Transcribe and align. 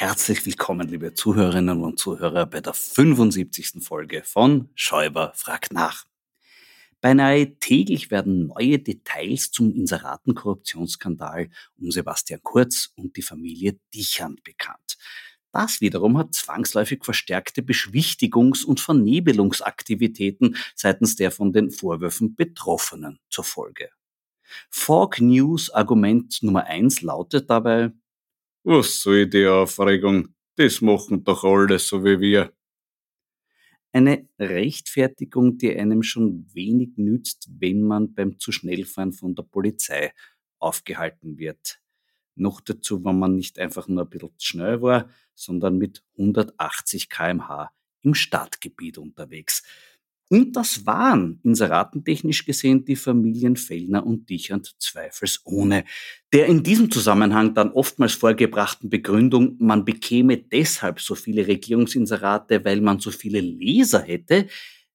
Herzlich 0.00 0.46
willkommen, 0.46 0.88
liebe 0.88 1.12
Zuhörerinnen 1.12 1.82
und 1.84 1.98
Zuhörer, 1.98 2.46
bei 2.46 2.62
der 2.62 2.72
75. 2.72 3.84
Folge 3.84 4.22
von 4.24 4.70
Schäuber 4.74 5.34
fragt 5.34 5.74
nach. 5.74 6.06
Beinahe 7.02 7.58
täglich 7.58 8.10
werden 8.10 8.46
neue 8.46 8.78
Details 8.78 9.50
zum 9.50 9.70
Inseratenkorruptionsskandal 9.74 11.50
um 11.76 11.90
Sebastian 11.90 12.40
Kurz 12.42 12.94
und 12.96 13.18
die 13.18 13.22
Familie 13.22 13.78
Dichand 13.94 14.42
bekannt. 14.42 14.96
Das 15.52 15.82
wiederum 15.82 16.16
hat 16.16 16.34
zwangsläufig 16.34 17.04
verstärkte 17.04 17.60
Beschwichtigungs- 17.60 18.64
und 18.64 18.80
Vernebelungsaktivitäten 18.80 20.56
seitens 20.74 21.16
der 21.16 21.30
von 21.30 21.52
den 21.52 21.70
Vorwürfen 21.70 22.34
Betroffenen 22.36 23.20
zur 23.28 23.44
Folge. 23.44 23.90
Fog 24.70 25.20
News 25.20 25.68
Argument 25.68 26.42
Nummer 26.42 26.64
eins 26.64 27.02
lautet 27.02 27.50
dabei, 27.50 27.92
was 28.64 29.00
soll 29.00 29.26
die 29.26 29.46
Aufregung? 29.46 30.34
Das 30.56 30.80
machen 30.80 31.24
doch 31.24 31.44
alle 31.44 31.78
so 31.78 32.04
wie 32.04 32.20
wir. 32.20 32.52
Eine 33.92 34.28
Rechtfertigung, 34.38 35.58
die 35.58 35.76
einem 35.76 36.02
schon 36.02 36.46
wenig 36.54 36.90
nützt, 36.96 37.48
wenn 37.58 37.82
man 37.82 38.14
beim 38.14 38.38
zu 38.38 38.52
schnellfahren 38.52 39.12
von 39.12 39.34
der 39.34 39.42
Polizei 39.42 40.12
aufgehalten 40.58 41.38
wird. 41.38 41.80
Noch 42.36 42.60
dazu, 42.60 43.04
wenn 43.04 43.18
man 43.18 43.34
nicht 43.34 43.58
einfach 43.58 43.88
nur 43.88 44.04
ein 44.04 44.10
bisschen 44.10 44.32
schnell 44.38 44.82
war, 44.82 45.10
sondern 45.34 45.78
mit 45.78 46.04
180 46.18 47.08
kmh 47.08 47.70
im 48.02 48.14
Stadtgebiet 48.14 48.98
unterwegs. 48.98 49.62
Und 50.32 50.54
das 50.54 50.86
waren 50.86 51.40
inseratentechnisch 51.42 52.44
gesehen 52.44 52.84
die 52.84 52.94
Familien 52.94 53.56
Fellner 53.56 54.06
und 54.06 54.30
Dichand 54.30 54.76
zweifelsohne. 54.78 55.84
Der 56.32 56.46
in 56.46 56.62
diesem 56.62 56.88
Zusammenhang 56.88 57.52
dann 57.52 57.72
oftmals 57.72 58.12
vorgebrachten 58.14 58.90
Begründung, 58.90 59.56
man 59.58 59.84
bekäme 59.84 60.36
deshalb 60.36 61.00
so 61.00 61.16
viele 61.16 61.48
Regierungsinserate, 61.48 62.64
weil 62.64 62.80
man 62.80 63.00
so 63.00 63.10
viele 63.10 63.40
Leser 63.40 64.02
hätte, 64.02 64.46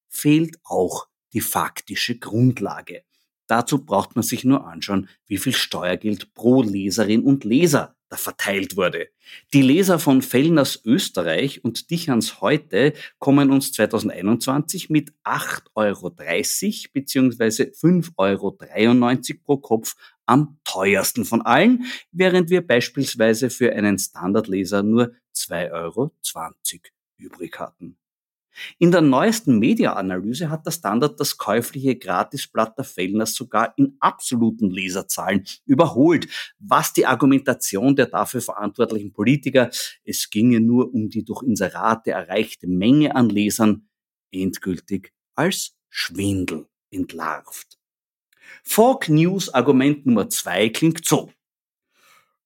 fehlt 0.08 0.56
auch 0.64 1.06
die 1.34 1.42
faktische 1.42 2.18
Grundlage. 2.18 3.02
Dazu 3.46 3.84
braucht 3.84 4.16
man 4.16 4.22
sich 4.22 4.42
nur 4.42 4.66
anschauen, 4.66 5.08
wie 5.26 5.36
viel 5.36 5.52
Steuergeld 5.52 6.32
pro 6.32 6.62
Leserin 6.62 7.22
und 7.22 7.44
Leser 7.44 7.95
da 8.08 8.16
verteilt 8.16 8.76
wurde. 8.76 9.08
Die 9.52 9.62
Leser 9.62 9.98
von 9.98 10.22
Fellners 10.22 10.80
Österreich 10.84 11.64
und 11.64 11.90
Dichans 11.90 12.40
heute 12.40 12.92
kommen 13.18 13.50
uns 13.50 13.72
2021 13.72 14.90
mit 14.90 15.12
8,30 15.24 15.64
Euro 15.74 16.10
bzw. 16.92 17.70
5,93 17.72 18.14
Euro 18.16 18.58
pro 19.44 19.56
Kopf 19.58 19.96
am 20.26 20.58
teuersten 20.64 21.24
von 21.24 21.42
allen, 21.42 21.84
während 22.12 22.50
wir 22.50 22.66
beispielsweise 22.66 23.50
für 23.50 23.72
einen 23.72 23.98
Standardleser 23.98 24.82
nur 24.82 25.12
2,20 25.34 25.72
Euro 25.72 26.12
übrig 27.18 27.58
hatten. 27.58 27.96
In 28.78 28.90
der 28.90 29.00
neuesten 29.00 29.58
Media-Analyse 29.58 30.50
hat 30.50 30.66
der 30.66 30.70
Standard 30.70 31.18
das 31.20 31.36
käufliche 31.36 31.96
Gratisblatt 31.96 32.76
der 32.78 32.84
Fellners 32.84 33.34
sogar 33.34 33.74
in 33.76 33.96
absoluten 34.00 34.70
Leserzahlen 34.70 35.44
überholt, 35.64 36.28
was 36.58 36.92
die 36.92 37.06
Argumentation 37.06 37.96
der 37.96 38.06
dafür 38.06 38.40
verantwortlichen 38.40 39.12
Politiker, 39.12 39.70
es 40.04 40.30
ginge 40.30 40.60
nur 40.60 40.92
um 40.92 41.08
die 41.08 41.24
durch 41.24 41.42
Inserate 41.42 42.10
erreichte 42.10 42.66
Menge 42.66 43.14
an 43.14 43.28
Lesern, 43.28 43.88
endgültig 44.32 45.12
als 45.34 45.76
Schwindel 45.88 46.66
entlarvt. 46.90 47.78
Fog 48.62 49.08
News 49.08 49.52
Argument 49.52 50.06
Nummer 50.06 50.28
zwei 50.28 50.68
klingt 50.68 51.04
so. 51.04 51.30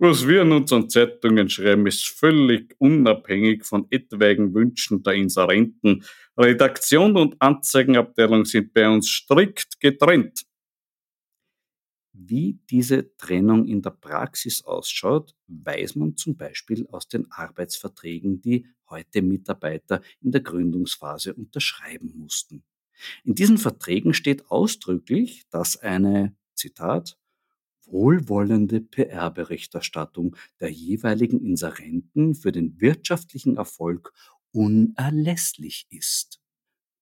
Was 0.03 0.27
wir 0.27 0.41
in 0.41 0.53
unseren 0.53 0.89
Zeitungen 0.89 1.51
schreiben, 1.51 1.87
ist 1.87 2.09
völlig 2.09 2.75
unabhängig 2.79 3.67
von 3.67 3.87
etwaigen 3.91 4.55
Wünschen 4.55 5.03
der 5.03 5.13
Inserenten. 5.13 6.07
Redaktion 6.39 7.19
und 7.19 7.37
Anzeigenabteilung 7.39 8.47
sind 8.47 8.73
bei 8.73 8.89
uns 8.89 9.11
strikt 9.11 9.79
getrennt. 9.79 10.47
Wie 12.15 12.59
diese 12.71 13.15
Trennung 13.19 13.67
in 13.67 13.83
der 13.83 13.91
Praxis 13.91 14.65
ausschaut, 14.65 15.35
weiß 15.49 15.97
man 15.97 16.17
zum 16.17 16.35
Beispiel 16.35 16.87
aus 16.87 17.07
den 17.07 17.31
Arbeitsverträgen, 17.31 18.41
die 18.41 18.67
heute 18.89 19.21
Mitarbeiter 19.21 20.01
in 20.23 20.33
der 20.33 20.41
Gründungsphase 20.41 21.35
unterschreiben 21.35 22.15
mussten. 22.17 22.65
In 23.23 23.35
diesen 23.35 23.59
Verträgen 23.59 24.15
steht 24.15 24.51
ausdrücklich, 24.51 25.45
dass 25.51 25.77
eine, 25.77 26.35
Zitat, 26.55 27.20
wohlwollende 27.91 28.81
PR-Berichterstattung 28.81 30.37
der 30.61 30.71
jeweiligen 30.71 31.45
Inserenten 31.45 32.35
für 32.35 32.53
den 32.53 32.81
wirtschaftlichen 32.81 33.57
Erfolg 33.57 34.13
unerlässlich 34.53 35.87
ist. 35.91 36.41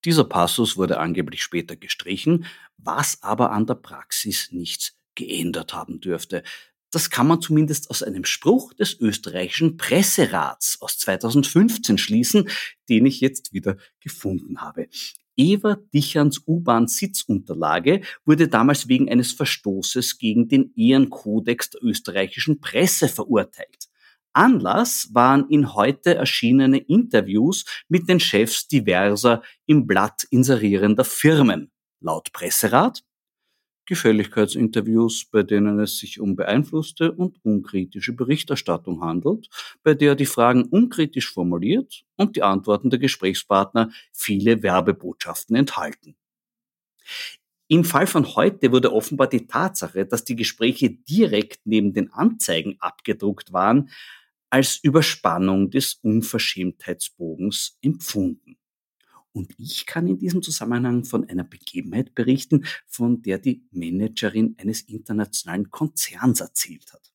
Dieser 0.05 0.25
Passus 0.25 0.77
wurde 0.77 0.99
angeblich 0.99 1.43
später 1.43 1.77
gestrichen, 1.77 2.47
was 2.77 3.23
aber 3.23 3.53
an 3.53 3.67
der 3.67 3.75
Praxis 3.75 4.53
nichts 4.53 4.97
geändert 5.15 5.75
haben 5.75 6.01
dürfte. 6.01 6.45
Das 6.91 7.11
kann 7.11 7.27
man 7.27 7.41
zumindest 7.43 7.91
aus 7.91 8.03
einem 8.03 8.25
Spruch 8.25 8.73
des 8.73 8.99
österreichischen 8.99 9.77
Presserats 9.77 10.79
aus 10.81 10.99
2015 10.99 11.99
schließen, 11.99 12.49
den 12.89 13.05
ich 13.05 13.21
jetzt 13.21 13.53
wieder 13.53 13.77
gefunden 14.01 14.61
habe. 14.61 14.89
Eva 15.39 15.79
Dichans 15.95 16.43
U-Bahn-Sitzunterlage 16.47 18.03
wurde 18.27 18.49
damals 18.49 18.89
wegen 18.89 19.09
eines 19.09 19.33
Verstoßes 19.33 20.19
gegen 20.19 20.49
den 20.49 20.75
Ehrenkodex 20.75 21.71
der 21.71 21.85
österreichischen 21.85 22.61
Presse 22.61 23.09
verurteilt. 23.09 23.89
Anlass 24.33 25.09
waren 25.13 25.49
in 25.49 25.75
heute 25.75 26.17
erschienene 26.17 26.79
Interviews 26.79 27.65
mit 27.89 28.09
den 28.09 28.21
Chefs 28.21 28.69
diverser 28.69 29.43
im 29.67 29.87
Blatt 29.87 30.27
inserierender 30.31 31.05
Firmen. 31.05 31.71
Laut 32.01 32.33
Presserat 32.33 33.03
Gefälligkeitsinterviews, 33.89 35.25
bei 35.25 35.43
denen 35.43 35.81
es 35.81 35.97
sich 35.97 36.21
um 36.21 36.37
beeinflusste 36.37 37.11
und 37.11 37.43
unkritische 37.43 38.13
Berichterstattung 38.13 39.01
handelt, 39.01 39.49
bei 39.83 39.95
der 39.95 40.15
die 40.15 40.27
Fragen 40.27 40.65
unkritisch 40.65 41.33
formuliert 41.33 42.05
und 42.17 42.37
die 42.37 42.43
Antworten 42.43 42.91
der 42.91 42.99
Gesprächspartner 42.99 43.91
viele 44.13 44.63
Werbebotschaften 44.63 45.57
enthalten. 45.57 46.17
Im 47.69 47.85
Fall 47.85 48.07
von 48.07 48.37
heute 48.37 48.73
wurde 48.73 48.93
offenbar 48.93 49.27
die 49.27 49.47
Tatsache, 49.47 50.05
dass 50.05 50.25
die 50.25 50.37
Gespräche 50.37 50.91
direkt 50.91 51.61
neben 51.65 51.95
den 51.95 52.13
Anzeigen 52.13 52.77
abgedruckt 52.81 53.55
waren, 53.55 53.89
als 54.51 54.77
Überspannung 54.83 55.71
des 55.71 55.95
Unverschämtheitsbogens 56.03 57.79
empfunden. 57.81 58.58
Und 59.33 59.55
ich 59.59 59.87
kann 59.87 60.07
in 60.07 60.19
diesem 60.19 60.43
Zusammenhang 60.43 61.05
von 61.05 61.29
einer 61.29 61.45
Begebenheit 61.45 62.15
berichten, 62.15 62.65
von 62.87 63.23
der 63.23 63.39
die 63.39 63.63
Managerin 63.71 64.57
eines 64.59 64.83
internationalen 64.83 65.71
Konzerns 65.71 66.41
erzählt 66.41 66.93
hat. 66.93 67.13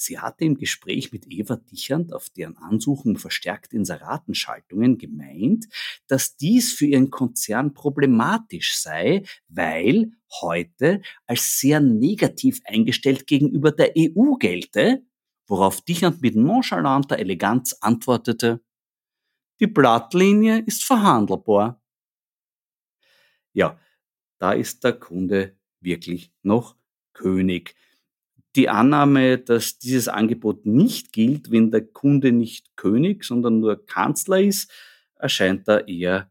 Sie 0.00 0.18
hatte 0.20 0.44
im 0.44 0.56
Gespräch 0.56 1.12
mit 1.12 1.26
Eva 1.28 1.56
Dichand 1.56 2.12
auf 2.12 2.30
deren 2.30 2.56
Ansuchung 2.56 3.18
verstärkt 3.18 3.72
Inseratenschaltungen 3.72 4.96
gemeint, 4.96 5.66
dass 6.06 6.36
dies 6.36 6.72
für 6.72 6.86
ihren 6.86 7.10
Konzern 7.10 7.74
problematisch 7.74 8.76
sei, 8.76 9.24
weil 9.48 10.12
heute 10.40 11.02
als 11.26 11.58
sehr 11.58 11.80
negativ 11.80 12.60
eingestellt 12.64 13.26
gegenüber 13.26 13.72
der 13.72 13.92
EU 13.98 14.34
gelte, 14.34 15.02
worauf 15.48 15.80
Dichand 15.80 16.22
mit 16.22 16.36
nonchalanter 16.36 17.18
Eleganz 17.18 17.76
antwortete, 17.80 18.62
die 19.60 19.66
Blattlinie 19.66 20.60
ist 20.60 20.84
verhandelbar. 20.84 21.82
Ja, 23.52 23.78
da 24.38 24.52
ist 24.52 24.84
der 24.84 24.92
Kunde 24.92 25.56
wirklich 25.80 26.32
noch 26.42 26.76
König. 27.12 27.74
Die 28.56 28.68
Annahme, 28.68 29.38
dass 29.38 29.78
dieses 29.78 30.08
Angebot 30.08 30.64
nicht 30.64 31.12
gilt, 31.12 31.50
wenn 31.50 31.70
der 31.70 31.86
Kunde 31.86 32.32
nicht 32.32 32.76
König, 32.76 33.24
sondern 33.24 33.60
nur 33.60 33.84
Kanzler 33.86 34.40
ist, 34.40 34.70
erscheint 35.16 35.66
da 35.68 35.80
eher 35.80 36.30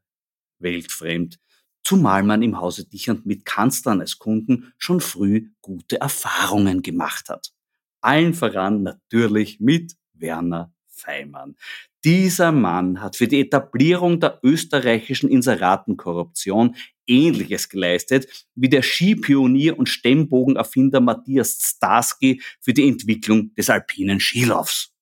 weltfremd. 0.60 1.40
Zumal 1.84 2.24
man 2.24 2.42
im 2.42 2.60
Hause 2.60 2.86
Dichand 2.88 3.26
mit 3.26 3.46
Kanzlern 3.46 4.02
als 4.02 4.20
Kunden 4.20 4.74
schon 4.78 5.00
früh 5.00 5.52
gute 5.62 6.02
Erfahrungen 6.02 6.82
gemacht 6.82 7.30
hat. 7.30 7.54
Allen 8.02 8.34
voran 8.34 8.84
natürlich 8.84 9.60
mit 9.60 9.96
Werner 10.14 10.74
Feimann. 10.98 11.56
Dieser 12.04 12.52
Mann 12.52 13.02
hat 13.02 13.16
für 13.16 13.28
die 13.28 13.40
Etablierung 13.40 14.20
der 14.20 14.40
österreichischen 14.44 15.30
Inseratenkorruption 15.30 16.76
Ähnliches 17.06 17.70
geleistet 17.70 18.48
wie 18.56 18.70
der 18.70 18.82
Skipionier 18.82 19.78
und 19.78 19.90
Stemmbogenerfinder 19.90 21.00
Matthias 21.00 21.58
Starsky 21.62 22.42
für 22.60 22.74
die 22.74 22.88
Entwicklung 22.88 23.54
des 23.56 23.70
alpinen 23.70 24.20
Skilaufs. 24.20 24.94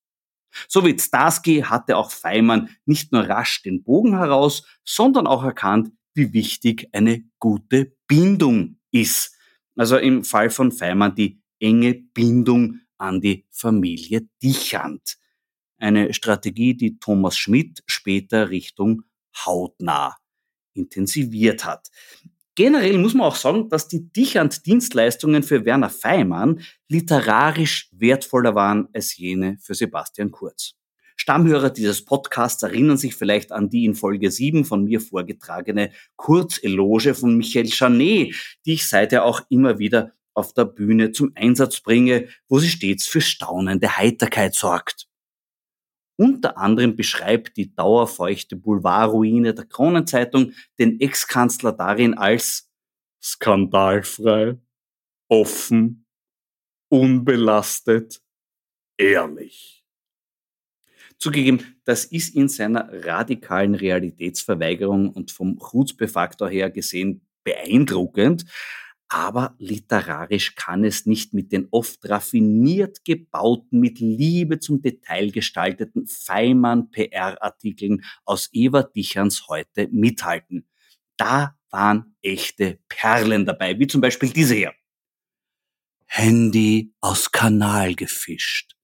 So 0.68 0.84
wie 0.84 0.98
Starsky 0.98 1.62
hatte 1.62 1.96
auch 1.96 2.10
Feimann 2.10 2.70
nicht 2.86 3.12
nur 3.12 3.22
rasch 3.28 3.62
den 3.62 3.82
Bogen 3.82 4.16
heraus, 4.16 4.64
sondern 4.84 5.26
auch 5.26 5.44
erkannt, 5.44 5.92
wie 6.14 6.32
wichtig 6.32 6.88
eine 6.92 7.24
gute 7.38 7.94
Bindung 8.08 8.78
ist. 8.90 9.34
Also 9.76 9.98
im 9.98 10.24
Fall 10.24 10.48
von 10.48 10.72
Feimann 10.72 11.14
die 11.14 11.42
enge 11.60 11.94
Bindung 11.94 12.80
an 12.96 13.20
die 13.20 13.46
Familie 13.50 14.28
Dichand. 14.42 15.18
Eine 15.78 16.12
Strategie, 16.14 16.74
die 16.74 16.98
Thomas 16.98 17.36
Schmidt 17.36 17.82
später 17.86 18.50
Richtung 18.50 19.02
hautnah 19.44 20.16
intensiviert 20.74 21.64
hat. 21.64 21.88
Generell 22.54 22.96
muss 22.96 23.12
man 23.12 23.26
auch 23.26 23.36
sagen, 23.36 23.68
dass 23.68 23.86
die 23.86 24.10
Dichand-Dienstleistungen 24.10 25.42
für 25.42 25.66
Werner 25.66 25.90
Feimann 25.90 26.62
literarisch 26.88 27.90
wertvoller 27.92 28.54
waren 28.54 28.88
als 28.94 29.16
jene 29.16 29.58
für 29.60 29.74
Sebastian 29.74 30.30
Kurz. 30.30 30.74
Stammhörer 31.16 31.70
dieses 31.70 32.04
Podcasts 32.04 32.62
erinnern 32.62 32.96
sich 32.96 33.14
vielleicht 33.14 33.52
an 33.52 33.68
die 33.68 33.84
in 33.84 33.94
Folge 33.94 34.30
7 34.30 34.64
von 34.64 34.84
mir 34.84 35.00
vorgetragene 35.00 35.90
Kurzeloge 36.16 37.14
von 37.14 37.36
Michael 37.36 37.68
Chanet, 37.68 38.34
die 38.64 38.74
ich 38.74 38.86
seither 38.86 39.24
auch 39.24 39.42
immer 39.50 39.78
wieder 39.78 40.12
auf 40.32 40.52
der 40.52 40.66
Bühne 40.66 41.12
zum 41.12 41.32
Einsatz 41.34 41.80
bringe, 41.80 42.28
wo 42.48 42.58
sie 42.58 42.68
stets 42.68 43.06
für 43.06 43.22
staunende 43.22 43.96
Heiterkeit 43.96 44.54
sorgt. 44.54 45.08
Unter 46.16 46.56
anderem 46.56 46.96
beschreibt 46.96 47.56
die 47.56 47.74
dauerfeuchte 47.74 48.56
Boulevardruine 48.56 49.52
der 49.52 49.66
Kronenzeitung 49.66 50.52
den 50.78 50.98
Ex-Kanzler 51.00 51.72
darin 51.72 52.14
als 52.14 52.70
skandalfrei, 53.22 54.56
offen, 55.28 56.06
unbelastet, 56.88 58.22
ehrlich. 58.96 59.84
Zugegeben, 61.18 61.80
das 61.84 62.04
ist 62.04 62.34
in 62.34 62.48
seiner 62.48 62.88
radikalen 63.04 63.74
Realitätsverweigerung 63.74 65.10
und 65.10 65.30
vom 65.30 65.58
Chutzpe-Faktor 65.58 66.48
her 66.48 66.70
gesehen 66.70 67.26
beeindruckend, 67.42 68.44
aber 69.08 69.54
literarisch 69.58 70.54
kann 70.56 70.84
es 70.84 71.06
nicht 71.06 71.32
mit 71.32 71.52
den 71.52 71.68
oft 71.70 72.08
raffiniert 72.08 73.04
gebauten, 73.04 73.78
mit 73.78 74.00
Liebe 74.00 74.58
zum 74.58 74.82
Detail 74.82 75.30
gestalteten 75.30 76.06
Feimann-PR-Artikeln 76.06 78.04
aus 78.24 78.48
Eva 78.52 78.82
Dichans 78.82 79.46
heute 79.48 79.88
mithalten. 79.92 80.66
Da 81.16 81.56
waren 81.70 82.16
echte 82.22 82.80
Perlen 82.88 83.46
dabei, 83.46 83.78
wie 83.78 83.86
zum 83.86 84.00
Beispiel 84.00 84.30
diese 84.30 84.54
hier. 84.54 84.74
Handy 86.06 86.94
aus 87.00 87.30
Kanal 87.30 87.94
gefischt. 87.94 88.76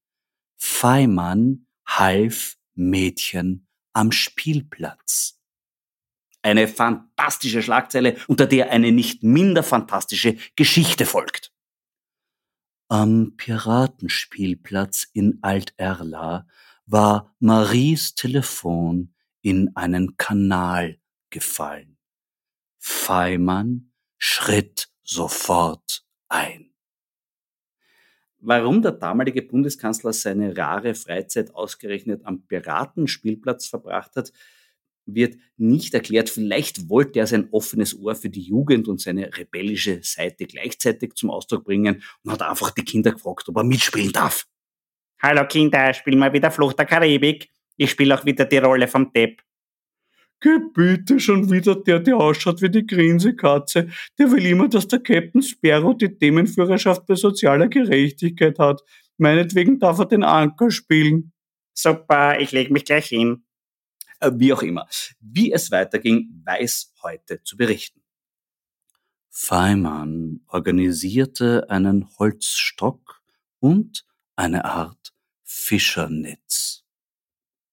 Feimann 0.57 1.67
half 1.85 2.55
Mädchen 2.75 3.67
am 3.93 4.11
Spielplatz. 4.11 5.42
Eine 6.43 6.67
fantastische 6.67 7.63
Schlagzeile, 7.63 8.17
unter 8.27 8.45
der 8.45 8.69
eine 8.69 8.91
nicht 8.91 9.23
minder 9.23 9.63
fantastische 9.63 10.37
Geschichte 10.55 11.05
folgt. 11.05 11.51
Am 12.89 13.35
Piratenspielplatz 13.37 15.07
in 15.13 15.39
Alt-Erla 15.41 16.45
war 16.85 17.33
Maries 17.39 18.13
Telefon 18.13 19.13
in 19.41 19.75
einen 19.75 20.17
Kanal 20.17 20.99
gefallen. 21.29 21.97
Feimann 22.77 23.91
schritt 24.17 24.89
sofort 25.01 26.05
ein. 26.27 26.73
Warum 28.39 28.81
der 28.81 28.91
damalige 28.91 29.41
Bundeskanzler 29.41 30.11
seine 30.11 30.57
rare 30.57 30.95
Freizeit 30.95 31.55
ausgerechnet 31.55 32.25
am 32.25 32.45
Piratenspielplatz 32.45 33.67
verbracht 33.67 34.17
hat, 34.17 34.33
wird 35.05 35.35
nicht 35.57 35.93
erklärt. 35.93 36.29
Vielleicht 36.29 36.89
wollte 36.89 37.19
er 37.19 37.27
sein 37.27 37.47
offenes 37.51 37.97
Ohr 37.97 38.15
für 38.15 38.29
die 38.29 38.41
Jugend 38.41 38.87
und 38.87 39.01
seine 39.01 39.35
rebellische 39.35 39.99
Seite 40.01 40.45
gleichzeitig 40.45 41.15
zum 41.15 41.29
Ausdruck 41.29 41.65
bringen 41.65 42.01
und 42.23 42.31
hat 42.31 42.41
einfach 42.41 42.71
die 42.71 42.83
Kinder 42.83 43.11
gefragt, 43.11 43.47
ob 43.49 43.57
er 43.57 43.63
mitspielen 43.63 44.11
darf. 44.11 44.45
Hallo 45.21 45.45
Kinder, 45.47 45.93
spiel 45.93 46.15
mal 46.15 46.33
wieder 46.33 46.51
Flucht 46.51 46.77
der 46.77 46.85
Karibik. 46.85 47.49
Ich 47.77 47.91
spiele 47.91 48.17
auch 48.17 48.25
wieder 48.25 48.45
die 48.45 48.57
Rolle 48.57 48.87
vom 48.87 49.11
Depp. 49.13 49.41
Bitte 50.73 51.21
schon 51.21 51.49
wieder 51.49 51.75
der, 51.75 52.01
der 52.01 52.17
ausschaut 52.17 52.61
wie 52.61 52.69
die 52.69 52.85
Grinsekatze. 52.85 53.87
Der 54.19 54.31
will 54.31 54.45
immer, 54.45 54.67
dass 54.67 54.89
der 54.89 54.99
Captain 54.99 55.41
Sparrow 55.41 55.97
die 55.97 56.17
Themenführerschaft 56.17 57.05
bei 57.05 57.15
sozialer 57.15 57.69
Gerechtigkeit 57.69 58.59
hat. 58.59 58.81
Meinetwegen 59.17 59.79
darf 59.79 59.99
er 59.99 60.05
den 60.05 60.23
Anker 60.23 60.69
spielen. 60.69 61.31
Super, 61.73 62.39
ich 62.41 62.51
leg 62.51 62.71
mich 62.71 62.83
gleich 62.83 63.05
hin. 63.05 63.42
Äh, 64.23 64.31
wie 64.35 64.53
auch 64.53 64.61
immer. 64.61 64.87
Wie 65.19 65.51
es 65.51 65.69
weiterging, 65.71 66.41
weiß 66.45 66.93
heute 67.03 67.43
zu 67.43 67.57
berichten. 67.57 68.01
Feimann 69.29 70.41
organisierte 70.47 71.69
einen 71.69 72.07
Holzstock 72.17 73.21
und 73.59 74.05
eine 74.35 74.65
Art 74.65 75.13
Fischernetz. 75.43 76.83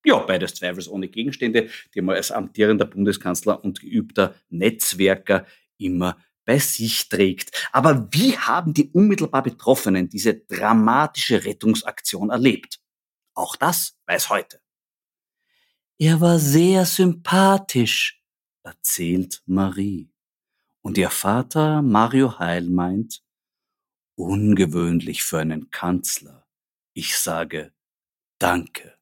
Ja, 0.03 0.17
beides 0.17 0.55
zweifelsohne 0.55 1.07
Gegenstände, 1.07 1.69
die 1.93 2.01
man 2.01 2.15
als 2.15 2.31
amtierender 2.31 2.85
Bundeskanzler 2.85 3.63
und 3.63 3.79
geübter 3.79 4.33
Netzwerker 4.49 5.45
immer 5.77 6.17
bei 6.43 6.57
sich 6.57 7.07
trägt. 7.07 7.69
Aber 7.71 8.09
wie 8.11 8.35
haben 8.37 8.73
die 8.73 8.89
unmittelbar 8.89 9.43
Betroffenen 9.43 10.09
diese 10.09 10.33
dramatische 10.33 11.45
Rettungsaktion 11.45 12.31
erlebt? 12.31 12.79
Auch 13.35 13.55
das 13.55 13.95
weiß 14.07 14.29
heute. 14.29 14.60
Er 16.03 16.19
war 16.19 16.39
sehr 16.39 16.83
sympathisch, 16.85 18.23
erzählt 18.63 19.43
Marie. 19.45 20.09
Und 20.81 20.97
ihr 20.97 21.11
Vater 21.11 21.83
Mario 21.83 22.39
Heil 22.39 22.67
meint, 22.71 23.23
ungewöhnlich 24.15 25.21
für 25.21 25.37
einen 25.37 25.69
Kanzler. 25.69 26.47
Ich 26.95 27.15
sage, 27.15 27.71
Danke. 28.39 28.97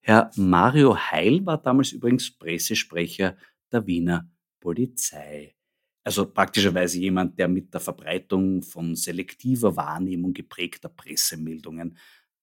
Herr 0.00 0.32
Mario 0.34 0.96
Heil 0.96 1.46
war 1.46 1.58
damals 1.58 1.92
übrigens 1.92 2.36
Pressesprecher 2.36 3.36
der 3.70 3.86
Wiener 3.86 4.28
Polizei. 4.58 5.54
Also 6.02 6.28
praktischerweise 6.28 6.98
jemand, 6.98 7.38
der 7.38 7.46
mit 7.46 7.72
der 7.72 7.80
Verbreitung 7.80 8.64
von 8.64 8.96
selektiver 8.96 9.76
Wahrnehmung 9.76 10.34
geprägter 10.34 10.88
Pressemeldungen 10.88 11.96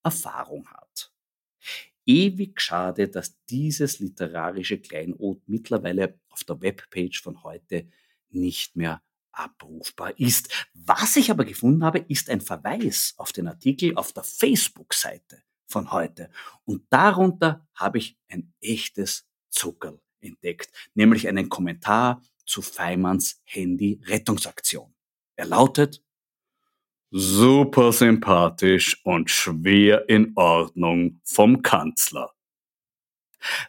Erfahrung 0.03 0.69
hat. 0.69 1.12
Ewig 2.08 2.62
schade, 2.62 3.10
dass 3.10 3.38
dieses 3.50 4.00
literarische 4.00 4.80
Kleinod 4.80 5.42
mittlerweile 5.46 6.20
auf 6.30 6.44
der 6.46 6.62
Webpage 6.62 7.22
von 7.22 7.44
heute 7.44 7.90
nicht 8.30 8.78
mehr 8.78 9.04
abrufbar 9.34 10.18
ist. 10.18 10.50
Was 10.74 11.18
ich 11.18 11.30
aber 11.30 11.46
gefunden 11.46 11.84
habe, 11.84 12.00
ist 12.00 12.30
ein 12.30 12.42
Verweis 12.42 13.14
auf 13.18 13.34
den 13.34 13.48
Artikel 13.48 13.96
auf 13.96 14.14
der 14.14 14.24
Facebook-Seite 14.24 15.44
von 15.68 15.92
heute. 15.92 16.30
Und 16.64 16.86
darunter 16.90 17.68
habe 17.74 17.98
ich 17.98 18.18
ein 18.30 18.54
echtes 18.62 19.28
Zuckerl 19.50 20.00
entdeckt, 20.22 20.72
nämlich 20.94 21.28
einen 21.28 21.50
Kommentar 21.50 22.22
zu 22.46 22.62
Feimanns 22.62 23.42
Handy-Rettungsaktion. 23.44 24.94
Er 25.36 25.46
lautet, 25.46 26.04
super 27.10 27.92
sympathisch 27.92 29.00
und 29.04 29.30
schwer 29.30 30.08
in 30.10 30.34
Ordnung 30.36 31.20
vom 31.24 31.62
Kanzler. 31.62 32.34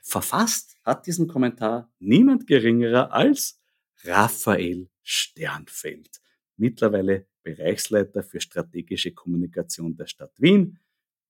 Verfasst 0.03 0.77
hat 0.83 1.07
diesen 1.07 1.29
Kommentar 1.29 1.91
niemand 1.99 2.47
geringerer 2.47 3.13
als 3.13 3.61
Raphael 4.05 4.89
Sternfeld, 5.03 6.21
mittlerweile 6.57 7.27
Bereichsleiter 7.43 8.23
für 8.23 8.41
strategische 8.41 9.13
Kommunikation 9.13 9.97
der 9.97 10.07
Stadt 10.07 10.33
Wien, 10.39 10.79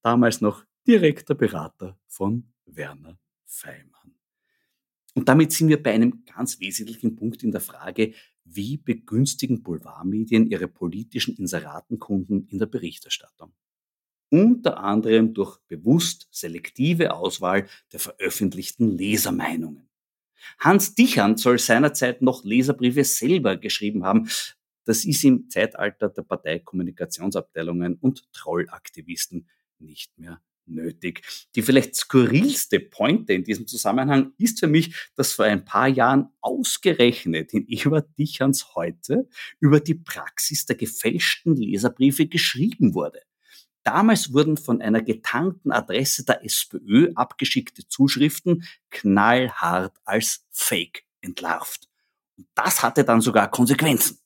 damals 0.01 0.41
noch 0.41 0.65
direkter 0.87 1.35
Berater 1.35 1.97
von 2.07 2.51
Werner 2.65 3.19
Feimann. 3.45 4.15
Und 5.15 5.27
damit 5.27 5.51
sind 5.51 5.69
wir 5.69 5.81
bei 5.81 5.91
einem 5.91 6.23
ganz 6.25 6.59
wesentlichen 6.59 7.15
Punkt 7.15 7.43
in 7.43 7.51
der 7.51 7.61
Frage, 7.61 8.13
wie 8.55 8.77
begünstigen 8.77 9.61
Boulevardmedien 9.63 10.49
ihre 10.49 10.67
politischen 10.67 11.35
Inseratenkunden 11.35 12.47
in 12.47 12.59
der 12.59 12.65
Berichterstattung? 12.65 13.53
Unter 14.29 14.79
anderem 14.79 15.33
durch 15.33 15.57
bewusst 15.67 16.27
selektive 16.31 17.13
Auswahl 17.13 17.67
der 17.91 17.99
veröffentlichten 17.99 18.97
Lesermeinungen. 18.97 19.89
Hans 20.59 20.95
Dichand 20.95 21.39
soll 21.39 21.59
seinerzeit 21.59 22.21
noch 22.21 22.43
Leserbriefe 22.43 23.03
selber 23.03 23.57
geschrieben 23.57 24.05
haben. 24.05 24.29
Das 24.85 25.05
ist 25.05 25.23
im 25.23 25.49
Zeitalter 25.49 26.09
der 26.09 26.23
Parteikommunikationsabteilungen 26.23 27.95
und 27.95 28.31
Trollaktivisten 28.33 29.47
nicht 29.79 30.17
mehr 30.17 30.41
nötig. 30.69 31.21
Die 31.55 31.61
vielleicht 31.61 31.95
skurrilste 31.95 32.79
Pointe 32.79 33.33
in 33.33 33.43
diesem 33.43 33.67
Zusammenhang 33.67 34.33
ist 34.37 34.59
für 34.59 34.67
mich, 34.67 34.95
dass 35.15 35.33
vor 35.33 35.45
ein 35.45 35.65
paar 35.65 35.87
Jahren 35.87 36.29
ausgerechnet 36.41 37.53
in 37.53 37.67
Ewart 37.67 38.07
Dichans 38.17 38.75
heute 38.75 39.27
über 39.59 39.79
die 39.79 39.95
Praxis 39.95 40.65
der 40.65 40.75
gefälschten 40.75 41.55
Leserbriefe 41.55 42.27
geschrieben 42.27 42.93
wurde. 42.93 43.21
Damals 43.83 44.33
wurden 44.33 44.57
von 44.57 44.81
einer 44.81 45.01
getankten 45.01 45.71
Adresse 45.71 46.25
der 46.25 46.43
SPÖ 46.43 47.11
abgeschickte 47.15 47.87
Zuschriften 47.87 48.63
knallhart 48.89 49.97
als 50.05 50.45
Fake 50.51 51.05
entlarvt. 51.21 51.87
Und 52.37 52.47
das 52.55 52.83
hatte 52.83 53.03
dann 53.03 53.21
sogar 53.21 53.49
Konsequenzen. 53.49 54.19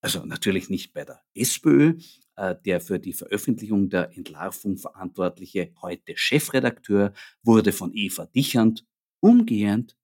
Also 0.00 0.24
natürlich 0.24 0.68
nicht 0.68 0.92
bei 0.92 1.04
der 1.04 1.22
SPÖ, 1.34 1.98
der 2.36 2.80
für 2.80 2.98
die 2.98 3.12
Veröffentlichung 3.12 3.88
der 3.88 4.16
Entlarvung 4.16 4.76
verantwortliche, 4.76 5.72
heute 5.82 6.16
Chefredakteur, 6.16 7.12
wurde 7.42 7.72
von 7.72 7.92
Eva 7.94 8.26
Dichand 8.26 8.84
umgehend 9.20 9.96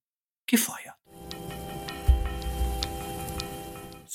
gefeuert. 0.47 1.00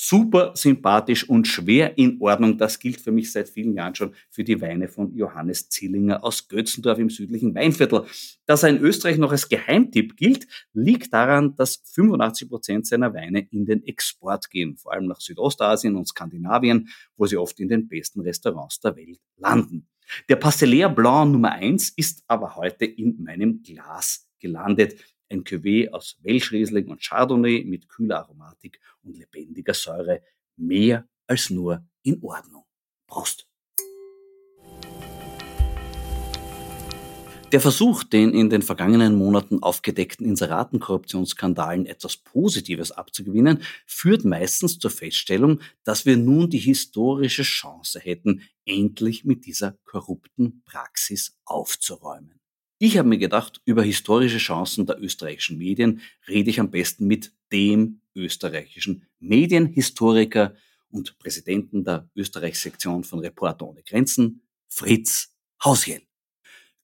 Super 0.08 0.52
sympathisch 0.54 1.28
und 1.28 1.46
schwer 1.46 1.98
in 1.98 2.20
Ordnung. 2.20 2.58
Das 2.58 2.78
gilt 2.78 3.00
für 3.00 3.10
mich 3.10 3.32
seit 3.32 3.48
vielen 3.48 3.74
Jahren 3.74 3.94
schon 3.94 4.14
für 4.30 4.44
die 4.44 4.60
Weine 4.60 4.88
von 4.88 5.14
Johannes 5.14 5.68
Zillinger 5.68 6.22
aus 6.22 6.48
Götzendorf 6.48 6.98
im 6.98 7.10
südlichen 7.10 7.54
Weinviertel. 7.54 8.04
Dass 8.46 8.62
er 8.62 8.70
in 8.70 8.78
Österreich 8.78 9.18
noch 9.18 9.32
als 9.32 9.48
Geheimtipp 9.48 10.16
gilt, 10.16 10.46
liegt 10.72 11.12
daran, 11.12 11.56
dass 11.56 11.82
85 11.92 12.48
Prozent 12.48 12.86
seiner 12.86 13.14
Weine 13.14 13.46
in 13.50 13.66
den 13.66 13.82
Export 13.84 14.48
gehen, 14.50 14.76
vor 14.76 14.92
allem 14.92 15.06
nach 15.06 15.20
Südostasien 15.20 15.96
und 15.96 16.06
Skandinavien, 16.06 16.88
wo 17.16 17.26
sie 17.26 17.36
oft 17.36 17.58
in 17.58 17.68
den 17.68 17.88
besten 17.88 18.20
Restaurants 18.20 18.80
der 18.80 18.96
Welt 18.96 19.20
landen. 19.36 19.88
Der 20.28 20.36
Pastellaire 20.36 20.90
Blanc 20.90 21.32
Nummer 21.32 21.52
1 21.52 21.90
ist 21.90 22.22
aber 22.28 22.54
heute 22.54 22.84
in 22.84 23.22
meinem 23.22 23.62
Glas 23.62 24.28
gelandet 24.38 24.94
ein 25.28 25.44
Cuvée 25.44 25.90
aus 25.90 26.18
Welschriesling 26.22 26.88
und 26.88 27.02
Chardonnay 27.02 27.64
mit 27.64 27.88
kühler 27.88 28.18
Aromatik 28.18 28.80
und 29.02 29.16
lebendiger 29.16 29.74
Säure. 29.74 30.22
Mehr 30.56 31.06
als 31.26 31.50
nur 31.50 31.84
in 32.02 32.22
Ordnung. 32.22 32.64
Prost! 33.06 33.46
Der 37.52 37.60
Versuch, 37.60 38.02
den 38.02 38.34
in 38.34 38.50
den 38.50 38.60
vergangenen 38.60 39.14
Monaten 39.14 39.62
aufgedeckten 39.62 40.26
Inseratenkorruptionsskandalen 40.26 41.86
etwas 41.86 42.16
Positives 42.16 42.90
abzugewinnen, 42.90 43.62
führt 43.86 44.24
meistens 44.24 44.80
zur 44.80 44.90
Feststellung, 44.90 45.60
dass 45.84 46.06
wir 46.06 46.16
nun 46.16 46.50
die 46.50 46.58
historische 46.58 47.44
Chance 47.44 48.00
hätten, 48.00 48.42
endlich 48.64 49.24
mit 49.24 49.46
dieser 49.46 49.78
korrupten 49.84 50.62
Praxis 50.64 51.38
aufzuräumen. 51.44 52.35
Ich 52.78 52.98
habe 52.98 53.08
mir 53.08 53.16
gedacht, 53.16 53.62
über 53.64 53.82
historische 53.82 54.36
Chancen 54.36 54.84
der 54.84 55.00
österreichischen 55.00 55.56
Medien 55.56 56.02
rede 56.28 56.50
ich 56.50 56.60
am 56.60 56.70
besten 56.70 57.06
mit 57.06 57.32
dem 57.50 58.02
österreichischen 58.14 59.06
Medienhistoriker 59.18 60.54
und 60.90 61.18
Präsidenten 61.18 61.84
der 61.84 62.10
Österreich-Sektion 62.14 63.02
von 63.02 63.20
Reporter 63.20 63.66
ohne 63.66 63.82
Grenzen, 63.82 64.42
Fritz 64.68 65.34
Hausjell. 65.64 66.02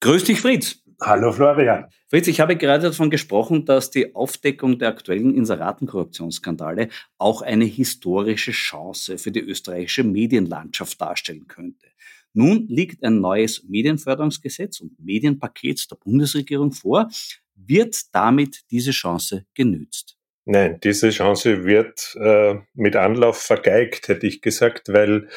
Grüß 0.01 0.25
dich, 0.25 0.41
Fritz. 0.41 0.83
Hallo, 1.03 1.31
Florian. 1.31 1.87
Fritz, 2.09 2.27
ich 2.27 2.41
habe 2.41 2.57
gerade 2.57 2.85
davon 2.85 3.11
gesprochen, 3.11 3.67
dass 3.67 3.91
die 3.91 4.15
Aufdeckung 4.15 4.79
der 4.79 4.89
aktuellen 4.89 5.35
Inseratenkorruptionsskandale 5.35 6.89
auch 7.19 7.43
eine 7.43 7.65
historische 7.65 8.53
Chance 8.53 9.19
für 9.19 9.31
die 9.31 9.41
österreichische 9.41 10.05
Medienlandschaft 10.05 10.99
darstellen 11.01 11.49
könnte. 11.49 11.89
Nun 12.35 12.67
liegt 12.69 13.05
ein 13.05 13.21
neues 13.21 13.65
Medienförderungsgesetz 13.65 14.81
und 14.81 14.99
Medienpaket 14.99 15.91
der 15.91 15.97
Bundesregierung 15.97 16.73
vor. 16.73 17.09
Wird 17.55 18.15
damit 18.15 18.63
diese 18.71 18.91
Chance 18.91 19.45
genützt? 19.55 20.17
Nein, 20.45 20.81
diese 20.83 21.11
Chance 21.11 21.65
wird 21.65 22.17
äh, 22.21 22.57
mit 22.75 22.97
Anlauf 22.97 23.39
vergeigt, 23.39 24.09
hätte 24.09 24.27
ich 24.27 24.41
gesagt, 24.41 24.89
weil 24.89 25.29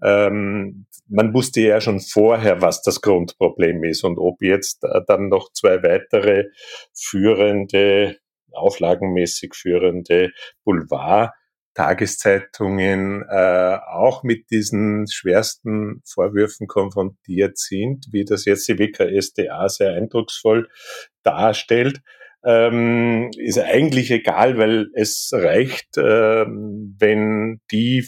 ähm, 0.00 0.86
man 1.08 1.34
wusste 1.34 1.62
ja 1.62 1.80
schon 1.80 1.98
vorher, 1.98 2.62
was 2.62 2.80
das 2.80 3.00
Grundproblem 3.00 3.82
ist 3.82 4.04
und 4.04 4.18
ob 4.18 4.40
jetzt 4.40 4.84
äh, 4.84 5.00
dann 5.08 5.28
noch 5.28 5.52
zwei 5.52 5.82
weitere 5.82 6.44
führende, 6.94 8.18
auflagenmäßig 8.52 9.54
führende 9.54 10.30
Boulevard 10.64 11.32
Tageszeitungen 11.74 13.24
äh, 13.28 13.78
auch 13.90 14.22
mit 14.22 14.50
diesen 14.50 15.06
schwersten 15.10 16.02
Vorwürfen 16.04 16.66
konfrontiert 16.66 17.58
sind, 17.58 18.06
wie 18.10 18.24
das 18.24 18.44
jetzt 18.44 18.68
die 18.68 18.78
WKSDA 18.78 19.68
sehr 19.68 19.94
eindrucksvoll 19.94 20.68
darstellt, 21.22 22.00
ähm, 22.44 23.30
ist 23.36 23.58
eigentlich 23.58 24.10
egal, 24.10 24.58
weil 24.58 24.88
es 24.94 25.30
reicht, 25.32 25.96
ähm, 25.96 26.96
wenn 26.98 27.60
die 27.70 28.06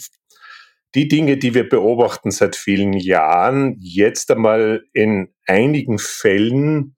die 0.93 1.09
Dinge, 1.09 1.35
die 1.35 1.53
wir 1.53 1.67
beobachten 1.67 2.31
seit 2.31 2.55
vielen 2.55 2.93
Jahren, 2.93 3.75
jetzt 3.79 4.31
einmal 4.31 4.85
in 4.93 5.33
einigen 5.45 5.99
Fällen 5.99 6.95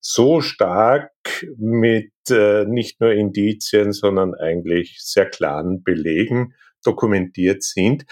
so 0.00 0.40
stark 0.40 1.10
mit 1.56 2.12
äh, 2.30 2.64
nicht 2.64 3.00
nur 3.00 3.12
Indizien, 3.12 3.92
sondern 3.92 4.34
eigentlich 4.34 4.98
sehr 5.00 5.26
klaren 5.26 5.82
Belegen 5.82 6.54
dokumentiert 6.84 7.62
sind, 7.62 8.04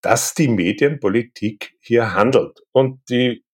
dass 0.00 0.34
die 0.34 0.48
Medienpolitik 0.48 1.76
hier 1.80 2.14
handelt. 2.14 2.60
Und 2.72 3.00
die 3.08 3.44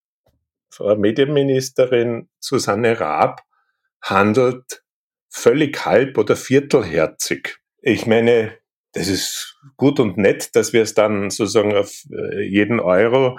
Frau 0.71 0.97
Medienministerin 0.97 2.29
Susanne 2.39 2.99
Raab 2.99 3.43
handelt 4.03 4.83
völlig 5.29 5.85
halb 5.85 6.19
oder 6.19 6.37
viertelherzig. 6.37 7.59
Ich 7.83 8.07
meine, 8.07 8.59
das 8.93 9.09
ist 9.09 9.57
gut 9.77 10.01
und 10.01 10.17
nett, 10.17 10.55
dass 10.57 10.73
wir 10.73 10.83
es 10.83 10.95
dann 10.95 11.31
sozusagen 11.31 11.77
auf 11.77 12.05
äh, 12.11 12.43
jeden 12.43 12.81
Euro 12.81 13.39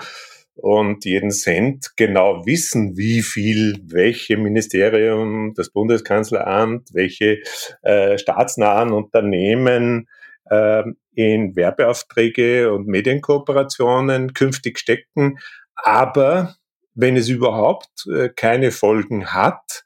und 0.62 1.06
jeden 1.06 1.32
Cent 1.32 1.92
genau 1.96 2.46
wissen, 2.46 2.96
wie 2.98 3.22
viel 3.22 3.80
welche 3.84 4.38
Ministerium, 4.38 5.54
das 5.56 5.72
Bundeskanzleramt, 5.72 6.90
welche 6.94 7.40
äh, 7.82 8.18
staatsnahen 8.18 8.92
Unternehmen 8.92 10.08
äh, 10.46 10.84
in 11.16 11.56
Werbeaufträge 11.56 12.72
und 12.72 12.88
Medienkooperationen 12.88 14.34
künftig 14.34 14.80
stecken. 14.80 15.40
Aber 15.76 16.56
wenn 16.94 17.18
es 17.18 17.28
überhaupt 17.30 18.06
äh, 18.14 18.30
keine 18.30 18.72
Folgen 18.72 19.34
hat, 19.34 19.86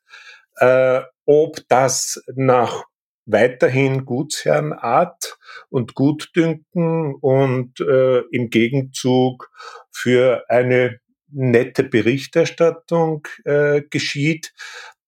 äh, 0.58 1.02
ob 1.26 1.60
das 1.70 2.22
nach 2.36 2.84
weiterhin 3.26 4.06
Gutsherrenart 4.06 5.38
und 5.70 5.96
Gutdünken 5.96 7.16
und 7.16 7.80
äh, 7.80 8.20
im 8.32 8.50
Gegenzug 8.50 9.52
für 9.92 10.46
eine 10.50 11.00
nette 11.30 11.84
Berichterstattung 11.84 13.28
äh, 13.44 13.82
geschieht, 13.90 14.54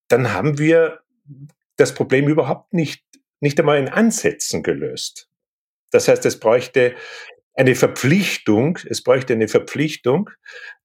dann 0.08 0.34
haben 0.34 0.58
wir 0.58 1.00
das 1.76 1.94
Problem 1.94 2.28
überhaupt 2.28 2.74
nicht, 2.74 3.04
nicht 3.40 3.60
einmal 3.60 3.78
in 3.78 3.90
Ansätzen 3.90 4.64
gelöst. 4.64 5.30
Das 5.92 6.08
heißt, 6.08 6.26
es 6.26 6.40
bräuchte 6.40 6.96
eine 7.58 7.74
Verpflichtung, 7.74 8.78
es 8.88 9.02
bräuchte 9.02 9.34
eine 9.34 9.48
Verpflichtung, 9.48 10.30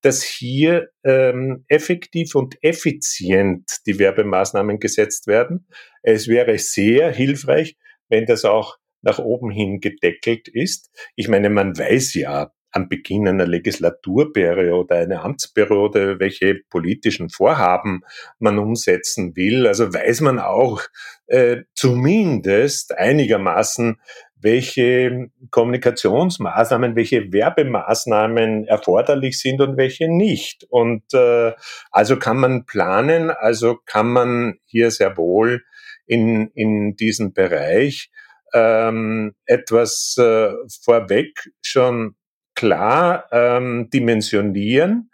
dass 0.01 0.23
hier 0.23 0.89
ähm, 1.05 1.65
effektiv 1.69 2.35
und 2.35 2.57
effizient 2.63 3.81
die 3.87 3.99
Werbemaßnahmen 3.99 4.81
gesetzt 4.81 5.27
werden. 5.27 5.67
Es 6.03 6.29
wäre 6.29 6.59
sehr 6.59 7.13
hilfreich, 7.13 7.77
wenn 8.09 8.25
das 8.25 8.47
auch 8.47 8.79
nach 9.03 9.19
oben 9.19 9.51
hin 9.51 9.81
gedeckelt 9.81 10.49
ist. 10.49 10.91
Ich 11.15 11.29
meine, 11.29 11.51
man 11.51 11.77
weiß 11.77 12.15
ja 12.15 12.53
am 12.71 12.89
Beginn 12.89 13.29
einer 13.29 13.47
Legislaturperiode 13.47 14.95
einer 14.95 15.25
Amtsperiode, 15.25 16.19
welche 16.19 16.61
politischen 16.71 17.29
Vorhaben 17.29 18.01
man 18.39 18.59
umsetzen 18.59 19.37
will. 19.37 19.67
Also 19.67 19.93
weiß 19.93 20.23
man 20.23 20.39
auch 20.39 20.81
äh, 21.27 21.65
zumindest 21.75 22.97
einigermaßen, 22.97 24.01
welche 24.43 25.31
Kommunikationsmaßnahmen, 25.51 26.97
welche 26.97 27.33
Werbemaßnahmen 27.33 28.67
erforderlich 28.67 29.39
sind 29.39 29.61
und 29.61 29.77
welche 29.77 30.09
nicht. 30.09 30.65
Und 30.69 31.15
äh, 31.15 31.53
also 31.91 32.19
kann 32.19 32.39
man 32.39 32.67
planen, 32.67 33.31
also 33.31 33.79
kann 33.87 34.09
man 34.09 34.59
hier 34.65 34.91
sehr 34.91 35.17
wohl 35.17 35.65
in, 36.07 36.49
in 36.55 36.97
diesem 36.97 37.33
Bereich 37.33 38.11
ähm, 38.53 39.35
etwas 39.47 40.17
äh, 40.19 40.53
vorweg 40.83 41.51
schon 41.63 42.17
klar 42.55 43.27
ähm, 43.33 43.89
dimensionieren 43.91 45.11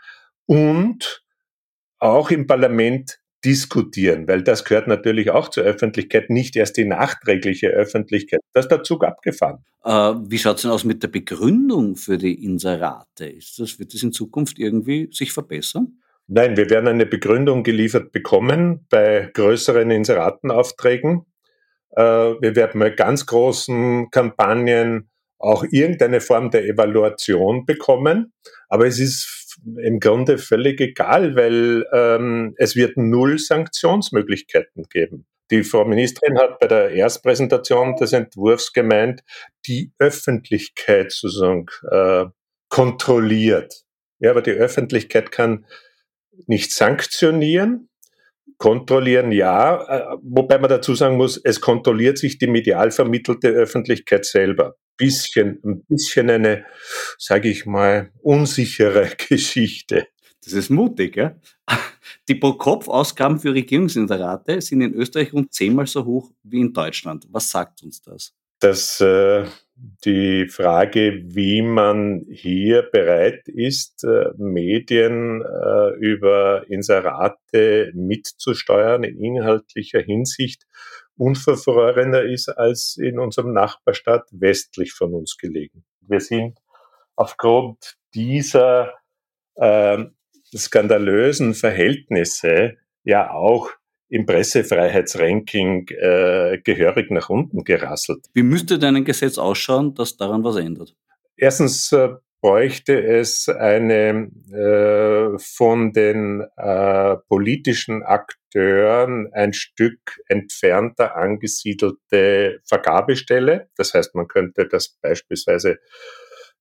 und 0.46 1.22
auch 1.98 2.30
im 2.30 2.46
Parlament 2.46 3.20
diskutieren, 3.48 4.28
weil 4.28 4.42
das 4.42 4.62
gehört 4.62 4.88
natürlich 4.88 5.30
auch 5.30 5.48
zur 5.48 5.64
Öffentlichkeit, 5.64 6.28
nicht 6.28 6.54
erst 6.54 6.76
die 6.76 6.84
nachträgliche 6.84 7.68
Öffentlichkeit. 7.68 8.40
Da 8.52 8.60
ist 8.60 8.68
der 8.68 8.82
Zug 8.82 9.04
abgefahren. 9.04 9.64
Äh, 9.84 9.90
wie 9.90 10.38
schaut 10.38 10.56
es 10.56 10.62
denn 10.62 10.70
aus 10.70 10.84
mit 10.84 11.02
der 11.02 11.08
Begründung 11.08 11.96
für 11.96 12.18
die 12.18 12.44
Inserate? 12.44 13.24
Ist 13.24 13.58
das, 13.58 13.78
wird 13.78 13.94
das 13.94 14.02
in 14.02 14.12
Zukunft 14.12 14.58
irgendwie 14.58 15.08
sich 15.12 15.32
verbessern? 15.32 15.98
Nein, 16.26 16.58
wir 16.58 16.68
werden 16.68 16.88
eine 16.88 17.06
Begründung 17.06 17.62
geliefert 17.62 18.12
bekommen 18.12 18.86
bei 18.90 19.30
größeren 19.32 19.90
Inseratenaufträgen. 19.90 21.24
Äh, 21.92 22.02
wir 22.02 22.54
werden 22.54 22.78
bei 22.78 22.90
ganz 22.90 23.24
großen 23.24 24.10
Kampagnen 24.10 25.08
auch 25.38 25.64
irgendeine 25.70 26.20
Form 26.20 26.50
der 26.50 26.66
Evaluation 26.66 27.64
bekommen. 27.64 28.34
Aber 28.68 28.86
es 28.86 28.98
ist 28.98 29.47
im 29.64 30.00
Grunde 30.00 30.38
völlig 30.38 30.80
egal, 30.80 31.36
weil 31.36 31.86
ähm, 31.92 32.54
es 32.56 32.76
wird 32.76 32.96
null 32.96 33.38
Sanktionsmöglichkeiten 33.38 34.84
geben. 34.90 35.26
Die 35.50 35.64
Frau 35.64 35.84
Ministerin 35.84 36.38
hat 36.38 36.58
bei 36.58 36.66
der 36.66 36.90
Erstpräsentation 36.90 37.96
des 37.96 38.12
Entwurfs 38.12 38.72
gemeint, 38.72 39.22
die 39.66 39.92
Öffentlichkeit 39.98 41.10
sozusagen 41.10 41.66
äh, 41.90 42.26
kontrolliert. 42.68 43.84
Ja, 44.18 44.32
aber 44.32 44.42
die 44.42 44.50
Öffentlichkeit 44.50 45.30
kann 45.30 45.64
nicht 46.46 46.72
sanktionieren, 46.72 47.88
kontrollieren 48.56 49.32
ja, 49.32 49.82
äh, 49.84 50.16
wobei 50.22 50.58
man 50.58 50.70
dazu 50.70 50.94
sagen 50.94 51.16
muss, 51.16 51.40
es 51.42 51.60
kontrolliert 51.60 52.18
sich 52.18 52.38
die 52.38 52.46
medial 52.46 52.90
vermittelte 52.90 53.48
Öffentlichkeit 53.48 54.24
selber 54.24 54.76
bisschen, 54.98 55.60
ein 55.64 55.84
bisschen 55.88 56.28
eine, 56.28 56.66
sage 57.16 57.48
ich 57.48 57.64
mal, 57.64 58.12
unsichere 58.20 59.10
Geschichte. 59.28 60.08
Das 60.44 60.52
ist 60.52 60.70
mutig, 60.70 61.16
ja? 61.16 61.36
Die 62.28 62.34
Pro-Kopf-Ausgaben 62.34 63.38
für 63.38 63.54
Regierungsinserate 63.54 64.60
sind 64.60 64.80
in 64.82 64.94
Österreich 64.94 65.32
rund 65.32 65.52
zehnmal 65.52 65.86
so 65.86 66.04
hoch 66.04 66.30
wie 66.42 66.60
in 66.60 66.72
Deutschland. 66.72 67.26
Was 67.30 67.50
sagt 67.50 67.82
uns 67.82 68.02
das? 68.02 68.34
Dass 68.60 69.00
äh, 69.00 69.44
die 70.04 70.48
Frage, 70.48 71.22
wie 71.24 71.62
man 71.62 72.26
hier 72.30 72.82
bereit 72.82 73.46
ist, 73.46 74.04
äh, 74.04 74.30
Medien 74.36 75.42
äh, 75.42 75.90
über 75.98 76.64
Inserate 76.68 77.92
mitzusteuern 77.94 79.04
in 79.04 79.18
inhaltlicher 79.18 80.00
Hinsicht 80.00 80.66
unverfrorener 81.16 82.22
ist 82.22 82.48
als 82.48 82.96
in 82.96 83.18
unserem 83.18 83.52
Nachbarstaat 83.52 84.28
westlich 84.30 84.92
von 84.92 85.14
uns 85.14 85.36
gelegen. 85.36 85.84
Wir 86.00 86.20
sind 86.20 86.58
aufgrund 87.16 87.96
dieser 88.14 88.94
äh, 89.56 90.04
skandalösen 90.56 91.54
Verhältnisse 91.54 92.76
ja 93.04 93.32
auch 93.32 93.70
im 94.08 94.26
Pressefreiheitsranking 94.26 95.88
äh, 95.88 96.58
gehörig 96.64 97.10
nach 97.10 97.28
unten 97.28 97.64
gerasselt. 97.64 98.26
Wie 98.34 98.42
müsste 98.42 98.78
denn 98.78 98.96
ein 98.96 99.04
Gesetz 99.04 99.38
ausschauen, 99.38 99.94
das 99.94 100.16
daran 100.16 100.44
was 100.44 100.56
ändert? 100.56 100.94
Erstens 101.36 101.92
äh, 101.92 102.08
bräuchte 102.40 103.00
es 103.02 103.48
eine 103.48 104.30
äh, 104.52 105.38
von 105.38 105.92
den 105.92 106.44
äh, 106.56 107.16
politischen 107.28 108.02
Akteuren 108.02 109.28
ein 109.32 109.52
Stück 109.52 110.20
entfernter 110.26 111.16
angesiedelte 111.16 112.60
Vergabestelle. 112.64 113.68
Das 113.76 113.94
heißt, 113.94 114.14
man 114.14 114.28
könnte 114.28 114.66
das 114.68 114.96
beispielsweise 115.00 115.78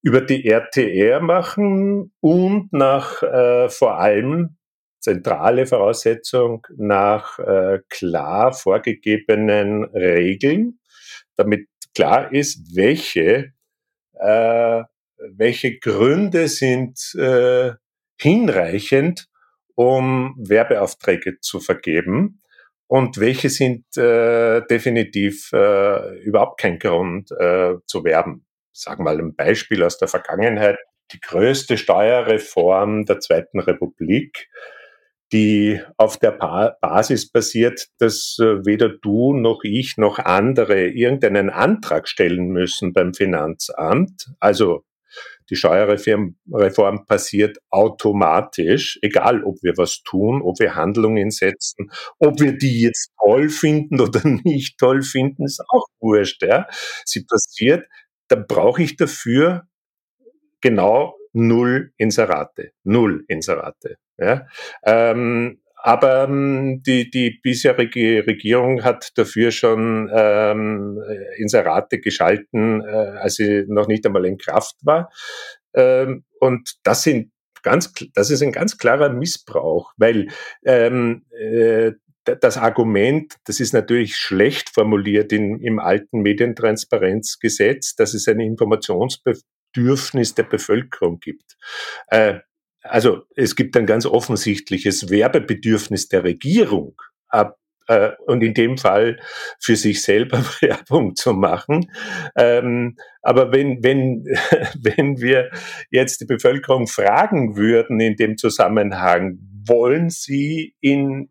über 0.01 0.21
die 0.21 0.45
RTR 0.45 1.19
machen 1.21 2.13
und 2.19 2.71
nach 2.71 3.23
äh, 3.23 3.69
vor 3.69 3.99
allem 3.99 4.56
zentrale 5.07 5.65
Voraussetzung 5.65 6.67
nach 6.75 7.39
äh, 7.39 7.79
klar 7.89 8.51
vorgegebenen 8.51 9.85
Regeln, 9.85 10.79
damit 11.37 11.67
klar 11.95 12.33
ist, 12.33 12.75
welche 12.75 13.53
äh, 14.19 14.83
welche 15.17 15.79
Gründe 15.79 16.47
sind 16.47 17.15
äh, 17.15 17.71
hinreichend, 18.19 19.27
um 19.75 20.35
Werbeaufträge 20.37 21.39
zu 21.39 21.59
vergeben 21.59 22.41
und 22.87 23.19
welche 23.19 23.49
sind 23.49 23.85
äh, 23.97 24.61
definitiv 24.69 25.51
äh, 25.53 26.19
überhaupt 26.19 26.59
kein 26.59 26.79
Grund 26.79 27.31
äh, 27.31 27.75
zu 27.85 28.03
werben. 28.03 28.45
Sagen 28.73 29.05
wir 29.05 29.13
mal 29.13 29.19
ein 29.19 29.35
Beispiel 29.35 29.83
aus 29.83 29.97
der 29.97 30.07
Vergangenheit. 30.07 30.77
Die 31.11 31.19
größte 31.19 31.77
Steuerreform 31.77 33.05
der 33.05 33.19
Zweiten 33.19 33.59
Republik, 33.59 34.49
die 35.31 35.81
auf 35.97 36.17
der 36.17 36.31
Basis 36.31 37.29
basiert, 37.29 37.87
dass 37.99 38.37
äh, 38.39 38.65
weder 38.65 38.89
du 38.89 39.33
noch 39.33 39.63
ich 39.63 39.97
noch 39.97 40.19
andere 40.19 40.87
irgendeinen 40.87 41.49
Antrag 41.49 42.07
stellen 42.07 42.47
müssen 42.47 42.93
beim 42.93 43.13
Finanzamt. 43.13 44.27
Also 44.39 44.83
die 45.49 45.55
Steuerreform 45.55 47.05
passiert 47.05 47.57
automatisch, 47.69 48.99
egal 49.01 49.43
ob 49.43 49.55
wir 49.63 49.77
was 49.77 50.01
tun, 50.03 50.41
ob 50.41 50.59
wir 50.59 50.75
Handlungen 50.75 51.31
setzen, 51.31 51.91
ob 52.19 52.39
wir 52.41 52.57
die 52.57 52.81
jetzt 52.81 53.11
toll 53.21 53.49
finden 53.49 54.01
oder 54.01 54.21
nicht 54.43 54.77
toll 54.77 55.01
finden, 55.01 55.45
ist 55.45 55.63
auch 55.69 55.85
wurscht. 55.99 56.43
Ja? 56.43 56.67
Sie 57.05 57.23
passiert, 57.23 57.87
dann 58.27 58.45
brauche 58.47 58.83
ich 58.83 58.97
dafür 58.97 59.67
genau 60.61 61.15
null 61.33 61.93
Inserate. 61.97 62.71
Null 62.83 63.23
Inserate. 63.27 63.97
Ja? 64.17 64.47
Ähm, 64.83 65.59
aber 65.75 66.23
ähm, 66.23 66.81
die, 66.85 67.09
die 67.09 67.39
bisherige 67.41 68.25
Regierung 68.27 68.83
hat 68.83 69.11
dafür 69.15 69.51
schon 69.51 70.09
ähm, 70.13 71.01
Inserate 71.37 71.99
geschalten, 71.99 72.81
äh, 72.81 73.17
als 73.21 73.35
sie 73.35 73.63
noch 73.67 73.87
nicht 73.87 74.05
einmal 74.05 74.25
in 74.25 74.37
Kraft 74.37 74.75
war. 74.81 75.09
Ähm, 75.73 76.25
und 76.39 76.73
das 76.83 77.03
sind 77.03 77.31
ganz, 77.63 77.93
das 78.13 78.31
ist 78.31 78.41
ein 78.41 78.51
ganz 78.51 78.77
klarer 78.77 79.09
Missbrauch, 79.09 79.93
weil 79.97 80.27
ähm, 80.65 81.25
äh, 81.31 81.91
das 82.23 82.57
Argument, 82.57 83.35
das 83.45 83.59
ist 83.59 83.73
natürlich 83.73 84.17
schlecht 84.17 84.69
formuliert 84.69 85.31
in, 85.31 85.61
im 85.61 85.79
alten 85.79 86.21
Medientransparenzgesetz, 86.21 87.95
dass 87.95 88.13
es 88.13 88.27
ein 88.27 88.41
Informationsbedürfnis 88.41 90.35
der 90.35 90.43
Bevölkerung 90.43 91.19
gibt. 91.19 91.55
Äh, 92.07 92.39
also 92.89 93.23
es 93.35 93.55
gibt 93.55 93.75
ein 93.77 93.85
ganz 93.85 94.05
offensichtliches 94.05 95.09
Werbebedürfnis 95.09 96.07
der 96.07 96.23
Regierung. 96.23 96.95
äh, 97.87 98.11
und 98.25 98.43
in 98.43 98.53
dem 98.53 98.77
Fall 98.77 99.19
für 99.59 99.75
sich 99.75 100.01
selber 100.01 100.39
Werbung 100.61 101.15
zu 101.15 101.33
machen. 101.33 101.91
Ähm, 102.35 102.97
aber 103.21 103.51
wenn, 103.51 103.83
wenn, 103.83 104.25
wenn 104.79 105.19
wir 105.19 105.49
jetzt 105.89 106.21
die 106.21 106.25
Bevölkerung 106.25 106.87
fragen 106.87 107.55
würden 107.55 107.99
in 107.99 108.15
dem 108.15 108.37
Zusammenhang, 108.37 109.39
wollen 109.65 110.09
sie 110.09 110.75
in 110.79 111.29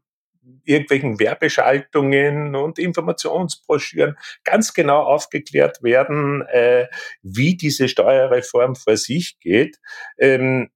irgendwelchen 0.64 1.20
Werbeschaltungen 1.20 2.54
und 2.56 2.78
Informationsbroschüren 2.78 4.16
ganz 4.44 4.74
genau 4.74 5.02
aufgeklärt 5.02 5.82
werden, 5.82 6.42
äh, 6.42 6.86
wie 7.22 7.56
diese 7.56 7.88
Steuerreform 7.88 8.74
vor 8.74 8.96
sich 8.96 9.38
geht, 9.40 9.78
ähm, 10.18 10.70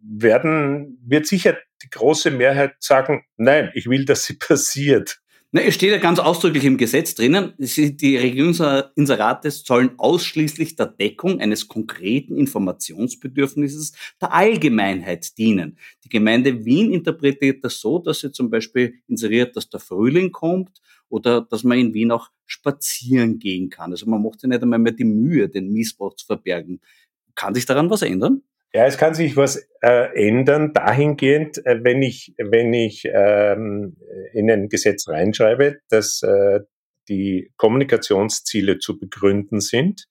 werden, 0.00 0.98
wird 1.04 1.26
sicher 1.26 1.56
die 1.82 1.90
große 1.90 2.30
Mehrheit 2.30 2.74
sagen, 2.80 3.24
nein, 3.36 3.70
ich 3.74 3.88
will, 3.88 4.04
dass 4.04 4.24
sie 4.24 4.34
passiert. 4.38 5.22
Na, 5.54 5.60
es 5.60 5.74
steht 5.74 5.90
ja 5.90 5.98
ganz 5.98 6.18
ausdrücklich 6.18 6.64
im 6.64 6.78
Gesetz 6.78 7.14
drinnen, 7.14 7.52
die 7.58 8.16
Regierungsinserate 8.16 9.50
sollen 9.50 9.90
ausschließlich 9.98 10.76
der 10.76 10.86
Deckung 10.86 11.40
eines 11.40 11.68
konkreten 11.68 12.38
Informationsbedürfnisses 12.38 13.92
der 14.18 14.32
Allgemeinheit 14.32 15.36
dienen. 15.36 15.76
Die 16.04 16.08
Gemeinde 16.08 16.64
Wien 16.64 16.90
interpretiert 16.90 17.62
das 17.62 17.80
so, 17.80 17.98
dass 17.98 18.20
sie 18.20 18.32
zum 18.32 18.48
Beispiel 18.48 18.94
inseriert, 19.08 19.54
dass 19.54 19.68
der 19.68 19.80
Frühling 19.80 20.32
kommt 20.32 20.80
oder 21.10 21.42
dass 21.42 21.64
man 21.64 21.78
in 21.78 21.92
Wien 21.92 22.12
auch 22.12 22.30
spazieren 22.46 23.38
gehen 23.38 23.68
kann. 23.68 23.90
Also 23.90 24.06
man 24.06 24.22
macht 24.22 24.40
sich 24.40 24.48
nicht 24.48 24.62
einmal 24.62 24.78
mehr 24.78 24.92
die 24.92 25.04
Mühe, 25.04 25.50
den 25.50 25.70
Missbrauch 25.70 26.16
zu 26.16 26.24
verbergen. 26.24 26.80
Kann 27.34 27.54
sich 27.54 27.66
daran 27.66 27.90
was 27.90 28.00
ändern? 28.00 28.40
Ja, 28.74 28.86
es 28.86 28.96
kann 28.96 29.14
sich 29.14 29.36
was 29.36 29.68
äh, 29.82 30.28
ändern 30.28 30.72
dahingehend, 30.72 31.58
äh, 31.66 31.80
wenn 31.82 32.02
ich, 32.02 32.34
wenn 32.38 32.72
ich 32.72 33.04
ähm, 33.04 33.96
in 34.32 34.50
ein 34.50 34.68
Gesetz 34.68 35.08
reinschreibe, 35.08 35.80
dass 35.90 36.22
äh, 36.22 36.60
die 37.08 37.52
Kommunikationsziele 37.56 38.78
zu 38.78 38.98
begründen 38.98 39.60
sind. 39.60 40.06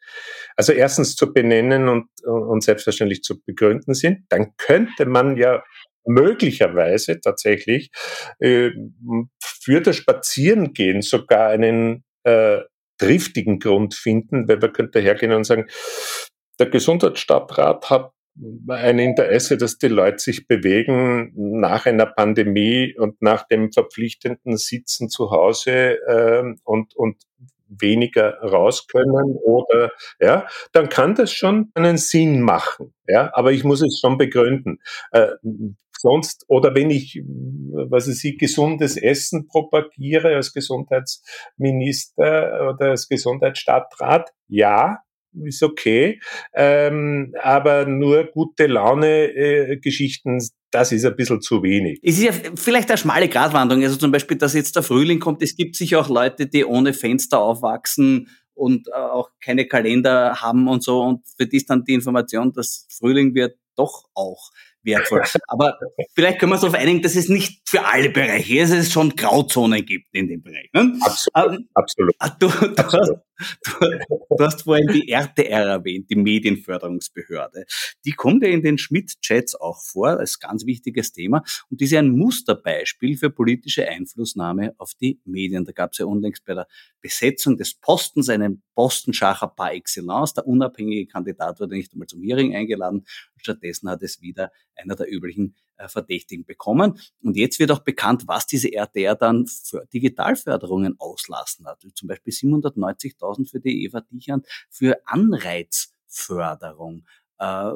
Also 0.55 0.73
erstens 0.73 1.15
zu 1.15 1.33
benennen 1.33 1.87
und, 1.87 2.07
und 2.23 2.63
selbstverständlich 2.63 3.23
zu 3.23 3.41
begründen 3.41 3.93
sind. 3.93 4.25
Dann 4.29 4.51
könnte 4.57 5.05
man 5.05 5.37
ja 5.37 5.63
möglicherweise 6.05 7.19
tatsächlich 7.19 7.91
äh, 8.39 8.71
für 9.41 9.81
das 9.81 9.95
Spazierengehen 9.95 11.01
sogar 11.01 11.49
einen 11.49 12.03
äh, 12.23 12.59
triftigen 12.97 13.59
Grund 13.59 13.95
finden, 13.95 14.47
weil 14.47 14.57
man 14.57 14.73
könnte 14.73 14.99
hergehen 14.99 15.31
und 15.31 15.45
sagen, 15.45 15.67
der 16.59 16.69
Gesundheitsstadtrat 16.69 17.89
hat 17.89 18.11
ein 18.67 18.99
Interesse, 18.99 19.57
dass 19.57 19.77
die 19.77 19.89
Leute 19.89 20.19
sich 20.19 20.47
bewegen 20.47 21.33
nach 21.35 21.85
einer 21.85 22.05
Pandemie 22.05 22.95
und 22.97 23.21
nach 23.21 23.47
dem 23.47 23.71
verpflichtenden 23.71 24.57
Sitzen 24.57 25.09
zu 25.09 25.31
Hause 25.31 25.97
äh, 26.07 26.43
und, 26.63 26.95
und 26.95 27.17
weniger 27.67 28.37
raus 28.39 28.87
können 28.87 29.37
oder 29.43 29.91
ja, 30.19 30.47
dann 30.73 30.89
kann 30.89 31.15
das 31.15 31.31
schon 31.31 31.71
einen 31.73 31.97
Sinn 31.97 32.41
machen. 32.41 32.93
Ja, 33.07 33.31
aber 33.33 33.51
ich 33.51 33.63
muss 33.63 33.81
es 33.81 33.99
schon 33.99 34.17
begründen. 34.17 34.79
Äh, 35.11 35.29
sonst 35.97 36.45
oder 36.47 36.75
wenn 36.75 36.89
ich, 36.89 37.21
was 37.25 38.07
ich, 38.07 38.37
gesundes 38.37 38.97
Essen 38.97 39.47
propagiere 39.47 40.35
als 40.35 40.53
Gesundheitsminister 40.53 42.73
oder 42.73 42.89
als 42.89 43.07
Gesundheitsstadtrat, 43.07 44.31
ja, 44.47 44.99
ist 45.33 45.63
okay, 45.63 46.19
ähm, 46.53 47.33
aber 47.41 47.85
nur 47.85 48.25
gute 48.25 48.67
Laune-Geschichten, 48.67 50.37
äh, 50.37 50.43
das 50.71 50.91
ist 50.91 51.05
ein 51.05 51.15
bisschen 51.15 51.41
zu 51.41 51.63
wenig. 51.63 51.99
Es 52.03 52.17
ist 52.17 52.23
ja 52.23 52.31
vielleicht 52.55 52.89
eine 52.89 52.97
schmale 52.97 53.27
Gratwanderung, 53.27 53.83
also 53.83 53.97
zum 53.97 54.11
Beispiel, 54.11 54.37
dass 54.37 54.53
jetzt 54.53 54.75
der 54.75 54.83
Frühling 54.83 55.19
kommt, 55.19 55.43
es 55.43 55.55
gibt 55.55 55.75
sicher 55.75 55.99
auch 55.99 56.09
Leute, 56.09 56.47
die 56.47 56.65
ohne 56.65 56.93
Fenster 56.93 57.39
aufwachsen 57.39 58.29
und 58.53 58.87
äh, 58.87 58.91
auch 58.91 59.29
keine 59.43 59.67
Kalender 59.67 60.41
haben 60.41 60.67
und 60.67 60.83
so 60.83 61.01
und 61.01 61.27
für 61.37 61.45
die 61.45 61.57
ist 61.57 61.69
dann 61.69 61.83
die 61.83 61.93
Information, 61.93 62.53
dass 62.53 62.87
Frühling 62.97 63.33
wird, 63.35 63.57
doch 63.75 64.05
auch 64.13 64.51
wertvoll. 64.83 65.21
Aber 65.47 65.77
vielleicht 66.13 66.39
können 66.39 66.51
wir 66.51 66.55
uns 66.55 66.61
darauf 66.61 66.77
einigen, 66.77 67.01
dass 67.01 67.15
es 67.15 67.29
nicht 67.29 67.61
für 67.69 67.85
alle 67.85 68.09
Bereiche 68.09 68.59
ist, 68.59 68.71
dass 68.71 68.79
es 68.79 68.91
schon 68.91 69.15
Grauzonen 69.15 69.85
gibt 69.85 70.07
in 70.13 70.27
dem 70.27 70.41
Bereich. 70.41 70.69
Ne? 70.73 70.97
Absolut. 71.01 71.59
Ähm, 71.59 71.69
absolut. 71.73 72.15
Ah, 72.19 72.29
du, 72.29 72.47
du, 72.47 72.75
absolut. 72.77 73.09
Hast, 73.09 73.23
du, 73.63 73.99
du, 74.37 74.43
hast 74.43 74.63
vorhin 74.63 74.87
die 74.87 75.09
RTR 75.09 75.65
erwähnt, 75.65 76.09
die 76.09 76.15
Medienförderungsbehörde. 76.15 77.65
Die 78.05 78.11
kommt 78.11 78.43
ja 78.43 78.49
in 78.49 78.61
den 78.61 78.77
Schmidt-Chats 78.77 79.55
auch 79.55 79.81
vor, 79.81 80.19
als 80.19 80.39
ganz 80.39 80.65
wichtiges 80.65 81.11
Thema. 81.11 81.43
Und 81.69 81.81
die 81.81 81.85
ist 81.85 81.91
ja 81.91 81.99
ein 81.99 82.11
Musterbeispiel 82.11 83.17
für 83.17 83.29
politische 83.29 83.87
Einflussnahme 83.87 84.73
auf 84.77 84.93
die 84.99 85.19
Medien. 85.25 85.65
Da 85.65 85.71
gab 85.71 85.91
es 85.91 85.99
ja 85.99 86.05
unlängst 86.05 86.45
bei 86.45 86.53
der 86.53 86.67
Besetzung 87.01 87.57
des 87.57 87.73
Postens 87.73 88.29
einen 88.29 88.63
Postenschacher 88.75 89.47
par 89.47 89.73
excellence. 89.73 90.33
Der 90.33 90.47
unabhängige 90.47 91.07
Kandidat 91.07 91.59
wurde 91.59 91.75
nicht 91.75 91.93
einmal 91.93 92.07
zum 92.07 92.21
Hearing 92.21 92.55
eingeladen. 92.55 93.05
Stattdessen 93.37 93.89
hat 93.89 94.03
es 94.03 94.21
wieder 94.21 94.51
einer 94.75 94.95
der 94.95 95.11
üblichen 95.11 95.55
Verdächtigen 95.89 96.45
bekommen. 96.45 96.99
Und 97.21 97.37
jetzt 97.37 97.59
wird 97.59 97.71
auch 97.71 97.79
bekannt, 97.79 98.23
was 98.27 98.47
diese 98.47 98.73
RTR 98.73 99.15
dann 99.15 99.47
für 99.47 99.85
Digitalförderungen 99.93 100.95
auslassen 100.99 101.65
hat. 101.65 101.85
Zum 101.95 102.07
Beispiel 102.07 102.33
790.000 102.33 103.49
für 103.49 103.59
die 103.59 103.85
Eva 103.85 104.01
Dichand 104.01 104.45
für 104.69 105.01
Anreizförderung. 105.05 107.05
Äh, 107.39 107.71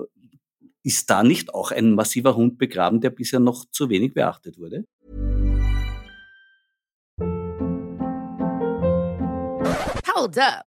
ist 0.83 1.09
da 1.09 1.23
nicht 1.23 1.53
auch 1.53 1.71
ein 1.71 1.93
massiver 1.93 2.35
Hund 2.35 2.59
begraben, 2.59 3.01
der 3.01 3.09
bisher 3.09 3.39
noch 3.39 3.65
zu 3.71 3.89
wenig 3.89 4.13
beachtet 4.13 4.59
wurde? 4.59 4.85
Hold 10.15 10.37
up. 10.37 10.74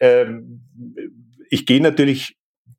ähm, 0.00 0.62
ich 1.50 1.66
gehe 1.66 1.80
natürlich 1.80 2.36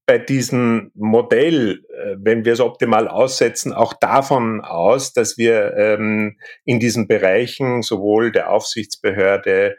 bei 0.08 0.18
diesem 0.18 0.90
Modell, 0.96 1.84
äh, 1.90 2.16
wenn 2.18 2.46
wir 2.46 2.54
es 2.54 2.62
optimal 2.62 3.10
aussetzen, 3.10 3.74
auch 3.74 3.94
davon 3.94 4.62
aus, 4.62 5.12
dass 5.12 5.38
wir 5.38 5.76
ähm, 5.76 6.38
in 6.64 6.80
diesen 6.80 7.10
Bereichen 7.10 7.82
sowohl 7.82 8.32
der 8.32 8.50
Aufsichtsbehörde, 8.50 9.76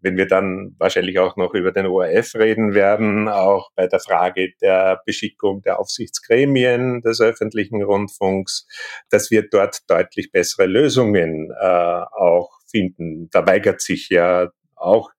wenn 0.00 0.18
wir 0.18 0.26
dann 0.26 0.76
wahrscheinlich 0.78 1.18
auch 1.18 1.36
noch 1.36 1.54
über 1.54 1.72
den 1.72 1.86
ORF 1.86 2.34
reden 2.34 2.74
werden, 2.74 3.28
auch 3.28 3.70
bei 3.74 3.86
der 3.86 4.00
Frage 4.00 4.50
der 4.60 5.00
Beschickung 5.06 5.62
der 5.62 5.80
Aufsichtsgremien 5.80 7.00
des 7.00 7.22
öffentlichen 7.22 7.82
Rundfunks, 7.82 8.66
dass 9.08 9.30
wir 9.30 9.48
dort 9.48 9.78
deutlich 9.88 10.30
bessere 10.30 10.66
Lösungen 10.66 11.50
äh, 11.58 11.64
auch 11.64 12.50
finden. 12.70 13.30
Da 13.30 13.46
weigert 13.46 13.80
sich 13.80 14.10
ja 14.10 14.50
auch 14.76 15.10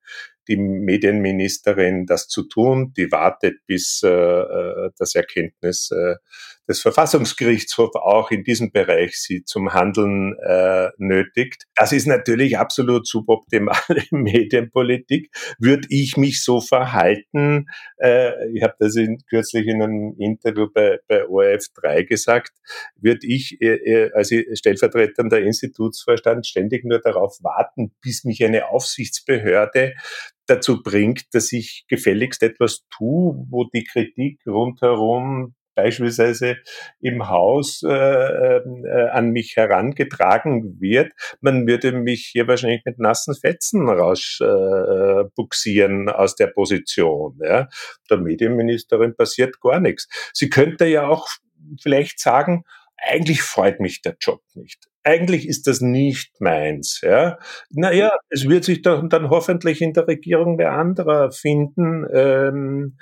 die 0.51 0.57
Medienministerin 0.57 2.05
das 2.05 2.27
zu 2.27 2.43
tun. 2.43 2.93
Die 2.97 3.11
wartet, 3.11 3.55
bis 3.65 4.01
äh, 4.03 4.09
äh 4.09 4.89
das 4.97 5.15
Erkenntnis 5.15 5.89
äh, 5.91 6.15
des 6.67 6.81
Verfassungsgerichtshofs 6.81 7.95
auch 7.95 8.31
in 8.31 8.43
diesem 8.43 8.71
Bereich 8.71 9.19
sie 9.19 9.43
zum 9.43 9.73
Handeln 9.73 10.35
äh, 10.39 10.89
nötigt. 10.97 11.65
Das 11.75 11.91
ist 11.91 12.07
natürlich 12.07 12.57
absolut 12.57 13.07
suboptimale 13.07 14.03
Medienpolitik. 14.11 15.31
Würde 15.59 15.87
ich 15.89 16.17
mich 16.17 16.43
so 16.43 16.61
verhalten, 16.61 17.67
äh, 17.97 18.31
ich 18.53 18.63
habe 18.63 18.75
das 18.79 18.95
in, 18.95 19.19
kürzlich 19.29 19.67
in 19.67 19.81
einem 19.81 20.15
Interview 20.17 20.67
bei, 20.73 20.99
bei 21.07 21.23
ORF3 21.25 22.05
gesagt, 22.05 22.53
würde 22.95 23.27
ich 23.27 23.61
äh, 23.61 23.75
äh 23.75 24.11
als 24.13 24.33
stellvertretender 24.53 25.41
Institutsvorstand 25.41 26.45
ständig 26.47 26.85
nur 26.85 26.99
darauf 26.99 27.37
warten, 27.41 27.91
bis 28.01 28.23
mich 28.23 28.43
eine 28.43 28.69
Aufsichtsbehörde 28.69 29.93
dazu 30.51 30.83
bringt, 30.83 31.33
dass 31.33 31.51
ich 31.51 31.85
gefälligst 31.87 32.43
etwas 32.43 32.85
tue, 32.89 33.43
wo 33.49 33.65
die 33.73 33.83
Kritik 33.83 34.39
rundherum 34.45 35.55
beispielsweise 35.73 36.57
im 36.99 37.29
Haus 37.29 37.81
äh, 37.83 37.89
äh, 37.89 39.09
an 39.11 39.31
mich 39.31 39.55
herangetragen 39.55 40.79
wird, 40.79 41.13
man 41.39 41.65
würde 41.65 41.93
mich 41.93 42.29
hier 42.31 42.47
wahrscheinlich 42.47 42.83
mit 42.85 42.99
nassen 42.99 43.33
Fetzen 43.35 43.89
rausbuxieren 43.89 46.09
äh, 46.09 46.11
aus 46.11 46.35
der 46.35 46.47
Position. 46.47 47.39
Ja. 47.41 47.69
Der 48.09 48.17
Medienministerin 48.17 49.15
passiert 49.15 49.61
gar 49.61 49.79
nichts. 49.79 50.09
Sie 50.33 50.49
könnte 50.49 50.85
ja 50.85 51.07
auch 51.07 51.29
vielleicht 51.81 52.19
sagen, 52.19 52.65
eigentlich 53.01 53.41
freut 53.41 53.79
mich 53.79 54.01
der 54.01 54.15
Job 54.19 54.41
nicht. 54.53 54.87
Eigentlich 55.03 55.47
ist 55.47 55.65
das 55.65 55.81
nicht 55.81 56.39
meins. 56.39 57.01
Ja, 57.01 57.39
naja, 57.71 58.11
es 58.29 58.47
wird 58.47 58.63
sich 58.63 58.83
dann, 58.83 59.09
dann 59.09 59.29
hoffentlich 59.29 59.81
in 59.81 59.93
der 59.93 60.07
Regierung 60.07 60.59
wer 60.59 60.73
anderer 60.73 61.31
finden, 61.31 62.05
ähm, 62.13 62.97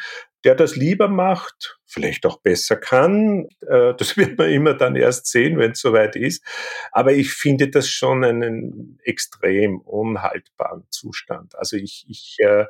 der 0.45 0.55
das 0.55 0.77
lieber 0.77 1.09
macht, 1.09 1.77
vielleicht 1.85 2.25
auch 2.25 2.39
besser 2.41 2.77
kann. 2.77 3.47
Äh, 3.67 3.93
das 3.97 4.15
wird 4.17 4.37
man 4.37 4.49
immer 4.49 4.73
dann 4.73 4.95
erst 4.95 5.27
sehen, 5.27 5.57
wenn 5.57 5.71
es 5.71 5.81
soweit 5.81 6.15
ist. 6.15 6.43
Aber 6.91 7.11
ich 7.11 7.33
finde 7.33 7.69
das 7.69 7.89
schon 7.89 8.23
einen 8.23 8.99
extrem 9.03 9.79
unhaltbaren 9.81 10.85
Zustand. 10.89 11.55
Also 11.57 11.75
ich, 11.75 12.05
ich, 12.07 12.37
äh, 12.39 12.65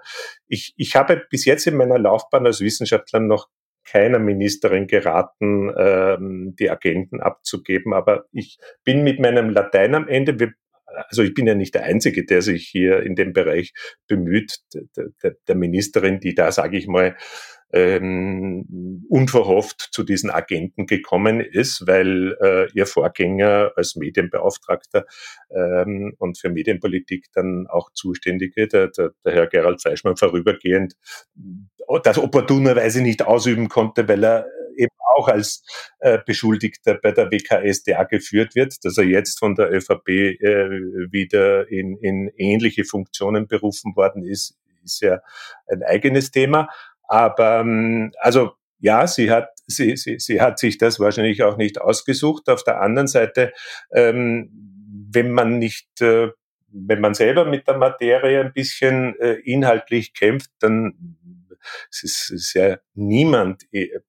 ich, 0.47 0.73
ich 0.77 0.95
habe 0.95 1.23
bis 1.29 1.45
jetzt 1.45 1.67
in 1.67 1.77
meiner 1.77 1.99
Laufbahn 1.99 2.47
als 2.47 2.61
Wissenschaftler 2.61 3.19
noch 3.19 3.49
keiner 3.89 4.19
Ministerin 4.19 4.87
geraten, 4.87 5.71
ähm, 5.77 6.55
die 6.59 6.69
Agenten 6.69 7.21
abzugeben. 7.21 7.93
Aber 7.93 8.25
ich 8.31 8.57
bin 8.83 9.03
mit 9.03 9.19
meinem 9.19 9.49
Latein 9.49 9.95
am 9.95 10.07
Ende. 10.07 10.53
Also 10.85 11.23
ich 11.23 11.33
bin 11.33 11.47
ja 11.47 11.55
nicht 11.55 11.75
der 11.75 11.83
Einzige, 11.83 12.25
der 12.25 12.41
sich 12.41 12.67
hier 12.67 13.03
in 13.03 13.15
dem 13.15 13.33
Bereich 13.33 13.73
bemüht, 14.07 14.57
der 15.47 15.55
Ministerin, 15.55 16.19
die 16.19 16.35
da, 16.35 16.51
sage 16.51 16.77
ich 16.77 16.87
mal, 16.87 17.15
ähm, 17.71 19.05
unverhofft 19.09 19.89
zu 19.91 20.03
diesen 20.03 20.31
Agenten 20.31 20.87
gekommen 20.87 21.39
ist, 21.39 21.85
weil 21.85 22.35
äh, 22.41 22.67
ihr 22.73 22.85
Vorgänger 22.85 23.73
als 23.75 23.95
Medienbeauftragter 23.95 25.05
ähm, 25.51 26.15
und 26.17 26.39
für 26.39 26.49
Medienpolitik 26.49 27.27
dann 27.33 27.67
auch 27.67 27.91
Zuständige, 27.93 28.67
der, 28.67 28.87
der, 28.87 29.11
der 29.23 29.33
Herr 29.33 29.47
Gerald 29.47 29.81
Fleischmann, 29.81 30.17
vorübergehend 30.17 30.95
das 32.03 32.17
opportunerweise 32.17 33.01
nicht 33.01 33.23
ausüben 33.25 33.69
konnte, 33.69 34.07
weil 34.07 34.23
er 34.23 34.45
eben 34.77 34.95
auch 35.15 35.27
als 35.27 35.63
äh, 35.99 36.19
Beschuldigter 36.25 36.95
bei 36.95 37.11
der 37.11 37.31
WKSDA 37.31 38.03
geführt 38.03 38.55
wird, 38.55 38.75
dass 38.83 38.97
er 38.97 39.05
jetzt 39.05 39.39
von 39.39 39.55
der 39.55 39.71
ÖVP 39.71 40.07
äh, 40.07 40.69
wieder 41.11 41.69
in, 41.69 41.97
in 41.97 42.31
ähnliche 42.37 42.85
Funktionen 42.85 43.47
berufen 43.47 43.95
worden 43.95 44.23
ist, 44.23 44.55
ist 44.83 45.01
ja 45.01 45.19
ein 45.67 45.83
eigenes 45.83 46.31
Thema. 46.31 46.69
Aber 47.03 47.59
ähm, 47.61 48.11
also 48.19 48.51
ja, 48.79 49.07
sie 49.07 49.29
hat, 49.29 49.49
sie, 49.67 49.97
sie, 49.97 50.19
sie 50.19 50.39
hat 50.39 50.59
sich 50.59 50.77
das 50.77 50.99
wahrscheinlich 50.99 51.43
auch 51.43 51.57
nicht 51.57 51.81
ausgesucht. 51.81 52.49
Auf 52.49 52.63
der 52.63 52.81
anderen 52.81 53.07
Seite, 53.07 53.51
ähm, 53.93 54.49
wenn 55.11 55.31
man 55.31 55.59
nicht, 55.59 56.01
äh, 56.01 56.29
wenn 56.71 57.01
man 57.01 57.13
selber 57.13 57.45
mit 57.45 57.67
der 57.67 57.77
Materie 57.77 58.39
ein 58.39 58.53
bisschen 58.53 59.19
äh, 59.19 59.33
inhaltlich 59.43 60.13
kämpft, 60.13 60.51
dann 60.59 61.17
es 61.91 62.29
ist, 62.31 62.53
ja 62.53 62.77
niemand 62.93 63.63
äh, 63.71 63.99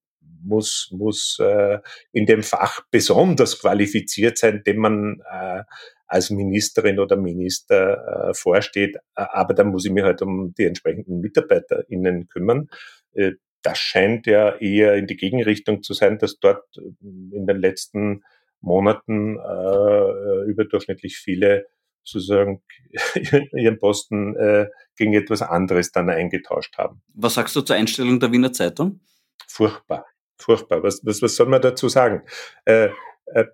muss, 0.42 0.88
muss 0.92 1.38
äh, 1.40 1.78
in 2.12 2.26
dem 2.26 2.42
Fach 2.42 2.80
besonders 2.90 3.60
qualifiziert 3.60 4.38
sein, 4.38 4.62
dem 4.64 4.78
man 4.78 5.22
äh, 5.30 5.62
als 6.06 6.30
Ministerin 6.30 6.98
oder 6.98 7.16
Minister 7.16 8.30
äh, 8.30 8.34
vorsteht. 8.34 8.96
Aber 9.14 9.54
da 9.54 9.64
muss 9.64 9.84
ich 9.84 9.92
mich 9.92 10.02
halt 10.02 10.22
um 10.22 10.52
die 10.54 10.64
entsprechenden 10.64 11.20
MitarbeiterInnen 11.20 12.28
kümmern. 12.28 12.68
Äh, 13.12 13.32
das 13.62 13.78
scheint 13.78 14.26
ja 14.26 14.56
eher 14.56 14.94
in 14.94 15.06
die 15.06 15.16
Gegenrichtung 15.16 15.82
zu 15.82 15.92
sein, 15.92 16.18
dass 16.18 16.38
dort 16.38 16.64
äh, 16.76 16.80
in 17.00 17.46
den 17.46 17.58
letzten 17.58 18.24
Monaten 18.60 19.38
äh, 19.38 20.50
überdurchschnittlich 20.50 21.16
viele 21.16 21.66
sozusagen 22.04 22.62
ihren 23.52 23.78
Posten 23.78 24.36
äh, 24.36 24.66
gegen 24.96 25.14
etwas 25.14 25.42
anderes 25.42 25.92
dann 25.92 26.10
eingetauscht 26.10 26.76
haben. 26.78 27.02
Was 27.14 27.34
sagst 27.34 27.54
du 27.56 27.62
zur 27.62 27.76
Einstellung 27.76 28.20
der 28.20 28.32
Wiener 28.32 28.52
Zeitung? 28.52 29.00
Furchtbar, 29.48 30.06
furchtbar. 30.38 30.82
Was, 30.82 31.00
was, 31.04 31.22
was 31.22 31.36
soll 31.36 31.46
man 31.46 31.62
dazu 31.62 31.88
sagen? 31.88 32.22
Äh, 32.64 32.90
äh, 33.26 33.44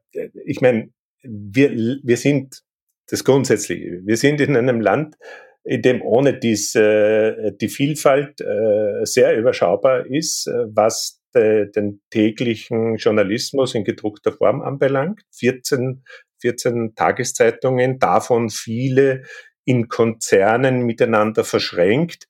ich 0.45 0.61
meine, 0.61 0.91
wir, 1.23 1.71
wir 2.03 2.17
sind 2.17 2.63
das 3.09 3.25
Grundsätzliche. 3.25 4.01
Wir 4.05 4.17
sind 4.17 4.41
in 4.41 4.57
einem 4.57 4.81
Land, 4.81 5.17
in 5.65 5.83
dem 5.83 6.03
ohne 6.03 6.39
dies 6.39 6.75
äh, 6.75 7.53
die 7.61 7.69
Vielfalt 7.69 8.41
äh, 8.41 9.05
sehr 9.05 9.37
überschaubar 9.37 10.07
ist, 10.07 10.47
äh, 10.47 10.67
was 10.69 11.21
de, 11.35 11.71
den 11.71 12.01
täglichen 12.11 12.97
Journalismus 12.97 13.75
in 13.75 13.85
gedruckter 13.85 14.33
Form 14.33 14.63
anbelangt. 14.63 15.23
14, 15.33 16.05
14 16.47 16.95
Tageszeitungen, 16.95 17.99
davon 17.99 18.51
viele 18.51 19.23
in 19.65 19.89
Konzernen 19.89 20.87
miteinander 20.87 21.43
verschränkt. 21.43 22.29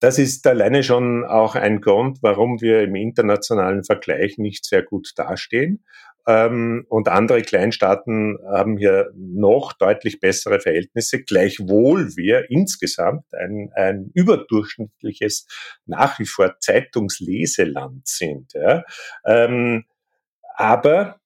Das 0.00 0.18
ist 0.18 0.46
alleine 0.46 0.82
schon 0.82 1.24
auch 1.24 1.54
ein 1.54 1.80
Grund, 1.80 2.18
warum 2.22 2.60
wir 2.62 2.82
im 2.82 2.94
internationalen 2.94 3.84
Vergleich 3.84 4.38
nicht 4.38 4.64
sehr 4.64 4.82
gut 4.82 5.12
dastehen. 5.16 5.84
Ähm, 6.26 6.86
und 6.88 7.08
andere 7.08 7.42
Kleinstaaten 7.42 8.38
haben 8.46 8.78
hier 8.78 9.10
noch 9.14 9.72
deutlich 9.74 10.20
bessere 10.20 10.60
Verhältnisse, 10.60 11.22
gleichwohl 11.22 12.16
wir 12.16 12.50
insgesamt 12.50 13.34
ein, 13.34 13.70
ein 13.74 14.10
überdurchschnittliches, 14.14 15.46
nach 15.84 16.18
wie 16.18 16.26
vor 16.26 16.56
Zeitungsleseland 16.60 18.06
sind. 18.06 18.52
Ähm, 19.26 19.84
aber 20.54 21.17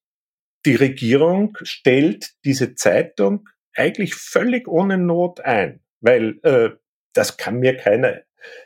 die 0.66 0.74
Regierung 0.74 1.56
stellt 1.62 2.32
diese 2.44 2.74
Zeitung 2.74 3.48
eigentlich 3.74 4.14
völlig 4.14 4.68
ohne 4.68 4.98
Not 4.98 5.40
ein, 5.40 5.80
weil 6.00 6.38
äh, 6.42 6.70
das 7.14 7.36
kann 7.36 7.58
mir 7.58 7.76
keiner 7.76 8.22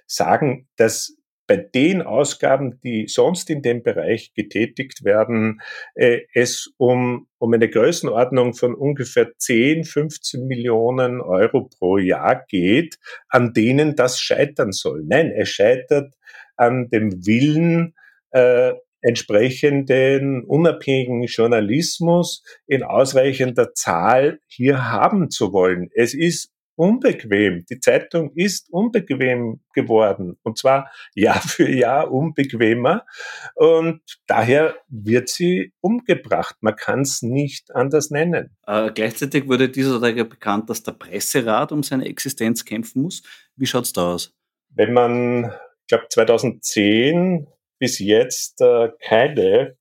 sagen, 0.07 0.69
dass 0.77 1.17
bei 1.47 1.57
den 1.57 2.03
Ausgaben, 2.03 2.81
die 2.83 3.07
sonst 3.07 3.51
in 3.51 3.63
dem 3.63 3.83
Bereich 3.83 4.35
getätigt 4.35 5.05
werden, 5.05 5.61
äh, 5.95 6.23
es 6.35 6.73
um, 6.77 7.29
um 7.39 7.55
eine 7.55 7.69
Größenordnung 7.69 8.55
von 8.55 8.75
ungefähr 8.75 9.31
10, 9.37 9.85
15 9.85 10.47
Millionen 10.47 11.21
Euro 11.21 11.69
pro 11.69 11.99
Jahr 11.99 12.45
geht, 12.49 12.99
an 13.29 13.53
denen 13.53 13.95
das 13.95 14.21
scheitern 14.21 14.73
soll. 14.73 15.05
Nein, 15.07 15.31
es 15.31 15.51
scheitert 15.51 16.15
an 16.57 16.89
dem 16.89 17.27
Willen, 17.27 17.95
äh, 18.31 18.75
entsprechenden 19.07 20.43
unabhängigen 20.45 21.23
Journalismus 21.25 22.43
in 22.67 22.83
ausreichender 22.83 23.73
Zahl 23.73 24.41
hier 24.49 24.91
haben 24.91 25.31
zu 25.31 25.53
wollen. 25.53 25.91
Es 25.95 26.13
ist 26.13 26.51
unbequem. 26.75 27.65
Die 27.71 27.79
Zeitung 27.79 28.33
ist 28.35 28.69
unbequem 28.71 29.61
geworden 29.73 30.37
und 30.43 30.59
zwar 30.59 30.91
Jahr 31.15 31.41
für 31.41 31.71
Jahr 31.71 32.11
unbequemer 32.11 33.07
und 33.55 34.01
daher 34.27 34.75
wird 34.89 35.29
sie 35.29 35.73
umgebracht. 35.81 36.57
Man 36.61 36.75
kann 36.75 37.03
es 37.03 37.23
nicht 37.23 37.75
anders 37.77 38.11
nennen. 38.11 38.57
Äh, 38.67 38.91
gleichzeitig 38.91 39.47
wurde 39.47 39.69
dieser 39.69 40.01
Tag 40.01 40.17
ja 40.17 40.25
bekannt, 40.25 40.69
dass 40.69 40.83
der 40.83 40.93
Presserat 40.93 41.71
um 41.71 41.85
seine 41.85 42.07
Existenz 42.07 42.65
kämpfen 42.65 43.03
muss. 43.03 43.23
Wie 43.55 43.67
schaut's 43.67 43.93
da 43.93 44.15
aus? 44.15 44.35
Wenn 44.71 44.93
man, 44.93 45.45
ich 45.45 45.87
glaube 45.87 46.07
2010 46.11 47.47
bis 47.79 47.99
jetzt 47.99 48.61
äh, 48.61 48.91
keine 49.01 49.77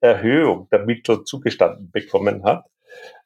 Erhöhung 0.00 0.68
der 0.70 0.84
Mittel 0.84 1.24
zugestanden 1.24 1.90
bekommen 1.90 2.44
hat, 2.44 2.64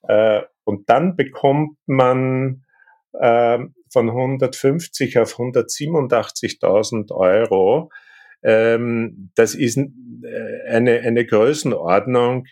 äh, 0.02 0.42
und 0.64 0.88
dann 0.88 1.16
bekommt 1.16 1.76
man 1.86 2.64
ähm, 3.20 3.74
von 3.92 4.08
150 4.08 5.18
auf 5.18 5.36
187.000 5.36 7.12
Euro. 7.12 7.90
Ähm, 8.42 9.30
das 9.34 9.54
ist 9.54 9.78
äh, 9.78 10.68
eine, 10.68 11.00
eine 11.00 11.26
Größenordnung, 11.26 12.46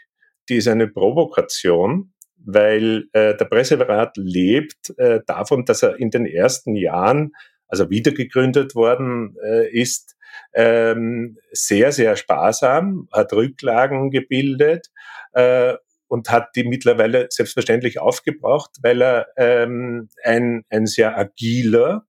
die 0.49 0.57
ist 0.57 0.69
eine 0.69 0.89
Provokation, 0.89 2.13
weil 2.37 3.05
äh, 3.13 3.37
der 3.37 3.45
Presserat 3.45 4.17
lebt 4.17 4.99
äh, 4.99 5.21
davon, 5.27 5.65
dass 5.65 5.83
er 5.83 5.99
in 5.99 6.11
den 6.11 6.27
ersten 6.27 6.75
Jahren, 6.75 7.33
also 7.69 7.91
wiedergegründet 7.91 8.75
worden 8.75 9.37
äh, 9.45 9.71
ist, 9.71 10.17
ähm, 10.55 11.39
sehr, 11.53 11.93
sehr 11.93 12.17
sparsam, 12.17 13.09
hat 13.13 13.33
Rücklagen 13.33 14.11
gebildet 14.11 14.89
äh, 15.33 15.75
und 16.09 16.31
hat 16.31 16.57
die 16.57 16.65
mittlerweile 16.65 17.29
selbstverständlich 17.31 18.01
aufgebraucht, 18.01 18.71
weil 18.83 19.03
er 19.03 19.29
ähm, 19.37 20.09
ein, 20.25 20.65
ein 20.71 20.87
sehr 20.87 21.17
agiler 21.17 22.07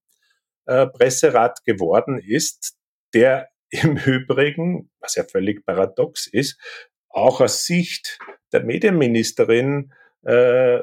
äh, 0.66 0.88
Presserat 0.88 1.66
geworden 1.66 2.18
ist, 2.18 2.78
der 3.14 3.50
im 3.70 3.98
Übrigen, 4.06 4.90
was 5.00 5.16
ja 5.16 5.24
völlig 5.24 5.66
paradox 5.66 6.28
ist, 6.28 6.60
auch 7.10 7.42
aus 7.42 7.66
Sicht 7.66 8.20
der 8.52 8.64
Medienministerin 8.64 9.92
äh, 10.24 10.80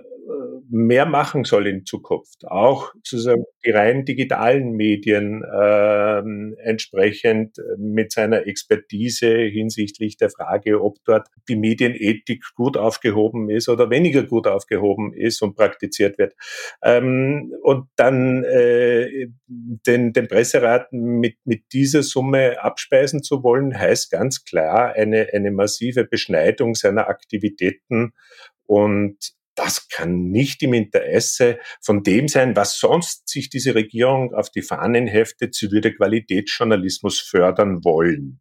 mehr 0.68 1.06
machen 1.06 1.44
soll 1.44 1.66
in 1.66 1.84
Zukunft. 1.84 2.46
Auch 2.46 2.92
sozusagen 3.04 3.44
die 3.64 3.70
rein 3.70 4.04
digitalen 4.04 4.72
Medien 4.72 5.42
äh, 5.44 6.18
entsprechend 6.64 7.58
mit 7.78 8.12
seiner 8.12 8.46
Expertise 8.46 9.28
hinsichtlich 9.28 10.16
der 10.16 10.30
Frage, 10.30 10.82
ob 10.82 10.96
dort 11.04 11.28
die 11.48 11.56
Medienethik 11.56 12.44
gut 12.54 12.76
aufgehoben 12.76 13.48
ist 13.50 13.68
oder 13.68 13.90
weniger 13.90 14.24
gut 14.24 14.46
aufgehoben 14.46 15.12
ist 15.12 15.42
und 15.42 15.54
praktiziert 15.54 16.18
wird. 16.18 16.34
Ähm, 16.82 17.52
und 17.62 17.88
dann 17.96 18.44
äh, 18.44 19.28
den, 19.46 20.12
den 20.12 20.28
Presserat 20.28 20.92
mit, 20.92 21.36
mit 21.44 21.72
dieser 21.72 22.02
Summe 22.02 22.62
abspeisen 22.62 23.22
zu 23.22 23.42
wollen, 23.42 23.78
heißt 23.78 24.10
ganz 24.10 24.44
klar 24.44 24.94
eine, 24.94 25.28
eine 25.32 25.50
massive 25.50 26.04
Beschneidung 26.04 26.74
seiner 26.74 27.08
Aktivitäten 27.08 28.12
und 28.66 29.16
das 29.54 29.88
kann 29.88 30.30
nicht 30.30 30.62
im 30.62 30.74
Interesse 30.74 31.58
von 31.82 32.02
dem 32.02 32.28
sein, 32.28 32.54
was 32.56 32.78
sonst 32.78 33.28
sich 33.28 33.48
diese 33.48 33.74
Regierung 33.74 34.34
auf 34.34 34.50
die 34.50 34.62
Fahnen 34.62 35.06
heftet, 35.06 35.54
sie 35.54 35.72
würde 35.72 35.94
Qualitätsjournalismus 35.94 37.20
fördern 37.20 37.82
wollen. 37.82 38.40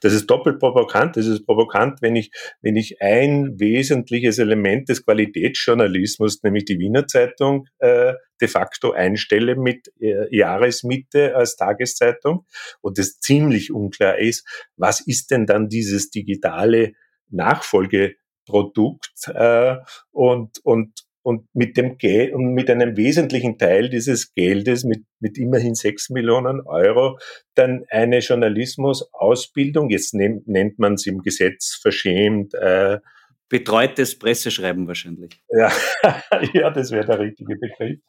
Das 0.00 0.12
ist 0.12 0.26
doppelt 0.26 0.58
provokant. 0.58 1.16
Das 1.16 1.26
ist 1.26 1.46
provokant, 1.46 2.02
wenn 2.02 2.16
ich, 2.16 2.30
wenn 2.60 2.76
ich 2.76 3.00
ein 3.00 3.58
wesentliches 3.58 4.38
Element 4.38 4.88
des 4.88 5.04
Qualitätsjournalismus, 5.04 6.42
nämlich 6.42 6.64
die 6.64 6.78
Wiener 6.78 7.06
Zeitung, 7.06 7.66
äh, 7.78 8.14
de 8.40 8.48
facto 8.48 8.92
einstelle 8.92 9.56
mit 9.56 9.92
äh, 10.00 10.34
Jahresmitte 10.36 11.36
als 11.36 11.56
Tageszeitung 11.56 12.46
und 12.80 12.98
es 12.98 13.20
ziemlich 13.20 13.72
unklar 13.72 14.18
ist, 14.18 14.46
was 14.76 15.00
ist 15.00 15.30
denn 15.30 15.46
dann 15.46 15.68
dieses 15.68 16.10
digitale 16.10 16.92
Nachfolge 17.30 18.16
Produkt 18.46 19.28
äh, 19.34 19.76
und, 20.12 20.58
und, 20.64 20.92
und 21.22 21.46
mit 21.52 21.76
dem 21.76 21.98
Geld 21.98 22.32
und 22.32 22.54
mit 22.54 22.70
einem 22.70 22.96
wesentlichen 22.96 23.58
Teil 23.58 23.88
dieses 23.88 24.32
Geldes, 24.32 24.84
mit, 24.84 25.04
mit 25.20 25.36
immerhin 25.38 25.74
sechs 25.74 26.08
Millionen 26.08 26.60
Euro, 26.60 27.18
dann 27.54 27.84
eine 27.90 28.20
Journalismusausbildung, 28.20 29.90
jetzt 29.90 30.14
nennt, 30.14 30.46
nennt 30.46 30.78
man 30.78 30.94
es 30.94 31.06
im 31.06 31.22
Gesetz 31.22 31.78
verschämt, 31.82 32.54
äh, 32.54 33.00
Betreutes 33.48 34.18
Presseschreiben 34.18 34.88
wahrscheinlich. 34.88 35.40
Ja, 35.48 35.70
ja 36.52 36.70
das 36.70 36.90
wäre 36.90 37.06
der 37.06 37.20
richtige 37.20 37.56
Begriff. 37.56 38.00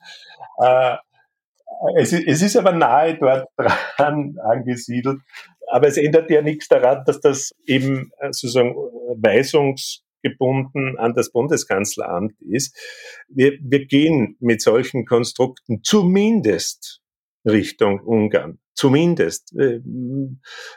Äh, 0.63 0.95
es, 1.95 2.11
es 2.11 2.41
ist 2.41 2.57
aber 2.57 2.71
nahe 2.71 3.17
dort 3.19 3.47
dran 3.55 4.35
angesiedelt. 4.43 5.19
Aber 5.69 5.87
es 5.87 5.97
ändert 5.97 6.31
ja 6.31 6.41
nichts 6.41 6.67
daran, 6.67 7.03
dass 7.05 7.19
das 7.19 7.53
eben 7.65 8.09
äh, 8.19 8.27
sozusagen 8.31 8.73
Weisungs 9.17 10.03
gebunden 10.29 10.97
an 10.97 11.13
das 11.13 11.31
Bundeskanzleramt 11.31 12.41
ist. 12.41 12.75
Wir, 13.27 13.57
wir 13.61 13.85
gehen 13.85 14.37
mit 14.39 14.61
solchen 14.61 15.05
Konstrukten 15.05 15.81
zumindest 15.83 17.01
Richtung 17.45 17.99
Ungarn. 18.01 18.59
Zumindest. 18.73 19.55
Äh, 19.57 19.79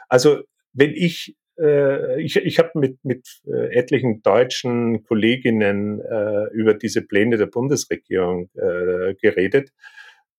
also 0.09 0.41
wenn 0.73 0.91
ich 0.91 1.35
äh, 1.59 2.21
ich, 2.21 2.37
ich 2.37 2.59
habe 2.59 2.71
mit, 2.75 3.03
mit 3.03 3.27
äh, 3.45 3.77
etlichen 3.77 4.21
deutschen 4.21 5.03
Kolleginnen 5.03 6.01
über 6.53 6.73
diese 6.73 7.01
Pläne 7.01 7.37
der 7.37 7.47
Bundesregierung 7.47 8.49
geredet 8.53 9.71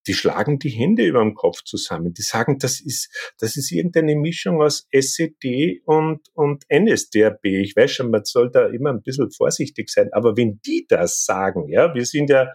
die 0.06 0.14
schlagen 0.14 0.58
die 0.58 0.70
Hände 0.70 1.04
über 1.04 1.20
dem 1.20 1.34
Kopf 1.34 1.62
zusammen. 1.62 2.12
Die 2.14 2.22
sagen, 2.22 2.58
das 2.58 2.80
ist, 2.80 3.32
das 3.38 3.56
ist 3.56 3.70
irgendeine 3.70 4.16
Mischung 4.16 4.60
aus 4.60 4.86
SED 4.90 5.82
und, 5.84 6.20
und 6.34 6.64
NSDAP. 6.72 7.44
Ich 7.44 7.76
weiß 7.76 7.92
schon, 7.92 8.10
man 8.10 8.24
soll 8.24 8.50
da 8.50 8.66
immer 8.66 8.90
ein 8.90 9.02
bisschen 9.02 9.30
vorsichtig 9.30 9.90
sein. 9.90 10.08
Aber 10.12 10.36
wenn 10.36 10.60
die 10.66 10.86
das 10.88 11.24
sagen, 11.24 11.68
ja, 11.68 11.94
wir 11.94 12.04
sind 12.04 12.30
ja, 12.30 12.52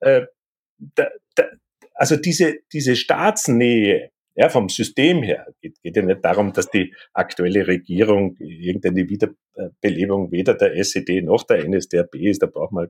äh, 0.00 0.22
da, 0.78 1.08
da, 1.34 1.44
also 1.94 2.16
diese, 2.16 2.58
diese 2.72 2.96
Staatsnähe, 2.96 4.10
ja, 4.34 4.48
vom 4.48 4.68
System 4.70 5.22
her 5.22 5.46
geht, 5.60 5.80
geht 5.82 5.96
ja 5.96 6.02
nicht 6.02 6.24
darum, 6.24 6.52
dass 6.54 6.70
die 6.70 6.94
aktuelle 7.12 7.66
Regierung 7.66 8.34
irgendeine 8.38 9.08
Wiederbelebung 9.08 10.32
weder 10.32 10.54
der 10.54 10.74
SED 10.76 11.22
noch 11.22 11.44
der 11.44 11.68
NSDAP 11.68 12.14
ist. 12.14 12.42
Da 12.42 12.46
braucht 12.46 12.72
man 12.72 12.88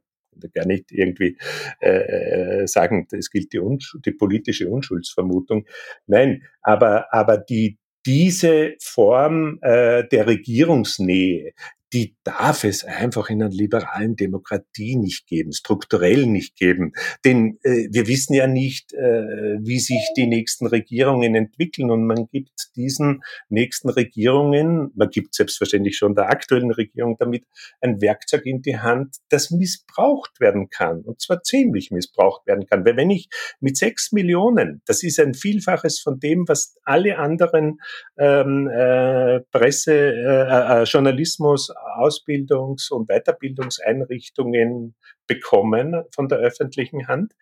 gar 0.55 0.67
nicht 0.67 0.93
irgendwie 0.93 1.37
äh, 1.81 2.63
äh, 2.63 2.67
sagen, 2.67 3.07
es 3.13 3.31
gilt 3.31 3.53
die, 3.53 3.61
die 4.05 4.13
politische 4.13 4.69
Unschuldsvermutung. 4.69 5.67
Nein, 6.07 6.43
aber, 6.63 7.13
aber 7.13 7.39
die, 7.39 7.79
diese 8.07 8.75
Form 8.81 9.59
äh, 9.63 10.07
der 10.09 10.27
Regierungsnähe, 10.27 11.53
die 11.93 12.17
darf 12.25 12.65
es 12.65 12.85
einfach 12.85 13.29
in 13.29 13.43
einer 13.43 13.53
liberalen 13.53 14.17
Demokratie 14.17 14.97
nicht 14.97 15.27
geben, 15.27 15.53
strukturell 15.53 16.27
nicht 16.27 16.57
geben. 16.57 16.93
Denn 17.25 17.59
äh, 17.63 17.89
wir 17.91 18.07
wissen 18.07 18.35
ja 18.35 18.47
nicht, 18.47 18.95
äh, 18.95 19.59
wie 19.61 19.79
sich 19.79 20.01
die 20.17 20.27
nächsten 20.27 20.67
Regierungen 20.67 21.35
entwickeln. 21.35 21.91
Und 21.91 22.07
man 22.07 22.29
gibt 22.29 22.71
diesen 22.77 23.23
nächsten 23.49 23.91
Regierungen, 23.91 24.91
man 24.95 25.11
gibt 25.11 25.35
selbstverständlich 25.35 25.97
schon 25.97 26.15
der 26.15 26.31
aktuellen 26.31 26.71
Regierung 26.71 27.17
damit 27.19 27.45
ein 27.81 28.01
Werkzeug 28.01 28.47
in 28.47 28.63
die 28.63 28.79
Hand, 28.79 29.17
das 29.29 29.51
missbraucht 29.51 30.41
werden 30.41 30.71
kann. 30.71 31.03
Und 31.03 31.21
zwar 31.21 31.43
ziemlich 31.43 31.91
missbraucht 31.91 32.47
werden 32.47 32.67
kann. 32.67 32.85
Weil 32.87 32.97
wenn 32.97 33.11
ich 33.11 33.29
mit 33.61 33.77
sechs 33.77 34.13
Millionen, 34.13 34.81
das 34.87 35.03
ist 35.03 35.21
ein 35.21 35.35
Vielfaches 35.35 36.01
von 36.01 36.19
dem, 36.19 36.49
was 36.49 36.77
alle 36.85 37.19
anderen 37.19 37.79
ähm, 38.19 38.69
äh, 38.69 39.41
Presse, 39.51 39.93
äh, 39.93 40.81
äh, 40.81 40.85
Journalismus, 40.85 41.71
Ausbildungs- 41.97 42.91
und 42.91 43.09
Weiterbildungseinrichtungen 43.09 44.95
bekommen 45.27 46.05
von 46.15 46.29
der 46.29 46.39
öffentlichen 46.39 47.09
Hand. 47.09 47.35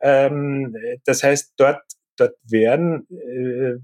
Ähm, 0.00 0.76
das 1.04 1.22
heißt, 1.22 1.54
dort 1.56 1.82
dort 2.18 2.34
werden, 2.44 3.06
äh, 3.10 3.76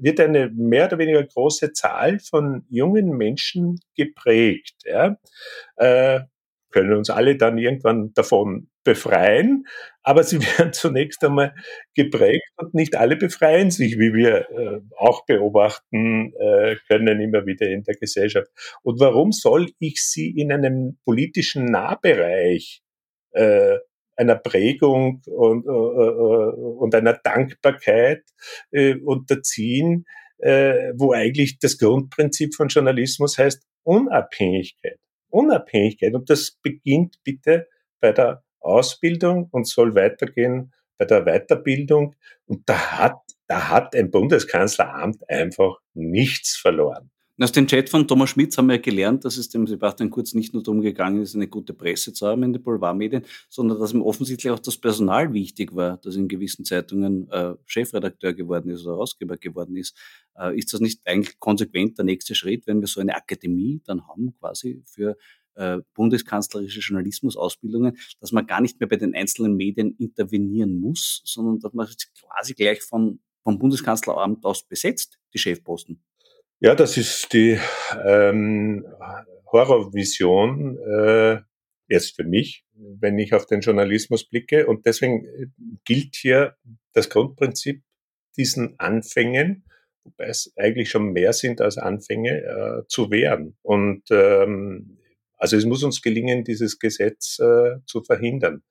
wird 0.00 0.20
eine 0.20 0.48
mehr 0.50 0.86
oder 0.86 0.98
weniger 0.98 1.22
große 1.22 1.72
Zahl 1.72 2.18
von 2.18 2.64
jungen 2.68 3.10
Menschen 3.10 3.80
geprägt. 3.94 4.82
Ja? 4.84 5.16
Äh, 5.76 6.20
können 6.72 6.94
uns 6.94 7.10
alle 7.10 7.36
dann 7.36 7.58
irgendwann 7.58 8.12
davon 8.14 8.68
befreien, 8.84 9.66
aber 10.02 10.24
sie 10.24 10.40
werden 10.58 10.72
zunächst 10.72 11.24
einmal 11.24 11.54
geprägt 11.94 12.48
und 12.56 12.74
nicht 12.74 12.96
alle 12.96 13.16
befreien 13.16 13.70
sich, 13.70 13.98
wie 13.98 14.12
wir 14.12 14.50
äh, 14.50 14.80
auch 14.96 15.24
beobachten 15.26 16.32
äh, 16.40 16.76
können 16.88 17.20
immer 17.20 17.46
wieder 17.46 17.68
in 17.68 17.84
der 17.84 17.94
Gesellschaft. 17.94 18.48
Und 18.82 18.98
warum 18.98 19.32
soll 19.32 19.68
ich 19.78 20.02
sie 20.02 20.30
in 20.30 20.52
einem 20.52 20.98
politischen 21.04 21.66
Nahbereich 21.66 22.82
äh, 23.32 23.78
einer 24.14 24.36
Prägung 24.36 25.22
und, 25.26 25.66
äh, 25.66 25.70
äh 25.70 26.54
und 26.78 26.94
einer 26.94 27.14
Dankbarkeit 27.14 28.22
äh, 28.70 28.94
unterziehen, 28.96 30.04
wo 30.44 31.12
eigentlich 31.12 31.60
das 31.60 31.78
Grundprinzip 31.78 32.56
von 32.56 32.66
Journalismus 32.66 33.38
heißt 33.38 33.62
Unabhängigkeit. 33.84 34.98
Unabhängigkeit. 35.32 36.14
Und 36.14 36.28
das 36.30 36.50
beginnt 36.62 37.22
bitte 37.24 37.68
bei 38.00 38.12
der 38.12 38.42
Ausbildung 38.60 39.48
und 39.50 39.66
soll 39.66 39.94
weitergehen 39.94 40.72
bei 40.98 41.04
der 41.04 41.24
Weiterbildung. 41.24 42.14
Und 42.46 42.68
da 42.68 42.98
hat, 42.98 43.18
da 43.46 43.68
hat 43.68 43.94
ein 43.94 44.10
Bundeskanzleramt 44.10 45.28
einfach 45.28 45.78
nichts 45.94 46.56
verloren. 46.56 47.11
Aus 47.40 47.50
dem 47.50 47.66
Chat 47.66 47.88
von 47.88 48.06
Thomas 48.06 48.28
Schmitz 48.28 48.58
haben 48.58 48.68
wir 48.68 48.78
gelernt, 48.78 49.24
dass 49.24 49.38
es 49.38 49.48
dem 49.48 49.66
Sebastian 49.66 50.10
Kurz 50.10 50.34
nicht 50.34 50.52
nur 50.52 50.62
darum 50.62 50.82
gegangen 50.82 51.22
ist, 51.22 51.34
eine 51.34 51.48
gute 51.48 51.72
Presse 51.72 52.12
zu 52.12 52.26
haben 52.26 52.42
in 52.42 52.52
den 52.52 52.62
Boulevardmedien, 52.62 53.24
sondern 53.48 53.80
dass 53.80 53.94
ihm 53.94 54.02
offensichtlich 54.02 54.52
auch 54.52 54.58
das 54.58 54.76
Personal 54.76 55.32
wichtig 55.32 55.74
war, 55.74 55.96
das 55.96 56.16
in 56.16 56.28
gewissen 56.28 56.66
Zeitungen 56.66 57.30
äh, 57.30 57.54
Chefredakteur 57.64 58.34
geworden 58.34 58.70
ist 58.70 58.82
oder 58.82 58.96
Herausgeber 58.96 59.38
geworden 59.38 59.76
ist. 59.76 59.96
Äh, 60.36 60.58
ist 60.58 60.74
das 60.74 60.80
nicht 60.80 61.00
eigentlich 61.06 61.40
konsequent 61.40 61.96
der 61.96 62.04
nächste 62.04 62.34
Schritt, 62.34 62.66
wenn 62.66 62.82
wir 62.82 62.86
so 62.86 63.00
eine 63.00 63.16
Akademie 63.16 63.80
dann 63.86 64.06
haben, 64.06 64.34
quasi 64.38 64.82
für 64.84 65.16
äh, 65.54 65.78
bundeskanzlerische 65.94 66.80
Journalismusausbildungen, 66.80 67.96
dass 68.20 68.32
man 68.32 68.46
gar 68.46 68.60
nicht 68.60 68.78
mehr 68.78 68.88
bei 68.90 68.96
den 68.96 69.14
einzelnen 69.14 69.56
Medien 69.56 69.96
intervenieren 69.96 70.78
muss, 70.78 71.22
sondern 71.24 71.60
dass 71.60 71.72
man 71.72 71.88
quasi 72.20 72.52
gleich 72.52 72.82
von, 72.82 73.20
vom 73.42 73.58
Bundeskanzleramt 73.58 74.44
aus 74.44 74.68
besetzt, 74.68 75.18
die 75.32 75.38
Chefposten? 75.38 76.02
Ja, 76.64 76.76
das 76.76 76.96
ist 76.96 77.32
die 77.32 77.58
ähm, 78.06 78.86
Horrorvision 79.50 80.78
äh, 80.78 81.40
jetzt 81.88 82.14
für 82.14 82.22
mich, 82.22 82.64
wenn 82.76 83.18
ich 83.18 83.34
auf 83.34 83.46
den 83.46 83.62
Journalismus 83.62 84.28
blicke. 84.28 84.68
Und 84.68 84.86
deswegen 84.86 85.24
äh, 85.24 85.46
gilt 85.84 86.14
hier 86.14 86.54
das 86.92 87.10
Grundprinzip 87.10 87.82
diesen 88.36 88.78
Anfängen, 88.78 89.64
wobei 90.04 90.26
es 90.26 90.52
eigentlich 90.56 90.88
schon 90.88 91.10
mehr 91.10 91.32
sind 91.32 91.60
als 91.60 91.78
Anfänge, 91.78 92.30
äh, 92.30 92.86
zu 92.86 93.10
wehren. 93.10 93.56
Und 93.62 94.04
ähm, 94.12 94.98
also 95.38 95.56
es 95.56 95.64
muss 95.64 95.82
uns 95.82 96.00
gelingen, 96.00 96.44
dieses 96.44 96.78
Gesetz 96.78 97.40
äh, 97.40 97.78
zu 97.86 98.04
verhindern. 98.04 98.62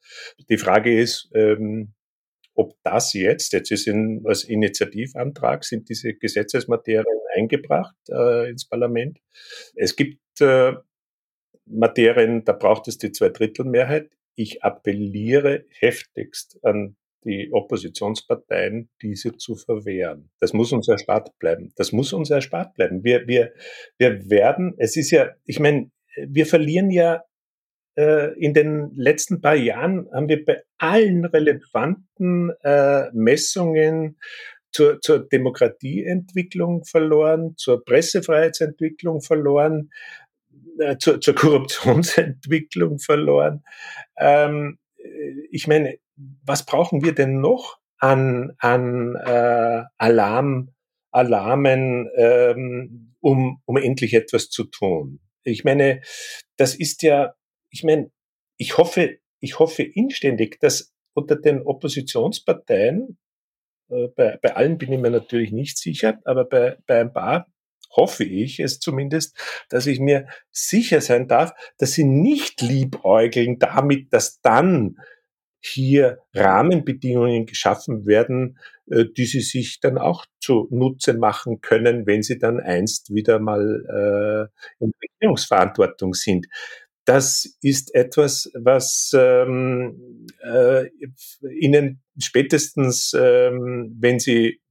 Die 0.47 0.57
Frage 0.57 0.97
ist, 0.97 1.29
ähm, 1.35 1.91
ob 2.61 2.75
das 2.83 3.13
jetzt, 3.13 3.53
jetzt 3.53 3.71
ist 3.71 3.87
in, 3.87 4.21
als 4.25 4.43
Initiativantrag, 4.43 5.63
sind 5.63 5.89
diese 5.89 6.13
Gesetzesmaterien 6.13 7.05
eingebracht 7.35 7.95
äh, 8.09 8.49
ins 8.49 8.67
Parlament. 8.67 9.19
Es 9.75 9.95
gibt 9.95 10.19
äh, 10.39 10.73
Materien, 11.65 12.43
da 12.45 12.53
braucht 12.53 12.87
es 12.87 12.97
die 12.97 13.11
Zweidrittelmehrheit. 13.11 14.11
Ich 14.35 14.63
appelliere 14.63 15.65
heftigst 15.79 16.59
an 16.63 16.95
die 17.23 17.51
Oppositionsparteien, 17.51 18.89
diese 19.01 19.37
zu 19.37 19.55
verwehren. 19.55 20.31
Das 20.39 20.53
muss 20.53 20.71
uns 20.71 20.87
erspart 20.87 21.37
bleiben. 21.39 21.71
Das 21.75 21.91
muss 21.91 22.13
uns 22.13 22.29
erspart 22.29 22.73
bleiben. 22.75 23.03
Wir, 23.03 23.27
wir, 23.27 23.53
wir 23.97 24.29
werden, 24.29 24.73
es 24.77 24.97
ist 24.97 25.11
ja, 25.11 25.35
ich 25.45 25.59
meine, 25.59 25.91
wir 26.15 26.45
verlieren 26.45 26.89
ja 26.91 27.23
in 27.95 28.53
den 28.53 28.91
letzten 28.95 29.41
paar 29.41 29.55
Jahren 29.55 30.07
haben 30.13 30.29
wir 30.29 30.45
bei 30.45 30.63
allen 30.77 31.25
relevanten 31.25 32.51
äh, 32.63 33.11
Messungen 33.11 34.17
zur, 34.71 35.01
zur 35.01 35.27
Demokratieentwicklung 35.27 36.85
verloren, 36.85 37.55
zur 37.57 37.83
Pressefreiheitsentwicklung 37.83 39.21
verloren, 39.21 39.91
äh, 40.79 40.97
zur, 40.97 41.21
zur 41.21 41.35
Korruptionsentwicklung 41.35 42.99
verloren. 42.99 43.63
Ähm, 44.17 44.79
ich 45.49 45.67
meine, 45.67 45.97
was 46.45 46.65
brauchen 46.65 47.03
wir 47.03 47.13
denn 47.13 47.41
noch 47.41 47.79
an, 47.97 48.53
an 48.57 49.15
äh, 49.15 49.83
Alarm, 49.97 50.73
Alarmen, 51.11 52.09
ähm, 52.15 53.13
um, 53.19 53.61
um 53.65 53.77
endlich 53.77 54.13
etwas 54.13 54.49
zu 54.49 54.63
tun? 54.65 55.19
Ich 55.43 55.63
meine, 55.63 56.01
das 56.57 56.75
ist 56.75 57.01
ja, 57.03 57.33
ich 57.71 57.83
meine, 57.83 58.11
ich 58.57 58.77
hoffe, 58.77 59.17
ich 59.39 59.59
hoffe 59.59 59.83
inständig, 59.83 60.59
dass 60.59 60.93
unter 61.13 61.35
den 61.35 61.61
Oppositionsparteien, 61.63 63.17
äh, 63.89 64.07
bei, 64.15 64.37
bei 64.41 64.55
allen 64.55 64.77
bin 64.77 64.93
ich 64.93 64.99
mir 64.99 65.11
natürlich 65.11 65.51
nicht 65.51 65.77
sicher, 65.77 66.19
aber 66.25 66.45
bei, 66.45 66.77
bei 66.87 67.01
ein 67.01 67.13
paar 67.13 67.47
hoffe 67.95 68.23
ich 68.23 68.59
es 68.59 68.79
zumindest, 68.79 69.37
dass 69.69 69.87
ich 69.87 69.99
mir 69.99 70.27
sicher 70.51 71.01
sein 71.01 71.27
darf, 71.27 71.53
dass 71.77 71.93
sie 71.93 72.05
nicht 72.05 72.61
liebäugeln 72.61 73.59
damit, 73.59 74.13
dass 74.13 74.39
dann 74.41 74.97
hier 75.63 76.19
Rahmenbedingungen 76.33 77.45
geschaffen 77.45 78.07
werden, 78.07 78.57
äh, 78.89 79.05
die 79.05 79.25
sie 79.25 79.41
sich 79.41 79.79
dann 79.79 79.97
auch 79.99 80.25
zu 80.39 80.67
Nutze 80.71 81.13
machen 81.13 81.61
können, 81.61 82.07
wenn 82.07 82.23
sie 82.23 82.39
dann 82.39 82.59
einst 82.59 83.13
wieder 83.13 83.39
mal 83.39 84.49
äh, 84.81 84.83
in 84.83 84.91
Regierungsverantwortung 85.01 86.15
sind. 86.15 86.47
Das 87.05 87.57
ist 87.61 87.95
etwas, 87.95 88.51
was 88.53 89.11
ähm, 89.15 90.27
äh, 90.43 90.87
Ihnen 91.59 92.01
spätestens, 92.19 93.13
ähm, 93.17 93.95
wenn 93.99 94.19
Sie 94.19 94.61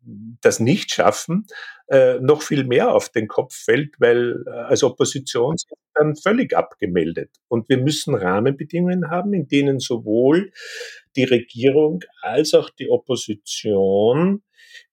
das 0.40 0.60
nicht 0.60 0.92
schaffen, 0.92 1.46
äh, 1.88 2.20
noch 2.20 2.42
viel 2.42 2.64
mehr 2.64 2.94
auf 2.94 3.08
den 3.08 3.26
Kopf 3.26 3.54
fällt, 3.54 3.96
weil 3.98 4.44
äh, 4.46 4.50
als 4.50 4.82
Opposition 4.82 5.56
sind 5.56 5.78
dann 5.94 6.16
völlig 6.16 6.56
abgemeldet. 6.56 7.30
Und 7.48 7.68
wir 7.68 7.78
müssen 7.78 8.14
Rahmenbedingungen 8.14 9.10
haben, 9.10 9.34
in 9.34 9.48
denen 9.48 9.80
sowohl 9.80 10.52
die 11.16 11.24
Regierung 11.24 12.04
als 12.22 12.54
auch 12.54 12.70
die 12.70 12.88
Opposition 12.88 14.42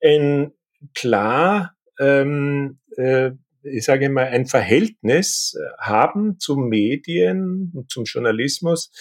ein 0.03 0.53
klar 0.93 1.75
ähm, 1.99 2.79
äh, 2.97 3.31
ich 3.71 3.85
sage 3.85 4.09
mal, 4.09 4.25
ein 4.25 4.45
Verhältnis 4.45 5.55
äh, 5.57 5.81
haben 5.81 6.39
zu 6.39 6.55
Medien 6.55 7.71
und 7.73 7.89
zum 7.91 8.05
Journalismus, 8.05 8.91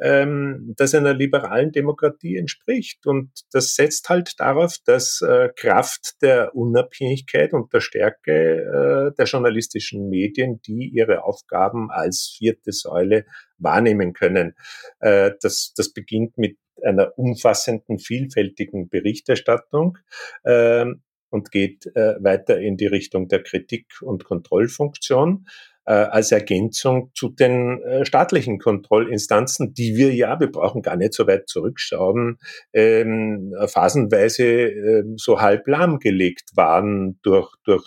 ähm, 0.00 0.74
das 0.76 0.94
einer 0.94 1.14
liberalen 1.14 1.72
Demokratie 1.72 2.36
entspricht. 2.36 3.06
Und 3.06 3.30
das 3.52 3.74
setzt 3.74 4.08
halt 4.08 4.38
darauf, 4.38 4.76
dass 4.84 5.20
äh, 5.22 5.48
Kraft 5.56 6.22
der 6.22 6.54
Unabhängigkeit 6.54 7.52
und 7.52 7.72
der 7.72 7.80
Stärke 7.80 9.10
äh, 9.10 9.16
der 9.16 9.26
journalistischen 9.26 10.08
Medien, 10.08 10.60
die 10.62 10.88
ihre 10.88 11.24
Aufgaben 11.24 11.90
als 11.90 12.34
vierte 12.38 12.72
Säule 12.72 13.26
wahrnehmen 13.58 14.12
können. 14.12 14.54
Äh, 15.00 15.32
das, 15.40 15.72
das 15.76 15.92
beginnt 15.92 16.38
mit 16.38 16.58
einer 16.84 17.18
umfassenden, 17.18 17.98
vielfältigen 17.98 18.88
Berichterstattung. 18.88 19.98
Ähm, 20.44 21.02
und 21.30 21.50
geht 21.50 21.86
äh, 21.94 22.14
weiter 22.20 22.58
in 22.58 22.76
die 22.76 22.86
Richtung 22.86 23.28
der 23.28 23.42
Kritik- 23.42 24.02
und 24.02 24.24
Kontrollfunktion 24.24 25.46
äh, 25.88 25.92
als 25.92 26.32
Ergänzung 26.32 27.10
zu 27.14 27.30
den 27.30 27.80
äh, 27.82 28.04
staatlichen 28.04 28.58
Kontrollinstanzen, 28.58 29.72
die 29.72 29.96
wir 29.96 30.14
ja, 30.14 30.38
wir 30.38 30.52
brauchen 30.52 30.82
gar 30.82 30.96
nicht 30.96 31.14
so 31.14 31.26
weit 31.26 31.48
zurückschauen, 31.48 32.38
ähm, 32.74 33.54
phasenweise 33.66 34.44
äh, 34.44 35.04
so 35.16 35.40
halb 35.40 35.66
lahmgelegt 35.66 36.50
waren 36.56 37.18
durch, 37.22 37.50
durch 37.64 37.86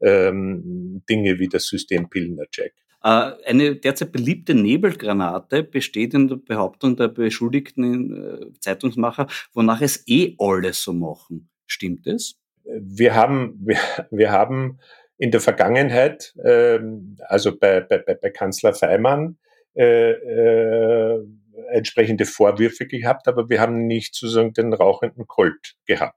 ähm, 0.00 1.02
Dinge 1.08 1.40
wie 1.40 1.48
das 1.48 1.66
System 1.66 2.08
Pilner-Check. 2.08 2.72
Äh, 3.02 3.32
eine 3.46 3.76
derzeit 3.76 4.12
beliebte 4.12 4.54
Nebelgranate 4.54 5.64
besteht 5.64 6.14
in 6.14 6.28
der 6.28 6.36
Behauptung 6.36 6.96
der 6.96 7.08
beschuldigten 7.08 8.52
äh, 8.52 8.60
Zeitungsmacher, 8.60 9.26
wonach 9.52 9.80
es 9.80 10.04
eh 10.06 10.36
alle 10.38 10.72
so 10.72 10.92
machen. 10.92 11.50
Stimmt 11.66 12.06
es? 12.06 12.39
Wir 12.64 13.14
haben, 13.14 13.58
wir, 13.60 13.78
wir 14.10 14.30
haben 14.30 14.78
in 15.18 15.30
der 15.30 15.40
Vergangenheit, 15.40 16.34
ähm, 16.44 17.16
also 17.28 17.56
bei, 17.56 17.80
bei, 17.80 17.98
bei 17.98 18.30
Kanzler 18.30 18.72
Feimann, 18.72 19.38
äh, 19.74 20.12
äh, 20.12 21.26
entsprechende 21.72 22.24
Vorwürfe 22.24 22.86
gehabt, 22.86 23.28
aber 23.28 23.48
wir 23.48 23.60
haben 23.60 23.86
nicht 23.86 24.14
sozusagen 24.14 24.52
den 24.52 24.72
rauchenden 24.72 25.26
Colt 25.26 25.74
gehabt. 25.86 26.16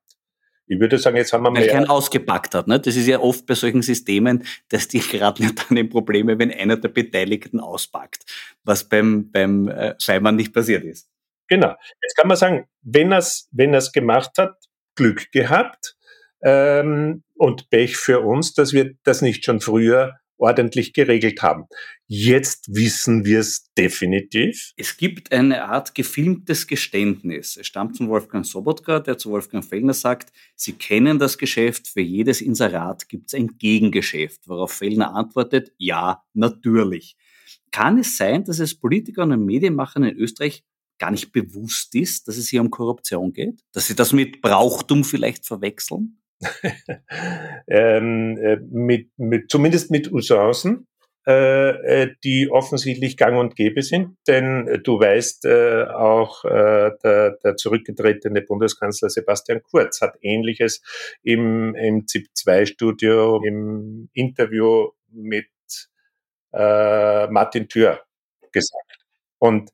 Ich 0.65 0.79
würde 0.79 0.97
sagen, 0.97 1.17
jetzt 1.17 1.33
haben 1.33 1.43
wir 1.43 1.53
Weil 1.53 1.67
keinen 1.67 1.89
ausgepackt 1.89 2.55
hat. 2.55 2.67
Ne? 2.67 2.79
Das 2.79 2.95
ist 2.95 3.05
ja 3.05 3.19
oft 3.19 3.45
bei 3.45 3.53
solchen 3.53 3.81
Systemen, 3.81 4.43
dass 4.69 4.87
die 4.87 4.99
gerade 5.11 5.43
nicht 5.43 5.69
an 5.69 5.75
den 5.75 5.89
Probleme, 5.89 6.39
wenn 6.39 6.51
einer 6.51 6.77
der 6.77 6.89
Beteiligten 6.89 7.59
auspackt, 7.59 8.23
was 8.63 8.87
beim, 8.87 9.29
beim 9.31 9.67
äh, 9.67 9.95
Feimann 10.01 10.37
nicht 10.37 10.53
passiert 10.53 10.83
ist. 10.83 11.09
Genau. 11.49 11.75
Jetzt 12.01 12.15
kann 12.15 12.27
man 12.27 12.37
sagen, 12.37 12.67
wenn 12.81 13.11
er 13.11 13.17
es 13.17 13.49
wenn 13.51 13.73
er's 13.73 13.91
gemacht 13.91 14.31
hat, 14.37 14.55
Glück 14.95 15.31
gehabt 15.31 15.97
ähm, 16.43 17.23
und 17.35 17.69
Pech 17.69 17.97
für 17.97 18.21
uns, 18.21 18.53
dass 18.53 18.73
wir 18.73 18.93
das 19.03 19.21
nicht 19.21 19.45
schon 19.45 19.61
früher 19.61 20.15
ordentlich 20.37 20.93
geregelt 20.93 21.41
haben. 21.41 21.65
Jetzt 22.07 22.67
wissen 22.75 23.23
wir 23.23 23.39
es 23.39 23.71
definitiv. 23.77 24.73
Es 24.75 24.97
gibt 24.97 25.31
eine 25.31 25.63
Art 25.63 25.95
gefilmtes 25.95 26.67
Geständnis. 26.67 27.55
Es 27.55 27.67
stammt 27.67 27.97
von 27.97 28.09
Wolfgang 28.09 28.45
Sobotka, 28.45 28.99
der 28.99 29.17
zu 29.17 29.31
Wolfgang 29.31 29.63
Fellner 29.63 29.93
sagt, 29.93 30.33
Sie 30.55 30.73
kennen 30.73 31.17
das 31.17 31.37
Geschäft, 31.37 31.87
für 31.87 32.01
jedes 32.01 32.41
Inserat 32.41 33.07
gibt 33.07 33.27
es 33.27 33.33
ein 33.39 33.57
Gegengeschäft, 33.57 34.47
worauf 34.47 34.73
Fellner 34.73 35.15
antwortet, 35.15 35.71
ja, 35.77 36.23
natürlich. 36.33 37.15
Kann 37.71 37.97
es 37.97 38.17
sein, 38.17 38.43
dass 38.43 38.59
es 38.59 38.77
Politikern 38.77 39.31
und 39.31 39.45
Medienmachern 39.45 40.03
in 40.03 40.17
Österreich 40.17 40.63
gar 40.99 41.11
nicht 41.11 41.31
bewusst 41.31 41.95
ist, 41.95 42.27
dass 42.27 42.37
es 42.37 42.49
hier 42.49 42.61
um 42.61 42.69
Korruption 42.69 43.33
geht? 43.33 43.61
Dass 43.71 43.87
sie 43.87 43.95
das 43.95 44.13
mit 44.13 44.41
Brauchtum 44.41 45.03
vielleicht 45.03 45.45
verwechseln? 45.45 46.19
ähm, 47.67 48.37
äh, 48.37 48.57
mit, 48.69 49.09
mit, 49.17 49.49
zumindest 49.49 49.91
mit 49.91 50.11
Usancen, 50.11 50.87
äh, 51.25 52.03
äh, 52.03 52.15
die 52.25 52.49
offensichtlich 52.51 53.15
gang 53.15 53.37
und 53.37 53.55
gäbe 53.55 53.81
sind. 53.81 54.17
Denn 54.27 54.67
äh, 54.67 54.79
du 54.79 54.99
weißt, 54.99 55.45
äh, 55.45 55.85
auch 55.85 56.43
äh, 56.43 56.91
der, 57.01 57.37
der 57.41 57.55
zurückgetretene 57.55 58.41
Bundeskanzler 58.41 59.09
Sebastian 59.09 59.61
Kurz 59.63 60.01
hat 60.01 60.17
Ähnliches 60.21 60.81
im, 61.21 61.75
im 61.75 62.07
ZIP-2-Studio 62.07 63.41
im 63.45 64.09
Interview 64.13 64.89
mit 65.09 65.47
Martin 66.55 67.67
Thür 67.67 68.01
gesagt. 68.51 68.99
Und 69.39 69.71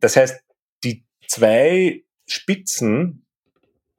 das 0.00 0.16
heißt, 0.16 0.40
die 0.82 1.04
zwei 1.28 2.04
Spitzen 2.26 3.26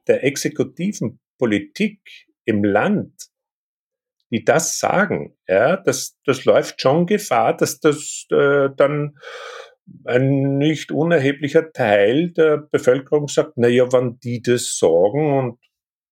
der 0.08 0.24
exekutiven 0.24 1.20
Politik 1.38 2.00
im 2.46 2.64
Land, 2.64 3.14
die 4.32 4.44
das 4.44 4.80
sagen, 4.80 5.38
ja, 5.48 5.78
das, 5.78 6.18
das 6.26 6.46
läuft 6.46 6.82
schon 6.82 7.06
Gefahr, 7.06 7.56
dass 7.56 7.80
das 7.80 8.26
äh, 8.32 8.70
dann 8.76 9.18
ein 10.04 10.58
nicht 10.58 10.92
unerheblicher 10.92 11.72
Teil 11.72 12.32
der 12.32 12.58
Bevölkerung 12.58 13.28
sagt, 13.28 13.54
na 13.56 13.68
ja, 13.68 13.92
wann 13.92 14.20
die 14.20 14.42
das 14.42 14.78
sagen 14.78 15.38
und, 15.38 15.60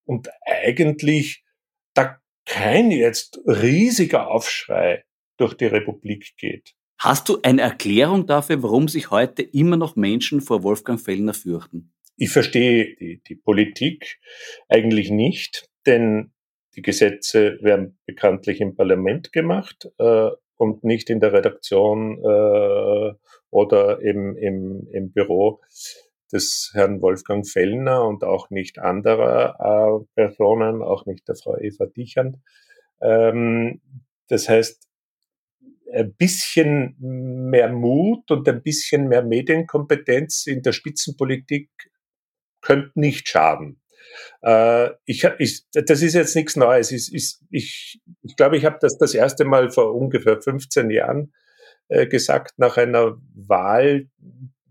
und 0.06 0.30
eigentlich 0.46 1.44
da 1.94 2.20
kein 2.46 2.92
jetzt 2.92 3.40
riesiger 3.46 4.30
Aufschrei 4.30 5.04
durch 5.38 5.56
die 5.56 5.66
Republik 5.66 6.34
geht. 6.38 6.76
Hast 7.00 7.28
du 7.28 7.40
eine 7.42 7.62
Erklärung 7.62 8.28
dafür, 8.28 8.64
warum 8.64 8.88
sich 8.88 9.12
heute 9.12 9.42
immer 9.42 9.76
noch 9.76 9.96
Menschen 9.96 10.42
vor 10.42 10.64
Wolfgang 10.64 11.00
Fellner 11.02 11.34
fürchten? 11.34 11.94
Ich 12.16 12.32
verstehe 12.32 12.95
die, 12.95 13.22
die 13.28 13.36
Politik 13.36 14.20
eigentlich 14.70 15.09
nicht, 15.09 15.70
denn 15.86 16.32
die 16.76 16.82
Gesetze 16.82 17.57
werden 17.61 17.97
bekanntlich 18.05 18.61
im 18.61 18.76
Parlament 18.76 19.32
gemacht 19.32 19.89
äh, 19.97 20.30
und 20.55 20.84
nicht 20.84 21.09
in 21.09 21.20
der 21.20 21.34
Redaktion 21.34 22.20
äh, 22.20 23.14
oder 23.49 24.01
im, 24.01 24.36
im, 24.38 24.88
im 24.91 25.11
Büro 25.11 25.61
des 26.32 26.72
Herrn 26.74 27.01
Wolfgang 27.01 27.47
Fellner 27.47 28.07
und 28.07 28.24
auch 28.24 28.49
nicht 28.49 28.80
anderer 28.80 29.55
äh, 29.59 30.05
Personen, 30.16 30.82
auch 30.82 31.05
nicht 31.05 31.28
der 31.28 31.36
Frau 31.36 31.57
Eva 31.57 31.86
Dichand. 31.86 32.38
Ähm, 33.01 33.82
das 34.28 34.49
heißt, 34.49 34.88
ein 35.93 36.14
bisschen 36.16 36.95
mehr 36.99 37.72
Mut 37.72 38.32
und 38.32 38.49
ein 38.49 38.64
bisschen 38.64 39.07
mehr 39.07 39.24
Medienkompetenz 39.24 40.47
in 40.47 40.64
der 40.64 40.72
Spitzenpolitik 40.72 41.70
könnte 42.64 42.91
nicht 42.95 43.28
schaden. 43.28 43.80
Äh, 44.41 44.91
ich, 45.05 45.24
ich, 45.39 45.64
das 45.72 46.01
ist 46.01 46.14
jetzt 46.14 46.36
nichts 46.36 46.55
Neues. 46.55 46.91
Ich, 46.91 47.14
ich, 47.14 47.36
ich, 47.51 48.01
ich 48.24 48.36
glaube, 48.36 48.57
ich 48.57 48.66
habe 48.66 48.78
das 48.82 48.97
das 48.97 49.14
erste 49.14 49.45
Mal 49.45 49.70
vor 49.70 49.93
ungefähr 49.93 50.41
15 50.41 50.89
Jahren 50.89 51.34
äh, 51.88 52.07
gesagt, 52.07 52.53
nach 52.57 52.78
einer 52.78 53.18
Wahl, 53.36 54.07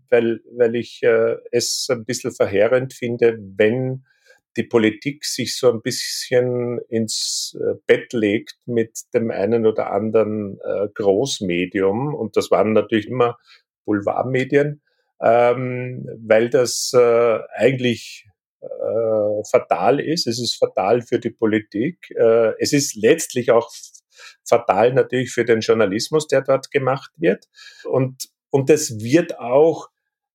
weil, 0.09 0.41
weil 0.57 0.75
ich 0.75 1.01
äh, 1.03 1.37
es 1.51 1.87
ein 1.89 2.05
bisschen 2.05 2.31
verheerend 2.31 2.93
finde, 2.93 3.37
wenn 3.39 4.03
die 4.57 4.63
Politik 4.63 5.25
sich 5.25 5.57
so 5.57 5.71
ein 5.71 5.81
bisschen 5.81 6.79
ins 6.89 7.57
äh, 7.59 7.75
Bett 7.87 8.13
legt 8.13 8.57
mit 8.65 8.99
dem 9.13 9.31
einen 9.31 9.65
oder 9.65 9.91
anderen 9.91 10.59
äh, 10.63 10.87
Großmedium. 10.93 12.13
Und 12.13 12.37
das 12.37 12.51
waren 12.51 12.73
natürlich 12.73 13.07
immer 13.07 13.39
Boulevardmedien, 13.85 14.81
ähm, 15.21 16.07
weil 16.25 16.49
das 16.49 16.91
äh, 16.93 17.39
eigentlich 17.55 18.25
äh, 18.61 19.43
fatal 19.49 19.99
ist. 19.99 20.27
Es 20.27 20.39
ist 20.39 20.55
fatal 20.55 21.01
für 21.01 21.19
die 21.19 21.31
Politik. 21.31 22.11
Äh, 22.11 22.53
es 22.59 22.73
ist 22.73 22.95
letztlich 22.95 23.51
auch 23.51 23.69
fatal 24.47 24.93
natürlich 24.93 25.31
für 25.31 25.45
den 25.45 25.59
Journalismus, 25.59 26.27
der 26.27 26.41
dort 26.41 26.71
gemacht 26.71 27.11
wird. 27.17 27.45
Und, 27.83 28.29
und 28.51 28.69
das 28.69 28.99
wird 28.99 29.39
auch 29.39 29.89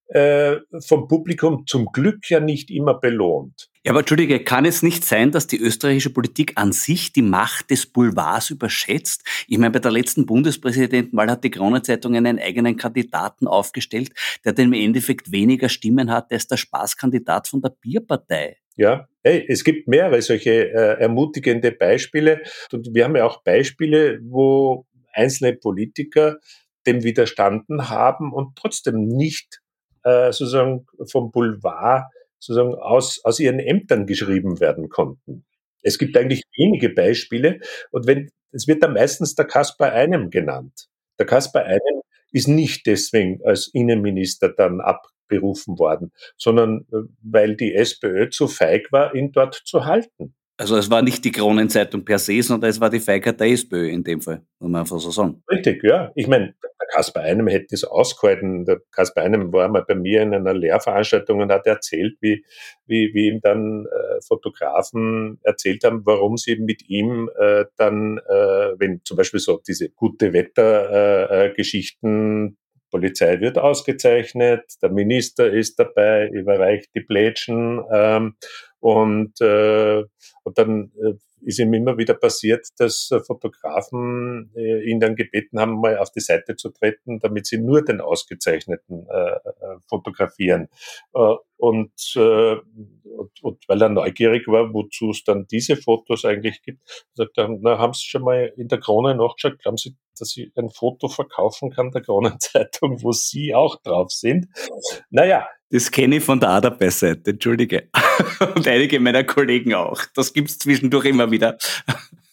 äh, 0.07 0.57
vom 0.85 1.07
Publikum 1.07 1.65
zum 1.67 1.85
Glück 1.87 2.29
ja 2.29 2.39
nicht 2.39 2.71
immer 2.71 2.99
belohnt. 2.99 3.69
Ja, 3.89 3.93
aber 3.93 4.01
Entschuldige, 4.01 4.43
kann 4.43 4.65
es 4.65 4.83
nicht 4.83 5.03
sein, 5.03 5.31
dass 5.31 5.47
die 5.47 5.59
österreichische 5.59 6.11
Politik 6.11 6.51
an 6.57 6.73
sich 6.73 7.11
die 7.11 7.23
Macht 7.23 7.71
des 7.71 7.87
Boulevards 7.87 8.51
überschätzt? 8.51 9.23
Ich 9.47 9.57
meine, 9.57 9.71
bei 9.71 9.79
der 9.79 9.89
letzten 9.89 10.27
Bundespräsidentenwahl 10.27 11.31
hat 11.31 11.43
die 11.43 11.49
Kronenzeitung 11.49 12.15
einen 12.15 12.37
eigenen 12.37 12.77
Kandidaten 12.77 13.47
aufgestellt, 13.47 14.11
der 14.45 14.55
im 14.59 14.73
Endeffekt 14.73 15.31
weniger 15.31 15.69
Stimmen 15.69 16.11
hat 16.11 16.31
als 16.31 16.45
der 16.45 16.57
Spaßkandidat 16.57 17.47
von 17.47 17.63
der 17.63 17.69
Bierpartei. 17.81 18.57
Ja, 18.75 19.07
hey, 19.23 19.43
es 19.49 19.63
gibt 19.63 19.87
mehrere 19.87 20.21
solche 20.21 20.69
äh, 20.71 21.01
ermutigende 21.01 21.71
Beispiele. 21.71 22.43
Und 22.71 22.93
wir 22.93 23.05
haben 23.05 23.15
ja 23.15 23.25
auch 23.25 23.41
Beispiele, 23.41 24.19
wo 24.21 24.85
einzelne 25.13 25.53
Politiker 25.53 26.37
dem 26.85 27.03
widerstanden 27.03 27.89
haben 27.89 28.33
und 28.33 28.55
trotzdem 28.55 29.07
nicht 29.07 29.61
äh, 30.03 30.31
sozusagen 30.31 30.85
vom 31.09 31.31
Boulevard 31.31 32.03
sozusagen 32.39 32.75
aus, 32.75 33.21
aus 33.23 33.39
ihren 33.39 33.59
Ämtern 33.59 34.05
geschrieben 34.05 34.59
werden 34.59 34.89
konnten. 34.89 35.45
Es 35.81 35.97
gibt 35.97 36.17
eigentlich 36.17 36.43
wenige 36.57 36.89
Beispiele 36.89 37.59
und 37.91 38.07
wenn, 38.07 38.29
es 38.51 38.67
wird 38.67 38.83
dann 38.83 38.93
meistens 38.93 39.35
der 39.35 39.45
Kaspar 39.45 39.91
Einem 39.91 40.29
genannt. 40.29 40.87
Der 41.19 41.25
Kaspar 41.25 41.65
Einem 41.65 42.01
ist 42.31 42.47
nicht 42.47 42.85
deswegen 42.85 43.39
als 43.43 43.69
Innenminister 43.73 44.49
dann 44.49 44.81
abberufen 44.81 45.77
worden, 45.79 46.11
sondern 46.37 46.85
äh, 46.91 46.97
weil 47.21 47.55
die 47.55 47.73
SPÖ 47.75 48.29
zu 48.29 48.47
feig 48.47 48.91
war, 48.91 49.15
ihn 49.15 49.31
dort 49.31 49.61
zu 49.65 49.85
halten. 49.85 50.35
Also 50.57 50.75
es 50.75 50.89
war 50.91 51.01
nicht 51.01 51.23
die 51.23 51.31
Kronenzeitung 51.31 52.03
per 52.03 52.19
se, 52.19 52.41
sondern 52.41 52.69
es 52.69 52.81
war 52.81 52.89
die 52.89 52.99
Feigheit 52.99 53.39
der 53.39 53.47
SPÖ 53.47 53.89
in 53.89 54.03
dem 54.03 54.21
Fall, 54.21 54.41
muss 54.59 54.69
man 54.69 54.81
einfach 54.81 54.99
so 54.99 55.09
sagen. 55.09 55.41
Richtig, 55.49 55.81
ja. 55.83 56.11
Ich 56.15 56.27
meine, 56.27 56.53
Kasper 56.91 57.21
Einem 57.21 57.47
hätte 57.47 57.75
es 57.75 57.83
ausgehalten. 57.83 58.65
Der 58.65 58.81
Kasper 58.91 59.21
Einem 59.21 59.53
war 59.53 59.67
mal 59.69 59.85
bei 59.87 59.95
mir 59.95 60.21
in 60.21 60.33
einer 60.33 60.53
Lehrveranstaltung 60.53 61.41
und 61.41 61.51
hat 61.51 61.67
erzählt, 61.67 62.17
wie, 62.21 62.43
wie, 62.85 63.13
wie 63.13 63.27
ihm 63.27 63.41
dann 63.41 63.85
äh, 63.85 64.21
Fotografen 64.27 65.39
erzählt 65.43 65.83
haben, 65.83 66.05
warum 66.05 66.37
sie 66.37 66.57
mit 66.57 66.89
ihm 66.89 67.29
äh, 67.39 67.65
dann, 67.77 68.19
äh, 68.27 68.73
wenn 68.77 69.01
zum 69.03 69.17
Beispiel 69.17 69.39
so 69.39 69.61
diese 69.65 69.89
gute 69.89 70.33
Wettergeschichten 70.33 72.47
äh, 72.47 72.51
Polizei 72.91 73.39
wird 73.39 73.57
ausgezeichnet, 73.57 74.63
der 74.81 74.89
Minister 74.89 75.51
ist 75.51 75.79
dabei, 75.79 76.27
überreicht 76.29 76.89
die 76.95 77.01
Plätschen 77.01 77.83
ähm, 77.91 78.35
und, 78.79 79.39
äh, 79.41 80.03
und 80.43 80.57
dann 80.57 80.91
äh, 81.01 81.13
ist 81.41 81.59
ihm 81.59 81.73
immer 81.73 81.97
wieder 81.97 82.13
passiert, 82.13 82.67
dass 82.77 83.09
äh, 83.11 83.19
Fotografen 83.19 84.51
äh, 84.55 84.89
ihn 84.89 84.99
dann 84.99 85.15
gebeten 85.15 85.59
haben, 85.59 85.79
mal 85.79 85.97
auf 85.97 86.11
die 86.11 86.19
Seite 86.19 86.55
zu 86.55 86.69
treten, 86.69 87.19
damit 87.19 87.47
sie 87.47 87.57
nur 87.57 87.83
den 87.83 88.01
Ausgezeichneten 88.01 89.07
äh, 89.09 89.31
äh 89.31 89.79
fotografieren. 89.87 90.67
Äh, 91.13 91.35
und, 91.57 91.91
äh, 92.15 92.55
und, 93.03 93.43
und 93.43 93.67
weil 93.67 93.81
er 93.81 93.89
neugierig 93.89 94.47
war, 94.47 94.73
wozu 94.73 95.09
es 95.09 95.23
dann 95.25 95.45
diese 95.47 95.75
Fotos 95.75 96.23
eigentlich 96.23 96.61
gibt, 96.61 96.79
sagt 97.13 97.37
er, 97.37 97.49
na, 97.59 97.77
haben 97.77 97.93
Sie 97.93 98.05
schon 98.05 98.23
mal 98.23 98.53
in 98.55 98.69
der 98.69 98.79
Krone 98.79 99.15
nachgeschaut, 99.15 99.59
glauben 99.59 99.77
Sie, 99.77 99.95
dass 100.17 100.37
ich 100.37 100.51
ein 100.55 100.69
Foto 100.69 101.09
verkaufen 101.09 101.69
kann 101.71 101.91
der 101.91 102.01
Kronenzeitung, 102.01 103.03
wo 103.03 103.11
Sie 103.11 103.53
auch 103.53 103.75
drauf 103.81 104.11
sind? 104.11 104.47
Naja, 105.09 105.47
das 105.69 105.91
kenne 105.91 106.17
ich 106.17 106.23
von 106.23 106.39
der 106.39 106.49
Adabei-Seite, 106.49 107.31
entschuldige. 107.31 107.89
Und 108.55 108.67
einige 108.67 108.99
meiner 108.99 109.23
Kollegen 109.23 109.73
auch. 109.73 110.03
Das 110.15 110.33
gibt's 110.33 110.57
zwischendurch 110.57 111.05
immer 111.05 111.31
wieder. 111.31 111.57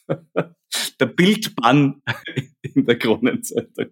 Der 1.01 1.07
Bildbann 1.07 2.03
in 2.63 2.87
der 2.87 2.99
Kronenzeitung. 2.99 3.87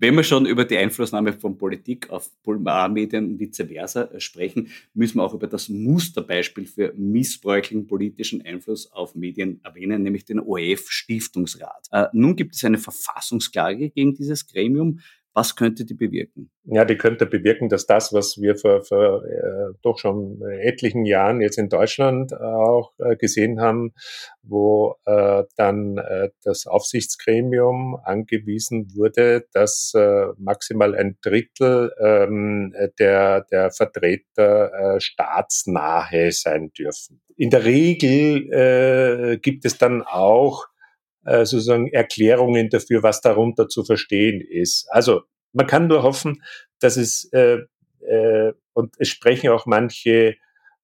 Wenn 0.00 0.14
wir 0.14 0.22
schon 0.22 0.46
über 0.46 0.64
die 0.64 0.76
Einflussnahme 0.76 1.32
von 1.32 1.58
Politik 1.58 2.08
auf 2.10 2.30
Boulevardmedien 2.44 3.32
und 3.32 3.40
vice 3.40 3.66
versa 3.66 4.08
sprechen, 4.20 4.68
müssen 4.94 5.18
wir 5.18 5.24
auch 5.24 5.34
über 5.34 5.48
das 5.48 5.68
Musterbeispiel 5.68 6.66
für 6.66 6.92
missbräuchlichen 6.96 7.88
politischen 7.88 8.42
Einfluss 8.42 8.92
auf 8.92 9.16
Medien 9.16 9.60
erwähnen, 9.64 10.04
nämlich 10.04 10.24
den 10.24 10.38
ORF-Stiftungsrat. 10.38 11.88
Äh, 11.90 12.06
nun 12.12 12.36
gibt 12.36 12.54
es 12.54 12.64
eine 12.64 12.78
Verfassungsklage 12.78 13.90
gegen 13.90 14.14
dieses 14.14 14.46
Gremium. 14.46 15.00
Was 15.34 15.54
könnte 15.54 15.84
die 15.84 15.94
bewirken? 15.94 16.50
Ja, 16.64 16.84
die 16.84 16.96
könnte 16.96 17.26
bewirken, 17.26 17.68
dass 17.68 17.86
das, 17.86 18.12
was 18.12 18.38
wir 18.40 18.56
vor, 18.56 18.82
vor 18.82 19.24
äh, 19.24 19.74
doch 19.82 19.98
schon 19.98 20.42
etlichen 20.42 21.04
Jahren 21.04 21.40
jetzt 21.40 21.58
in 21.58 21.68
Deutschland 21.68 22.34
auch 22.34 22.92
äh, 22.98 23.16
gesehen 23.16 23.60
haben, 23.60 23.92
wo 24.42 24.96
äh, 25.04 25.44
dann 25.56 25.98
äh, 25.98 26.30
das 26.42 26.66
Aufsichtsgremium 26.66 28.00
angewiesen 28.02 28.88
wurde, 28.96 29.46
dass 29.52 29.92
äh, 29.94 30.26
maximal 30.38 30.94
ein 30.94 31.18
Drittel 31.22 31.92
ähm, 32.02 32.74
der, 32.98 33.42
der 33.50 33.70
Vertreter 33.70 34.96
äh, 34.96 35.00
staatsnahe 35.00 36.32
sein 36.32 36.70
dürfen. 36.76 37.20
In 37.36 37.50
der 37.50 37.64
Regel 37.64 38.52
äh, 38.52 39.38
gibt 39.38 39.64
es 39.64 39.78
dann 39.78 40.02
auch 40.02 40.66
äh, 41.28 41.44
sozusagen 41.44 41.88
Erklärungen 41.88 42.70
dafür, 42.70 43.02
was 43.02 43.20
darunter 43.20 43.68
zu 43.68 43.84
verstehen 43.84 44.40
ist. 44.40 44.86
Also 44.90 45.22
man 45.52 45.66
kann 45.66 45.86
nur 45.86 46.02
hoffen, 46.02 46.42
dass 46.80 46.96
es, 46.96 47.28
äh, 47.32 47.58
äh, 48.00 48.52
und 48.72 48.94
es 48.98 49.08
sprechen 49.08 49.50
auch 49.50 49.66
manche 49.66 50.36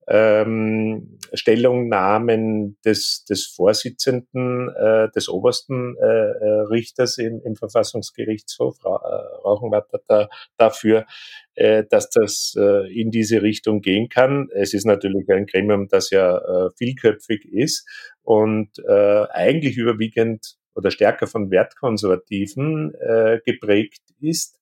ähm, 0.07 1.19
Stellungnahmen 1.33 2.79
des, 2.85 3.25
des 3.25 3.47
Vorsitzenden, 3.47 4.69
äh, 4.69 5.09
des 5.11 5.29
obersten 5.29 5.97
äh, 5.97 6.05
äh, 6.05 6.61
Richters 6.71 7.19
im, 7.19 7.41
im 7.45 7.57
Verfassungsgerichtshof, 7.57 8.77
äh, 8.85 8.89
Rauchenwatter, 8.89 10.01
da, 10.07 10.29
dafür, 10.57 11.07
äh, 11.55 11.85
dass 11.89 12.11
das 12.11 12.55
äh, 12.57 12.93
in 12.93 13.11
diese 13.11 13.43
Richtung 13.43 13.81
gehen 13.81 14.09
kann. 14.09 14.49
Es 14.55 14.75
ist 14.75 14.85
natürlich 14.85 15.29
ein 15.31 15.47
Gremium, 15.47 15.89
das 15.89 16.11
ja 16.11 16.37
äh, 16.39 16.71
vielköpfig 16.77 17.45
ist 17.45 17.89
und 18.23 18.71
äh, 18.87 19.27
eigentlich 19.31 19.77
überwiegend 19.77 20.57
oder 20.75 20.91
stärker 20.91 21.27
von 21.27 21.51
Wertkonservativen 21.51 22.95
äh, 22.95 23.39
geprägt 23.45 24.03
ist. 24.21 24.59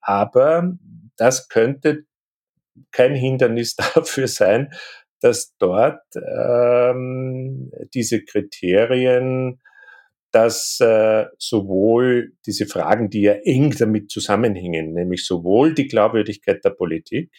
Aber 0.00 0.76
das 1.16 1.48
könnte 1.48 2.04
kein 2.90 3.14
Hindernis 3.14 3.76
dafür 3.94 4.28
sein, 4.28 4.72
dass 5.20 5.54
dort 5.58 6.02
ähm, 6.16 7.70
diese 7.94 8.24
Kriterien, 8.24 9.60
dass 10.32 10.80
äh, 10.80 11.26
sowohl 11.38 12.32
diese 12.46 12.66
Fragen, 12.66 13.10
die 13.10 13.22
ja 13.22 13.34
eng 13.44 13.74
damit 13.78 14.10
zusammenhängen, 14.10 14.94
nämlich 14.94 15.24
sowohl 15.26 15.74
die 15.74 15.86
Glaubwürdigkeit 15.86 16.64
der 16.64 16.70
Politik 16.70 17.30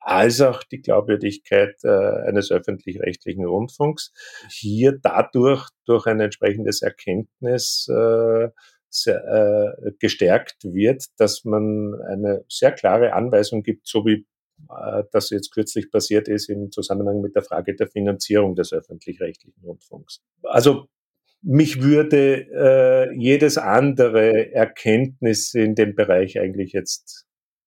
als 0.00 0.40
auch 0.40 0.62
die 0.64 0.80
Glaubwürdigkeit 0.80 1.76
äh, 1.84 1.88
eines 1.88 2.50
öffentlich-rechtlichen 2.50 3.44
Rundfunks 3.44 4.12
hier 4.50 4.98
dadurch 5.00 5.68
durch 5.84 6.06
ein 6.06 6.20
entsprechendes 6.20 6.80
Erkenntnis 6.80 7.86
äh, 7.90 8.48
sehr, 8.88 9.76
äh, 9.86 9.92
gestärkt 9.98 10.64
wird, 10.64 11.04
dass 11.18 11.44
man 11.44 11.94
eine 12.08 12.44
sehr 12.48 12.72
klare 12.72 13.12
Anweisung 13.12 13.62
gibt, 13.62 13.86
so 13.86 14.04
wie 14.06 14.26
das 15.12 15.30
jetzt 15.30 15.52
kürzlich 15.52 15.90
passiert 15.90 16.28
ist 16.28 16.48
im 16.48 16.70
Zusammenhang 16.70 17.20
mit 17.20 17.34
der 17.34 17.42
Frage 17.42 17.74
der 17.74 17.88
Finanzierung 17.88 18.54
des 18.54 18.72
öffentlich-rechtlichen 18.72 19.62
Rundfunks. 19.62 20.20
Also 20.42 20.86
mich 21.42 21.82
würde 21.82 22.46
äh, 22.52 23.14
jedes 23.16 23.56
andere 23.56 24.52
Erkenntnis 24.52 25.54
in 25.54 25.74
dem 25.74 25.94
Bereich 25.94 26.38
eigentlich 26.38 26.72
jetzt 26.72 27.26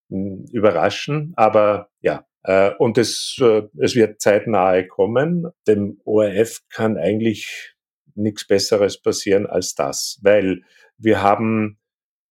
mh, 0.09 0.45
überraschen, 0.51 1.33
aber 1.35 1.89
ja, 2.01 2.25
äh, 2.43 2.71
und 2.77 2.97
es, 2.97 3.37
äh, 3.41 3.63
es 3.79 3.95
wird 3.95 4.21
zeitnahe 4.21 4.87
kommen. 4.87 5.47
Dem 5.67 5.99
ORF 6.05 6.59
kann 6.69 6.97
eigentlich 6.97 7.73
nichts 8.15 8.45
Besseres 8.45 9.01
passieren 9.01 9.47
als 9.47 9.73
das, 9.75 10.19
weil 10.21 10.61
wir 10.97 11.21
haben 11.23 11.79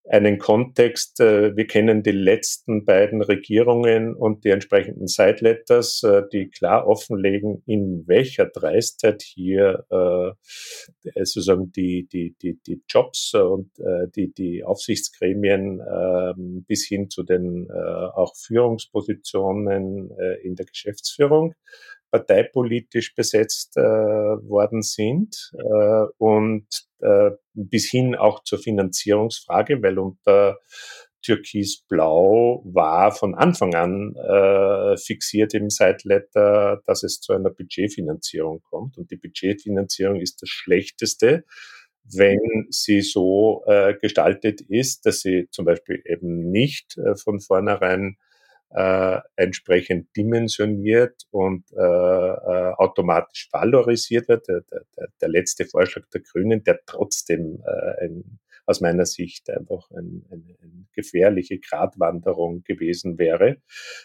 einen 0.09 0.38
Kontext. 0.38 1.20
Äh, 1.20 1.57
wir 1.57 1.66
kennen 1.66 2.03
die 2.03 2.12
letzten 2.12 2.84
beiden 2.84 3.22
Regierungen 3.22 4.14
und 4.14 4.44
die 4.44 4.50
entsprechenden 4.50 5.07
Sideletters, 5.07 6.03
äh, 6.03 6.22
die 6.32 6.48
klar 6.50 6.86
offenlegen, 6.86 7.62
in 7.66 8.05
welcher 8.07 8.46
Dreistheit 8.46 9.22
hier 9.22 9.86
äh, 9.90 10.32
sozusagen 11.24 11.70
die, 11.72 12.09
die, 12.12 12.34
die, 12.40 12.59
die 12.66 12.82
Jobs 12.88 13.34
und 13.34 13.70
die, 14.16 14.32
die 14.32 14.64
Aufsichtsgremien 14.64 15.80
ähm, 15.80 16.64
bis 16.66 16.86
hin 16.86 17.11
zu 17.11 17.22
den 17.22 17.70
auch 17.70 18.34
Führungspositionen 18.36 20.11
in 20.42 20.55
der 20.55 20.66
Geschäftsführung 20.66 21.55
parteipolitisch 22.12 23.14
besetzt 23.14 23.76
äh, 23.76 23.82
worden 23.82 24.82
sind 24.82 25.50
äh, 25.58 26.04
und 26.18 26.66
äh, 27.00 27.30
bis 27.54 27.90
hin 27.90 28.14
auch 28.14 28.44
zur 28.44 28.58
Finanzierungsfrage, 28.58 29.82
weil 29.82 29.98
unter 29.98 30.58
Türkis-Blau 31.22 32.62
war 32.64 33.12
von 33.12 33.34
Anfang 33.34 33.74
an 33.74 34.14
äh, 34.16 34.96
fixiert 34.98 35.54
im 35.54 35.70
Sideletter, 35.70 36.82
dass 36.84 37.02
es 37.02 37.20
zu 37.20 37.32
einer 37.32 37.50
Budgetfinanzierung 37.50 38.60
kommt. 38.62 38.98
Und 38.98 39.10
die 39.10 39.16
Budgetfinanzierung 39.16 40.20
ist 40.20 40.42
das 40.42 40.48
Schlechteste, 40.48 41.44
wenn 42.04 42.66
sie 42.70 43.00
so 43.00 43.62
äh, 43.66 43.94
gestaltet 43.94 44.60
ist, 44.60 45.06
dass 45.06 45.20
sie 45.20 45.48
zum 45.50 45.64
Beispiel 45.64 46.02
eben 46.04 46.50
nicht 46.50 46.98
äh, 46.98 47.14
von 47.14 47.40
vornherein 47.40 48.16
äh, 48.74 49.20
entsprechend 49.36 50.08
dimensioniert 50.16 51.24
und 51.30 51.64
äh, 51.72 51.76
äh, 51.76 52.72
automatisch 52.76 53.48
valorisiert 53.52 54.28
wird. 54.28 54.48
Der, 54.48 54.62
der, 54.70 55.08
der 55.20 55.28
letzte 55.28 55.66
Vorschlag 55.66 56.04
der 56.12 56.22
Grünen, 56.22 56.64
der 56.64 56.80
trotzdem 56.86 57.62
äh, 57.66 58.04
ein, 58.04 58.38
aus 58.64 58.80
meiner 58.80 59.04
Sicht 59.04 59.50
einfach 59.50 59.90
ein, 59.90 60.24
eine, 60.30 60.56
eine 60.62 60.86
gefährliche 60.94 61.58
Gratwanderung 61.58 62.62
gewesen 62.64 63.18
wäre. 63.18 63.58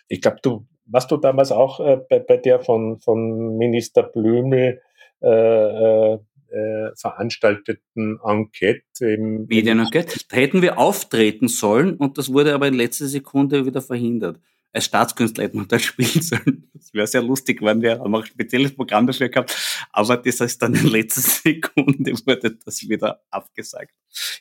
Ich 0.08 0.22
glaube, 0.22 0.40
du, 0.42 0.68
was 0.86 1.08
du 1.08 1.18
damals 1.18 1.52
auch 1.52 1.80
äh, 1.80 1.98
bei, 2.10 2.20
bei 2.20 2.38
der 2.38 2.60
von, 2.60 3.00
von 3.00 3.58
Minister 3.58 4.04
Blümel 4.04 4.82
äh, 5.22 5.28
äh, 5.30 6.18
äh, 6.50 6.92
veranstalteten 6.96 8.20
Enquete 8.24 9.12
im 9.12 9.48
Medienenquete. 9.48 10.20
Da 10.30 10.38
hätten 10.38 10.62
wir 10.62 10.78
auftreten 10.78 11.48
sollen 11.48 11.96
und 11.96 12.18
das 12.18 12.32
wurde 12.32 12.54
aber 12.54 12.68
in 12.68 12.74
letzter 12.74 13.08
Sekunde 13.08 13.66
wieder 13.66 13.82
verhindert 13.82 14.40
als 14.78 14.86
Staatskünstler 14.86 15.44
hätte 15.44 15.58
man 15.58 15.68
dort 15.68 15.82
spielen 15.92 16.22
sollen. 16.22 16.70
Das 16.74 16.94
wäre 16.94 17.08
sehr 17.08 17.24
lustig, 17.24 17.62
wenn 17.62 17.82
wir 17.82 18.00
haben 18.00 18.16
auch 18.16 18.22
ein 18.22 18.26
spezielles 18.26 18.76
Programm 18.76 19.08
dafür 19.08 19.30
gehabt. 19.30 19.88
Aber 19.92 20.18
das 20.18 20.40
heißt 20.40 20.62
dann 20.62 20.76
in 20.76 20.88
letzter 20.88 21.22
Sekunde 21.44 22.14
wurde 22.26 22.58
das 22.64 22.88
wieder 22.88 23.22
abgesagt. 23.30 23.94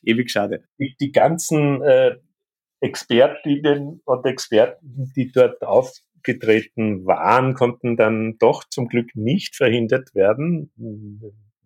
Ewig 0.03 0.31
schade. 0.31 0.65
Die, 0.79 0.95
die 1.01 1.11
ganzen 1.11 1.83
äh, 1.83 2.17
Expertinnen 2.81 4.03
und 4.05 4.27
Experten, 4.27 5.13
die 5.17 5.33
dort 5.33 5.63
aufgetreten 5.63 7.07
waren, 7.07 7.55
konnten 7.55 7.97
dann 7.97 8.37
doch 8.39 8.65
zum 8.65 8.89
Glück 8.89 9.17
nicht 9.17 9.57
verhindert 9.57 10.15
werden. 10.15 10.71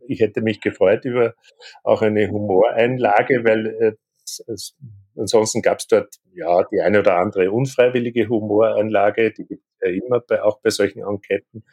Ich 0.07 0.21
hätte 0.21 0.43
mich 0.43 0.61
gefreut 0.61 1.05
über 1.05 1.35
auch 1.83 2.03
eine 2.03 2.29
Humoreinlage, 2.31 3.45
weil 3.45 3.67
äh, 3.67 3.93
es, 4.25 4.77
ansonsten 5.17 5.63
gab 5.63 5.79
es 5.79 5.87
dort 5.87 6.17
ja 6.33 6.65
die 6.73 6.81
eine 6.81 7.01
oder 7.01 7.17
andere 7.17 7.51
unfreiwillige 7.51 8.29
Humoranlage, 8.29 9.33
die 9.33 9.45
gibt 9.45 9.63
es 9.79 9.89
ja 9.89 9.95
immer 9.95 10.21
bei, 10.21 10.43
auch 10.43 10.61
bei 10.61 10.71
solchen 10.71 11.03
Enqueten. 11.03 11.65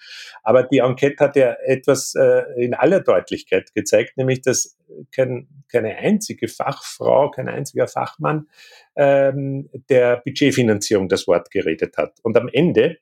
Aber 0.44 0.64
die 0.64 0.80
Enquete 0.80 1.24
hat 1.24 1.36
ja 1.36 1.56
etwas 1.66 2.16
äh, 2.16 2.44
in 2.58 2.74
aller 2.74 3.02
Deutlichkeit 3.02 3.74
gezeigt, 3.74 4.18
nämlich 4.18 4.42
dass 4.42 4.78
kein, 5.16 5.48
keine 5.72 5.96
einzige 5.98 6.48
Fachfrau, 6.48 7.32
kein 7.32 7.50
einziger 7.50 7.88
Fachmann 7.88 8.48
ähm, 8.96 9.70
der 9.90 10.18
Budgetfinanzierung 10.18 11.10
das 11.10 11.28
Wort 11.28 11.52
geredet 11.52 11.98
hat. 11.98 12.20
Und 12.24 12.38
am 12.38 12.50
Ende 12.52 12.98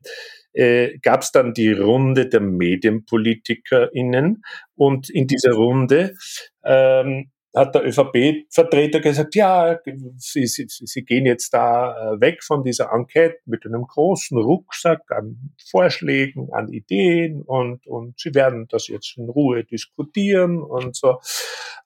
äh, 0.54 0.98
gab 1.00 1.22
es 1.22 1.32
dann 1.32 1.54
die 1.54 1.72
Runde 1.72 2.28
der 2.28 2.42
MedienpolitikerInnen 2.42 4.44
und 4.76 5.10
in 5.10 5.28
dieser 5.28 5.54
Runde 5.54 6.16
ähm, 6.64 7.32
hat 7.56 7.74
der 7.74 7.86
ÖVP-Vertreter 7.86 9.00
gesagt, 9.00 9.34
ja, 9.36 9.80
sie, 10.18 10.46
sie, 10.46 10.66
sie 10.68 11.06
gehen 11.06 11.26
jetzt 11.26 11.54
da 11.54 12.14
äh, 12.14 12.22
weg 12.22 12.44
von 12.44 12.64
dieser 12.64 12.92
Enquete 12.92 13.38
mit 13.46 13.66
einem 13.66 13.84
großen 13.84 14.38
Rucksack 14.38 15.10
an 15.10 15.54
Vorschlägen, 15.70 16.50
an 16.52 16.68
Ideen 16.68 17.42
und, 17.42 17.88
und 17.88 18.20
sie 18.20 18.36
werden 18.36 18.68
das 18.70 18.88
jetzt 18.88 19.18
in 19.18 19.30
Ruhe 19.30 19.64
diskutieren 19.64 20.62
und 20.62 20.96
so. 20.96 21.20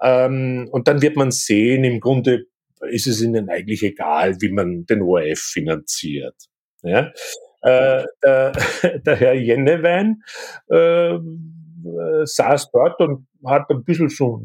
Ähm, 0.01 0.67
und 0.71 0.87
dann 0.87 1.01
wird 1.01 1.15
man 1.15 1.31
sehen, 1.31 1.83
im 1.83 1.99
Grunde 1.99 2.47
ist 2.89 3.07
es 3.07 3.21
ihnen 3.21 3.49
eigentlich 3.49 3.83
egal, 3.83 4.41
wie 4.41 4.51
man 4.51 4.85
den 4.85 5.03
ORF 5.03 5.39
finanziert. 5.39 6.35
Ja? 6.81 7.11
Äh, 7.61 8.05
der, 8.23 8.51
der 9.05 9.15
Herr 9.15 9.33
Jennewein 9.33 10.23
äh, 10.69 11.19
saß 12.25 12.71
dort 12.71 12.99
und 13.01 13.27
hat 13.45 13.69
ein 13.69 13.83
bisschen 13.83 14.09
so 14.09 14.41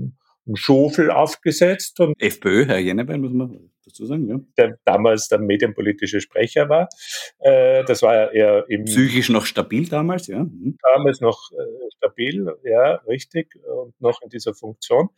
einen 0.47 0.57
Schofel 0.57 1.11
aufgesetzt. 1.11 2.01
Und 2.01 2.14
FPÖ, 2.20 2.66
Herr 2.66 2.78
Jennebein, 2.78 3.20
muss 3.20 3.32
man 3.32 3.70
dazu 3.84 4.07
sagen, 4.07 4.28
ja. 4.28 4.40
Der 4.57 4.78
damals 4.84 5.28
der 5.28 5.38
medienpolitische 5.38 6.20
Sprecher 6.20 6.68
war. 6.68 6.88
Äh, 7.38 7.84
das 7.84 8.03
war 8.03 8.34
ja 8.34 8.61
im 8.61 8.84
Psychisch 8.84 9.28
noch 9.28 9.47
stabil 9.47 9.88
damals, 9.88 10.26
ja. 10.26 10.45
Mhm. 10.45 10.76
Damals 10.95 11.20
noch 11.20 11.51
äh, 11.53 11.90
stabil, 11.97 12.47
ja, 12.64 12.97
richtig, 13.07 13.57
und 13.66 14.01
noch 14.01 14.20
in 14.22 14.30
dieser 14.30 14.55
Funktion. 14.55 15.09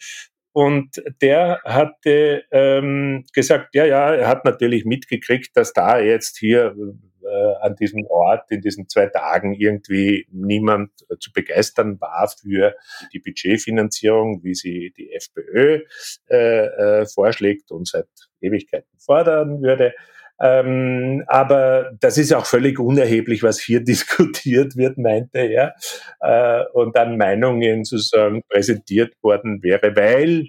Und 0.52 1.02
der 1.20 1.60
hatte 1.64 2.44
ähm, 2.50 3.26
gesagt, 3.34 3.74
ja, 3.74 3.84
ja, 3.84 4.14
er 4.14 4.26
hat 4.26 4.46
natürlich 4.46 4.86
mitgekriegt, 4.86 5.54
dass 5.54 5.74
da 5.74 6.00
jetzt 6.00 6.38
hier 6.38 6.74
äh, 7.26 7.54
an 7.60 7.76
diesem 7.76 8.06
Ort 8.06 8.50
in 8.50 8.60
diesen 8.60 8.88
zwei 8.88 9.06
Tagen 9.06 9.54
irgendwie 9.54 10.26
niemand 10.30 10.90
äh, 11.08 11.16
zu 11.18 11.32
begeistern 11.32 12.00
war 12.00 12.28
für 12.28 12.74
die 13.12 13.18
Budgetfinanzierung, 13.18 14.42
wie 14.42 14.54
sie 14.54 14.92
die 14.96 15.12
FPÖ 15.12 15.80
äh, 16.30 16.66
äh, 16.66 17.06
vorschlägt 17.06 17.70
und 17.72 17.88
seit 17.88 18.08
Ewigkeiten 18.40 18.98
fordern 18.98 19.62
würde. 19.62 19.94
Ähm, 20.38 21.24
aber 21.28 21.92
das 21.98 22.18
ist 22.18 22.32
auch 22.34 22.46
völlig 22.46 22.78
unerheblich, 22.78 23.42
was 23.42 23.58
hier 23.60 23.80
diskutiert 23.84 24.76
wird, 24.76 24.98
meinte 24.98 25.38
er, 25.38 25.74
äh, 26.20 26.64
und 26.72 26.94
dann 26.96 27.16
Meinungen 27.16 27.84
sozusagen 27.84 28.42
präsentiert 28.48 29.14
worden 29.22 29.62
wäre, 29.62 29.96
weil 29.96 30.46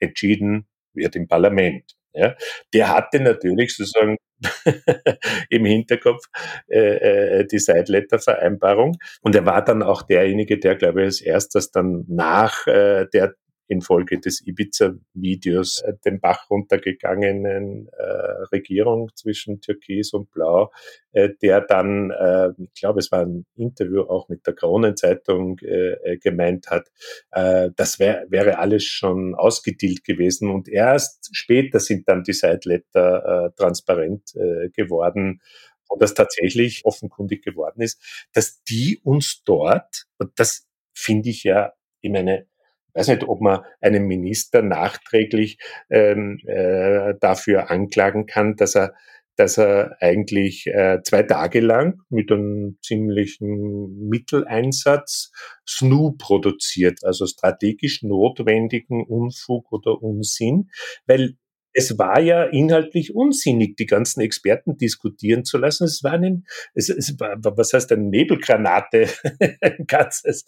entschieden 0.00 0.66
wird 0.94 1.16
im 1.16 1.28
Parlament. 1.28 1.94
Ja. 2.14 2.34
Der 2.74 2.88
hatte 2.90 3.20
natürlich 3.20 3.76
sozusagen 3.76 4.16
im 5.50 5.64
Hinterkopf 5.64 6.24
äh, 6.68 7.40
äh, 7.40 7.46
die 7.46 7.58
Sideletter-Vereinbarung. 7.58 8.96
Und 9.20 9.34
er 9.34 9.46
war 9.46 9.64
dann 9.64 9.82
auch 9.82 10.02
derjenige, 10.02 10.58
der, 10.58 10.76
glaube 10.76 11.02
ich, 11.02 11.06
als 11.06 11.20
erstes 11.20 11.70
dann 11.70 12.04
nach 12.08 12.66
äh, 12.66 13.06
der 13.12 13.34
infolge 13.68 14.18
des 14.18 14.46
Ibiza-Videos 14.46 15.82
äh, 15.82 15.94
den 16.04 16.20
Bach 16.20 16.50
runtergegangenen 16.50 17.88
äh, 17.88 18.02
Regierung 18.52 19.10
zwischen 19.14 19.60
Türkis 19.60 20.12
und 20.12 20.30
Blau, 20.30 20.70
äh, 21.12 21.30
der 21.42 21.60
dann, 21.60 22.10
äh, 22.10 22.50
ich 22.58 22.80
glaube, 22.80 23.00
es 23.00 23.10
war 23.12 23.20
ein 23.20 23.46
Interview 23.56 24.02
auch 24.02 24.28
mit 24.28 24.46
der 24.46 24.54
Kronenzeitung 24.54 25.58
äh, 25.60 25.92
äh 25.92 26.18
gemeint 26.18 26.68
hat, 26.70 26.90
äh, 27.30 27.70
das 27.76 27.98
wär, 27.98 28.26
wäre 28.28 28.58
alles 28.58 28.84
schon 28.84 29.34
ausgedealt 29.34 30.04
gewesen. 30.04 30.50
Und 30.50 30.68
erst 30.68 31.30
später 31.32 31.80
sind 31.80 32.08
dann 32.08 32.22
die 32.22 32.32
Sideletter 32.32 33.46
äh, 33.46 33.50
transparent 33.56 34.34
äh, 34.36 34.70
geworden. 34.70 35.40
Und 35.88 36.00
das 36.00 36.14
tatsächlich 36.14 36.84
offenkundig 36.84 37.44
geworden 37.44 37.82
ist, 37.82 38.00
dass 38.32 38.62
die 38.62 38.98
uns 39.02 39.42
dort, 39.44 40.06
und 40.18 40.32
das 40.36 40.66
finde 40.94 41.28
ich 41.28 41.44
ja, 41.44 41.72
ich 42.00 42.10
meine, 42.10 42.46
weiß 42.94 43.08
nicht, 43.08 43.24
ob 43.24 43.40
man 43.40 43.60
einen 43.80 44.06
Minister 44.06 44.62
nachträglich 44.62 45.58
ähm, 45.90 46.38
äh, 46.46 47.14
dafür 47.20 47.70
anklagen 47.70 48.26
kann, 48.26 48.56
dass 48.56 48.74
er 48.74 48.94
dass 49.36 49.56
er 49.56 49.96
eigentlich 50.00 50.66
äh, 50.66 51.00
zwei 51.02 51.22
Tage 51.22 51.60
lang 51.60 52.02
mit 52.10 52.30
einem 52.30 52.76
ziemlichen 52.82 54.08
Mitteleinsatz 54.08 55.32
SNU 55.64 56.12
produziert, 56.18 56.98
also 57.02 57.26
strategisch 57.26 58.02
notwendigen 58.02 59.04
Unfug 59.04 59.72
oder 59.72 60.02
Unsinn, 60.02 60.70
weil 61.06 61.36
es 61.72 61.98
war 61.98 62.20
ja 62.20 62.44
inhaltlich 62.44 63.14
unsinnig, 63.14 63.76
die 63.76 63.86
ganzen 63.86 64.20
Experten 64.20 64.76
diskutieren 64.76 65.44
zu 65.44 65.58
lassen. 65.58 65.84
Es 65.84 66.02
war 66.02 66.12
ein, 66.12 66.44
es, 66.74 66.88
es 66.88 67.18
war, 67.18 67.36
was 67.42 67.72
heißt 67.72 67.92
eine 67.92 68.04
Nebelgranate, 68.04 69.08
ein 69.60 69.84
ganzes, 69.86 70.44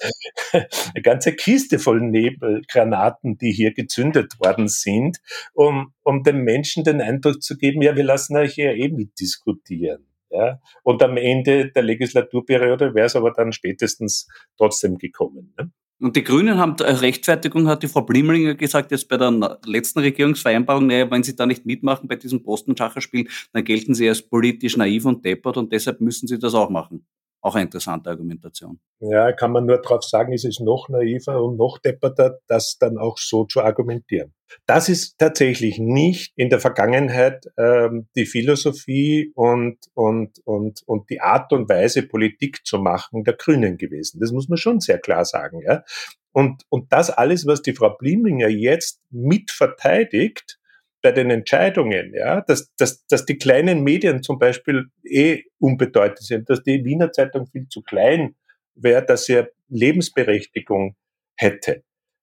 eine 0.53 1.03
ganze 1.03 1.35
Kiste 1.35 1.79
voll 1.79 2.01
Nebelgranaten, 2.01 3.39
die 3.39 3.53
hier 3.53 3.73
gezündet 3.73 4.39
worden 4.41 4.69
sind, 4.69 5.19
um, 5.53 5.93
um 6.03 6.23
den 6.23 6.43
Menschen 6.43 6.85
den 6.85 7.01
Eindruck 7.01 7.43
zu 7.43 7.57
geben, 7.57 7.83
ja, 7.83 7.97
wir 7.97 8.05
lassen 8.05 8.37
euch 8.37 8.57
ja 8.57 8.73
eh 8.73 8.89
mitdiskutieren. 8.89 10.07
Ja? 10.31 10.61
Und 10.83 11.03
am 11.03 11.17
Ende 11.17 11.71
der 11.71 11.83
Legislaturperiode 11.83 12.95
wäre 12.95 13.07
es 13.07 13.17
aber 13.17 13.33
dann 13.33 13.53
spätestens 13.53 14.29
trotzdem 14.57 14.99
gekommen. 14.99 15.55
Ne? 15.59 15.71
Und 16.01 16.17
die 16.17 16.25
Grünen 16.25 16.59
haben 16.59 16.77
als 16.81 17.03
Rechtfertigung, 17.03 17.69
hat 17.69 17.83
die 17.83 17.89
Frau 17.89 18.03
Blimlinger 18.03 18.55
gesagt, 18.55 18.91
jetzt 18.91 19.09
bei 19.09 19.17
der 19.17 19.59
letzten 19.65 20.01
Regierungsvereinbarung, 20.01 20.89
naja, 20.89 21.11
wenn 21.11 21.23
sie 21.23 21.37
da 21.37 21.47
nicht 21.47 21.67
mitmachen 21.67 22.09
bei 22.09 22.17
diesem 22.17 22.43
Postenschacherspiel, 22.43 23.29
dann 23.53 23.65
gelten 23.65 23.95
sie 23.95 24.09
als 24.09 24.21
politisch 24.23 24.77
naiv 24.77 25.05
und 25.05 25.25
deppert 25.25 25.57
und 25.57 25.73
deshalb 25.73 26.01
müssen 26.01 26.27
sie 26.27 26.39
das 26.39 26.55
auch 26.55 26.69
machen. 26.69 27.07
Auch 27.45 27.57
eine 27.57 27.65
interessante 27.65 28.09
Argumentation. 28.09 28.81
Ja, 29.01 29.31
kann 29.33 29.53
man 29.53 29.67
nur 29.67 29.77
darauf 29.77 30.03
sagen, 30.03 30.33
ist 30.33 30.47
es 30.47 30.61
noch 30.61 30.89
naiver 30.89 31.45
und 31.45 31.59
noch 31.59 31.77
depperter, 31.77 32.39
das 32.47 32.79
dann 32.79 32.97
auch 32.97 33.19
so 33.19 33.45
zu 33.45 33.61
argumentieren. 33.61 34.33
Das 34.65 34.89
ist 34.89 35.19
tatsächlich 35.19 35.79
nicht 35.79 36.33
in 36.37 36.49
der 36.49 36.59
Vergangenheit 36.59 37.45
ähm, 37.59 38.09
die 38.17 38.25
Philosophie 38.25 39.31
und, 39.35 39.77
und, 39.93 40.39
und, 40.47 40.81
und 40.87 41.11
die 41.11 41.21
Art 41.21 41.53
und 41.53 41.69
Weise, 41.69 42.05
Politik 42.05 42.65
zu 42.65 42.79
machen 42.79 43.25
der 43.25 43.35
Grünen 43.35 43.77
gewesen. 43.77 44.21
Das 44.21 44.33
muss 44.33 44.49
man 44.49 44.57
schon 44.57 44.81
sehr 44.81 44.99
klar 44.99 45.27
sagen. 45.27 45.61
Ja? 45.61 45.85
Und, 46.33 46.63
und 46.71 46.95
das 46.95 47.11
alles, 47.11 47.47
was 47.47 47.61
die 47.61 47.75
Frau 47.75 47.91
Blimlinger 47.91 48.49
jetzt 48.49 49.03
mit 49.11 49.51
verteidigt, 49.51 50.59
bei 51.05 51.13
den 51.13 51.31
Entscheidungen, 51.31 52.15
ja, 52.15 52.41
dass, 52.41 52.75
dass, 52.77 53.07
dass 53.09 53.27
die 53.27 53.37
kleinen 53.37 53.85
Medien 53.85 54.23
zum 54.23 54.39
Beispiel 54.39 54.87
eh 55.05 55.43
unbedeutend 55.59 56.23
sind, 56.23 56.49
dass 56.49 56.63
die 56.63 56.83
Wiener 56.83 57.13
Zeitung 57.13 57.47
viel 57.47 57.69
zu 57.69 57.83
klein 57.83 58.37
wäre, 58.75 59.05
dass 59.05 59.27
sie 59.27 59.43
Lebensberechtigung 59.69 60.97
hätte. 61.37 61.83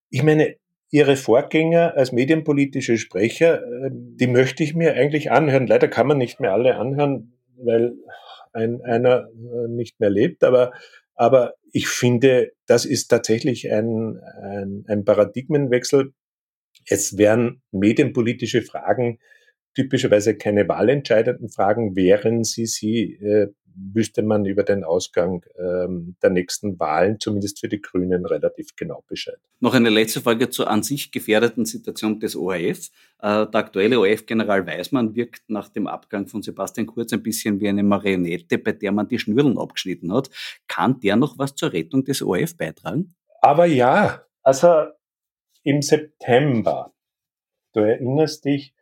Ich 0.10 0.24
meine, 0.24 0.56
ihre 0.90 1.16
Vorgänger 1.16 1.96
als 1.96 2.12
medienpolitische 2.12 2.98
Sprecher, 2.98 3.62
ähm, 3.64 4.18
die 4.20 4.26
möchte 4.26 4.64
ich 4.64 4.74
mir 4.74 4.96
eigentlich 4.96 5.30
anhören. 5.30 5.68
Leider 5.68 5.88
kann 5.88 6.08
man 6.08 6.18
nicht 6.18 6.40
mehr 6.40 6.54
alle 6.54 6.76
anhören, 6.78 7.34
weil 7.58 7.94
ein, 8.52 8.82
einer 8.82 9.30
äh, 9.30 9.68
nicht 9.68 10.00
mehr 10.00 10.10
lebt, 10.10 10.44
aber, 10.44 10.72
aber 11.14 11.54
ich 11.72 11.88
finde, 11.88 12.54
das 12.66 12.86
ist 12.86 13.10
tatsächlich 13.10 13.72
ein, 13.72 14.20
ein, 14.42 14.86
ein 14.88 15.06
Paradigmenwechsel, 15.06 16.14
es 16.92 17.18
wären 17.18 17.62
medienpolitische 17.72 18.62
Fragen 18.62 19.18
typischerweise 19.74 20.36
keine 20.36 20.68
wahlentscheidenden 20.68 21.50
Fragen. 21.50 21.96
Wären 21.96 22.44
sie 22.44 22.66
sie, 22.66 23.14
äh, 23.14 23.48
wüsste 23.74 24.22
man 24.22 24.44
über 24.44 24.64
den 24.64 24.84
Ausgang 24.84 25.46
ähm, 25.58 26.18
der 26.22 26.32
nächsten 26.32 26.78
Wahlen, 26.78 27.22
zumindest 27.22 27.62
für 27.62 27.70
die 27.70 27.82
Grünen, 27.82 28.26
relativ 28.26 28.76
genau 28.76 29.06
Bescheid. 29.08 29.38
Noch 29.62 29.74
eine 29.74 29.90
letzte 29.90 30.20
Frage 30.20 30.50
zur 30.50 30.70
an 30.70 30.84
sich 30.84 31.14
gefährdeten 31.14 31.64
Situation 31.64 32.20
des 32.20 32.36
ORF. 32.36 32.90
Äh, 33.20 33.48
der 33.48 33.56
aktuelle 33.56 33.98
ORF-General 33.98 34.68
Weismann 34.68 35.16
wirkt 35.16 35.44
nach 35.50 35.70
dem 35.70 35.88
Abgang 35.88 36.28
von 36.28 36.42
Sebastian 36.42 36.88
Kurz 36.88 37.14
ein 37.14 37.24
bisschen 37.24 37.62
wie 37.62 37.70
eine 37.70 37.84
Marionette, 37.84 38.58
bei 38.58 38.74
der 38.74 38.92
man 38.92 39.08
die 39.08 39.20
Schnürlen 39.20 39.58
abgeschnitten 39.58 40.12
hat. 40.12 40.30
Kann 40.68 41.00
der 41.00 41.16
noch 41.16 41.38
was 41.38 41.56
zur 41.56 41.72
Rettung 41.72 42.04
des 42.04 42.22
ORF 42.22 42.58
beitragen? 42.58 43.14
Aber 43.42 43.66
ja, 43.66 44.26
also 44.44 44.88
im 45.64 45.82
September, 45.82 46.94
du 47.74 47.82
erinnerst 47.82 48.46
dich, 48.46 48.74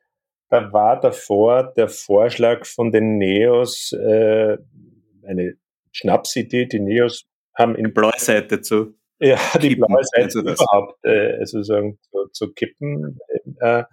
da 0.49 0.73
war 0.73 0.99
davor 0.99 1.73
der 1.75 1.89
Vorschlag 1.89 2.65
von 2.65 2.91
den 2.91 3.17
Neos, 3.17 3.91
äh, 3.93 4.57
eine 5.23 5.55
Schnapsidee, 5.91 6.65
die 6.65 6.79
Neos 6.79 7.27
haben 7.53 7.75
in 7.75 7.93
blaue 7.93 8.13
Seite 8.17 8.61
zu 8.61 8.95
ja, 9.19 9.37
die 9.61 9.69
kippen, 9.69 9.85
blaue 9.85 10.03
Seite 10.03 10.39
also 10.39 10.39
überhaupt 10.39 11.05
äh, 11.05 11.45
sozusagen 11.45 11.99
zu, 12.09 12.27
zu 12.31 12.53
kippen. 12.53 13.19
Äh, 13.59 13.83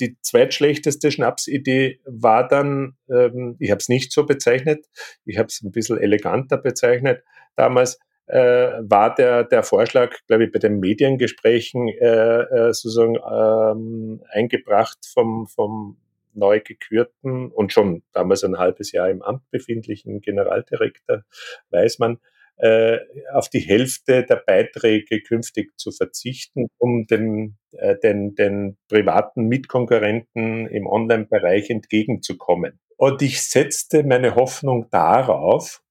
die 0.00 0.16
zweitschlechteste 0.22 1.12
Schnapsidee 1.12 2.00
war 2.06 2.48
dann, 2.48 2.96
ähm, 3.10 3.56
ich 3.58 3.70
habe 3.70 3.78
es 3.78 3.90
nicht 3.90 4.10
so 4.10 4.24
bezeichnet, 4.24 4.86
ich 5.26 5.36
habe 5.36 5.48
es 5.48 5.60
ein 5.62 5.70
bisschen 5.70 5.98
eleganter 5.98 6.56
bezeichnet 6.56 7.22
damals, 7.56 7.98
äh, 8.30 8.80
war 8.82 9.14
der, 9.14 9.44
der 9.44 9.62
Vorschlag, 9.62 10.14
glaube 10.26 10.44
ich, 10.44 10.52
bei 10.52 10.58
den 10.58 10.78
Mediengesprächen 10.78 11.88
äh, 11.88 12.42
äh, 12.42 12.72
sozusagen 12.72 13.16
ähm, 13.16 14.22
eingebracht 14.30 14.98
vom, 15.12 15.46
vom 15.48 15.96
neu 16.32 16.60
gekürten 16.60 17.50
und 17.50 17.72
schon 17.72 18.02
damals 18.12 18.44
ein 18.44 18.58
halbes 18.58 18.92
Jahr 18.92 19.10
im 19.10 19.22
Amt 19.22 19.42
befindlichen 19.50 20.20
Generaldirektor 20.20 21.24
Weismann, 21.70 22.18
äh, 22.58 22.98
auf 23.32 23.48
die 23.48 23.60
Hälfte 23.60 24.24
der 24.24 24.36
Beiträge 24.36 25.22
künftig 25.22 25.76
zu 25.78 25.90
verzichten, 25.90 26.68
um 26.78 27.06
den, 27.06 27.56
äh, 27.72 27.96
den, 27.98 28.34
den 28.34 28.76
privaten 28.88 29.48
Mitkonkurrenten 29.48 30.68
im 30.68 30.86
Online-Bereich 30.86 31.70
entgegenzukommen. 31.70 32.78
Und 32.96 33.22
ich 33.22 33.42
setzte 33.42 34.04
meine 34.04 34.34
Hoffnung 34.36 34.88
darauf, 34.90 35.82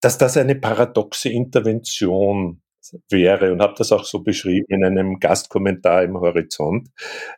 dass 0.00 0.18
das 0.18 0.36
eine 0.36 0.54
paradoxe 0.54 1.28
Intervention 1.28 2.62
wäre 3.10 3.52
und 3.52 3.60
habe 3.60 3.74
das 3.76 3.92
auch 3.92 4.04
so 4.04 4.22
beschrieben 4.22 4.66
in 4.68 4.84
einem 4.84 5.18
Gastkommentar 5.18 6.04
im 6.04 6.18
Horizont, 6.18 6.88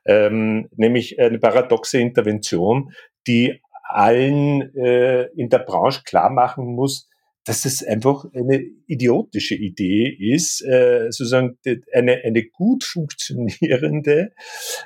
ähm, 0.05 0.69
nämlich 0.77 1.19
eine 1.19 1.39
paradoxe 1.39 1.99
Intervention, 1.99 2.93
die 3.27 3.61
allen 3.83 4.75
äh, 4.75 5.25
in 5.35 5.49
der 5.49 5.61
Branche 5.61 6.03
klar 6.05 6.31
machen 6.31 6.67
muss, 6.67 7.09
dass 7.45 7.65
es 7.65 7.83
einfach 7.83 8.27
eine 8.35 8.61
idiotische 8.87 9.55
Idee 9.55 10.07
ist, 10.07 10.63
äh, 10.63 11.07
sozusagen 11.11 11.59
eine, 11.95 12.21
eine 12.23 12.45
gut 12.45 12.85
funktionierende 12.85 14.33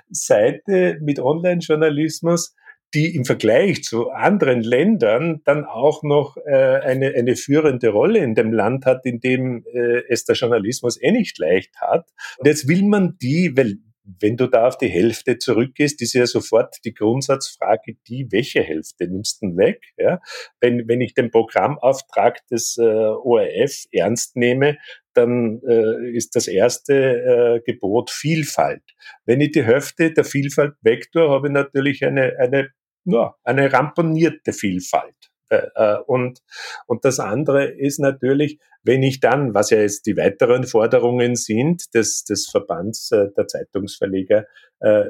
Seite 0.09 0.99
mit 1.03 1.19
Online-Journalismus 1.19 2.55
die 2.95 3.15
im 3.15 3.25
Vergleich 3.25 3.83
zu 3.85 4.11
anderen 4.11 4.63
Ländern 4.63 5.41
dann 5.45 5.65
auch 5.65 6.03
noch 6.03 6.37
äh, 6.37 6.53
eine, 6.53 7.15
eine 7.15 7.37
führende 7.37 7.89
Rolle 7.89 8.19
in 8.19 8.35
dem 8.35 8.53
Land 8.53 8.87
hat, 8.87 9.05
in 9.05 9.21
dem 9.21 9.65
äh, 9.73 10.03
es 10.09 10.25
der 10.25 10.37
Journalismus 10.37 11.01
eh 11.01 11.13
nicht 11.13 11.39
leicht 11.39 11.81
hat. 11.81 12.11
Und 12.39 12.47
jetzt 12.47 12.69
will 12.69 12.83
man 12.85 13.17
die, 13.21 13.57
weil 13.57 13.79
wenn 14.21 14.37
du 14.37 14.49
da 14.49 14.67
auf 14.67 14.79
die 14.79 14.89
Hälfte 14.89 15.39
zurückgehst, 15.39 16.03
ist 16.03 16.13
ja 16.15 16.27
sofort 16.27 16.77
die 16.85 16.95
Grundsatzfrage, 16.95 17.95
die, 18.09 18.27
welche 18.31 18.61
Hälfte 18.61 19.07
nimmst 19.07 19.41
du 19.41 19.47
denn 19.47 19.57
weg? 19.57 19.81
Ja? 19.97 20.21
Wenn, 20.61 20.89
wenn 20.89 21.01
ich 21.01 21.15
den 21.15 21.31
Programmauftrag 21.31 22.45
des 22.49 22.77
äh, 22.79 22.83
ORF 22.83 23.85
ernst 23.93 24.37
nehme, 24.37 24.79
dann 25.15 25.61
äh, 25.69 26.11
ist 26.17 26.35
das 26.35 26.49
erste 26.49 26.95
äh, 26.95 27.61
Gebot 27.65 28.11
Vielfalt. 28.11 28.83
Wenn 29.25 29.41
ich 29.41 29.53
die 29.53 29.65
Hälfte 29.65 30.13
der 30.13 30.25
Vielfalt 30.25 30.75
wegtue, 30.83 31.29
habe 31.29 31.49
ich 31.49 31.53
natürlich 31.53 32.05
eine, 32.05 32.39
eine 32.39 32.71
ja, 33.05 33.35
eine 33.45 33.73
ramponierte 33.73 34.53
Vielfalt. 34.53 35.33
Äh, 35.53 35.69
äh, 35.75 35.99
und, 36.07 36.41
und 36.87 37.05
das 37.05 37.21
andere 37.21 37.67
ist 37.67 37.99
natürlich, 37.99 38.59
wenn 38.83 39.03
ich 39.03 39.21
dann, 39.21 39.55
was 39.55 39.69
ja 39.69 39.79
jetzt 39.79 40.07
die 40.07 40.17
weiteren 40.17 40.65
Forderungen 40.65 41.37
sind 41.37 41.95
des, 41.95 42.25
des 42.25 42.49
Verbands 42.49 43.11
äh, 43.13 43.29
der 43.37 43.47
Zeitungsverleger, 43.47 44.47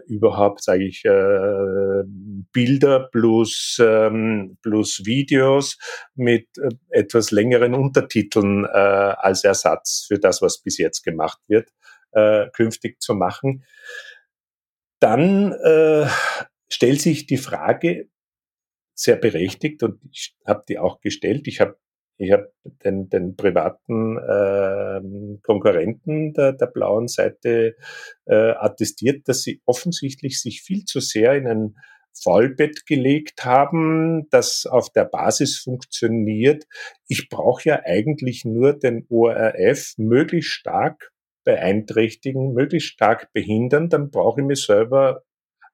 überhaupt, 0.07 0.62
sage 0.62 0.84
ich, 0.84 1.03
Bilder 2.53 3.09
plus, 3.11 3.80
ähm, 3.82 4.59
plus 4.61 5.07
Videos 5.07 5.78
mit 6.14 6.47
etwas 6.90 7.30
längeren 7.30 7.72
Untertiteln 7.72 8.66
als 8.66 9.45
Ersatz 9.45 10.05
für 10.07 10.18
das, 10.18 10.43
was 10.43 10.59
bis 10.59 10.76
jetzt 10.76 11.05
gemacht 11.05 11.40
wird, 11.49 11.70
künftig 12.53 13.01
zu 13.01 13.14
machen, 13.14 13.64
dann 15.01 15.53
äh, 15.53 16.07
stellt 16.73 17.01
sich 17.01 17.27
die 17.27 17.37
Frage 17.37 18.09
sehr 18.95 19.16
berechtigt 19.16 19.83
und 19.83 20.01
ich 20.11 20.35
habe 20.47 20.62
die 20.68 20.79
auch 20.79 21.01
gestellt. 21.01 21.47
Ich 21.47 21.61
habe 21.61 21.77
ich 22.18 22.33
hab 22.33 22.47
den, 22.85 23.09
den 23.09 23.37
privaten 23.37 24.16
äh, 24.16 25.01
Konkurrenten 25.43 26.33
der, 26.35 26.53
der 26.53 26.66
blauen 26.66 27.09
Seite 27.09 27.75
äh, 28.27 28.35
attestiert, 28.35 29.29
dass 29.29 29.43
sie 29.43 29.61
offensichtlich 29.66 30.41
sich 30.41 30.62
viel 30.62 30.85
zu 30.85 31.01
sehr 31.01 31.35
in 31.35 31.47
ein 31.47 31.77
Fallbett 32.14 32.87
gelegt 32.87 33.45
haben, 33.45 34.29
das 34.31 34.66
auf 34.66 34.91
der 34.91 35.07
Basis 35.07 35.59
funktioniert. 35.59 36.64
Ich 37.09 37.29
brauche 37.29 37.68
ja 37.70 37.83
eigentlich 37.85 38.45
nur 38.45 38.75
den 38.75 39.07
ORF 39.09 39.95
möglichst 39.97 40.53
stark 40.53 41.11
beeinträchtigen, 41.45 42.53
möglichst 42.53 42.91
stark 42.91 43.33
behindern, 43.33 43.89
dann 43.89 44.11
brauche 44.11 44.43
ich 44.43 44.47
mir 44.47 44.57
selber 44.57 45.23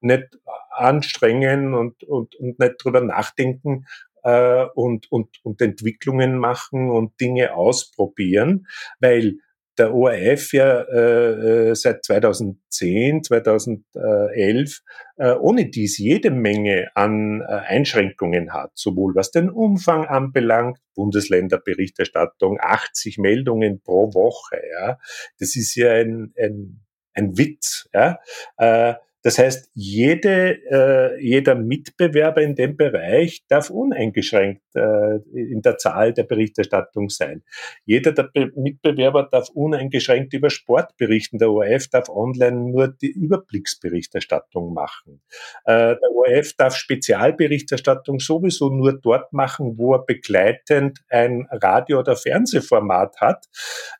nicht 0.00 0.38
anstrengen 0.78 1.74
und, 1.74 2.02
und, 2.04 2.34
und 2.36 2.58
nicht 2.58 2.74
drüber 2.82 3.00
nachdenken 3.00 3.86
äh, 4.22 4.66
und, 4.74 5.10
und, 5.10 5.28
und 5.42 5.60
Entwicklungen 5.60 6.38
machen 6.38 6.90
und 6.90 7.20
Dinge 7.20 7.54
ausprobieren, 7.54 8.66
weil 9.00 9.36
der 9.78 9.94
ORF 9.94 10.52
ja 10.52 10.80
äh, 10.82 11.70
äh 11.70 11.74
seit 11.74 12.04
2010, 12.04 13.22
2011 13.22 14.80
äh, 15.16 15.32
ohne 15.34 15.66
dies 15.66 15.98
jede 15.98 16.30
Menge 16.30 16.88
an 16.94 17.42
äh, 17.42 17.44
Einschränkungen 17.44 18.52
hat, 18.52 18.72
sowohl 18.74 19.14
was 19.14 19.30
den 19.30 19.50
Umfang 19.50 20.04
anbelangt, 20.04 20.78
Bundesländerberichterstattung, 20.94 22.58
80 22.60 23.18
Meldungen 23.18 23.80
pro 23.80 24.12
Woche. 24.14 24.60
Ja, 24.72 24.98
das 25.38 25.56
ist 25.56 25.74
ja 25.76 25.92
ein, 25.92 26.34
ein, 26.36 26.80
ein 27.14 27.38
Witz. 27.38 27.88
Ja, 27.94 28.18
äh, 28.56 28.94
Das 29.22 29.38
heißt, 29.38 29.70
jede, 29.74 30.58
äh, 30.70 31.20
jeder 31.20 31.56
Mitbewerber 31.56 32.40
in 32.40 32.54
dem 32.54 32.76
Bereich 32.76 33.44
darf 33.48 33.68
uneingeschränkt 33.68 34.62
äh, 34.74 35.16
in 35.32 35.60
der 35.60 35.76
Zahl 35.76 36.12
der 36.12 36.22
Berichterstattung 36.22 37.08
sein. 37.08 37.42
Jeder 37.84 38.12
der 38.12 38.24
Be 38.32 38.52
Mitbewerber 38.54 39.28
darf 39.30 39.48
uneingeschränkt 39.50 40.34
über 40.34 40.50
Sport 40.50 40.96
berichten. 40.96 41.38
Der 41.38 41.50
ORF 41.50 41.88
darf 41.88 42.08
online 42.08 42.70
nur 42.70 42.88
die 42.88 43.10
Überblicksberichterstattung 43.10 44.72
machen. 44.72 45.20
Äh, 45.64 45.96
der 45.96 46.10
ORF 46.14 46.52
darf 46.56 46.76
Spezialberichterstattung 46.76 48.20
sowieso 48.20 48.70
nur 48.70 49.00
dort 49.00 49.32
machen, 49.32 49.78
wo 49.78 49.94
er 49.94 50.04
begleitend 50.04 51.00
ein 51.08 51.48
Radio- 51.50 51.98
oder 51.98 52.14
Fernsehformat 52.14 53.20
hat. 53.20 53.46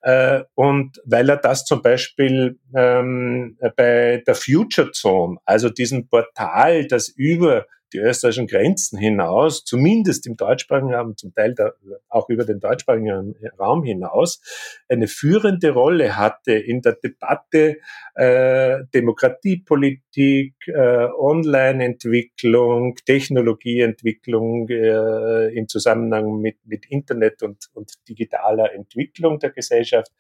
Äh, 0.03 0.45
und 0.55 1.01
weil 1.05 1.29
er 1.29 1.39
das 1.39 1.65
zum 1.65 1.83
Beispiel 1.83 2.59
ähm, 2.75 3.59
bei 3.77 4.23
der 4.25 4.35
Future 4.37 4.93
Zone 4.93 5.08
Amazon, 5.09 5.39
also 5.45 5.69
diesem 5.69 6.09
Portal, 6.09 6.87
das 6.87 7.09
über 7.09 7.67
die 7.95 7.99
österreichischen 7.99 8.47
Grenzen 8.47 8.99
hinaus, 8.99 9.65
zumindest 9.65 10.27
im 10.27 10.37
deutschsprachigen 10.37 10.93
Raum, 10.93 11.17
zum 11.17 11.33
Teil 11.33 11.55
da, 11.55 11.73
auch 12.11 12.29
über 12.29 12.45
den 12.45 12.61
deutschsprachigen 12.61 13.35
Raum 13.59 13.83
hinaus, 13.83 14.43
eine 14.91 15.09
führende 15.09 15.71
Rolle 15.71 16.17
hatte 16.17 16.53
in 16.53 16.83
der 16.83 16.97
Debatte 17.03 17.79
äh, 18.15 18.81
Demokratiepolitik, 18.93 20.55
äh, 20.67 21.07
Online-Entwicklung, 21.19 22.97
Technologieentwicklung 23.07 24.69
äh, 24.69 25.49
im 25.55 25.67
Zusammenhang 25.67 26.43
mit, 26.43 26.59
mit 26.67 26.85
Internet 26.91 27.43
und, 27.43 27.71
und 27.73 27.93
digitaler 28.07 28.75
Entwicklung 28.75 29.39
der 29.39 29.51
Gesellschaft, 29.51 30.13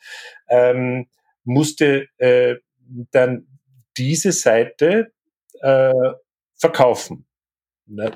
ähm, 0.49 1.07
musste 1.45 2.09
äh, 2.17 2.57
dann 3.11 3.47
diese 3.99 4.33
Seite 4.33 5.13
äh, 5.61 5.93
verkaufen. 6.57 7.27
Ne? 7.87 8.13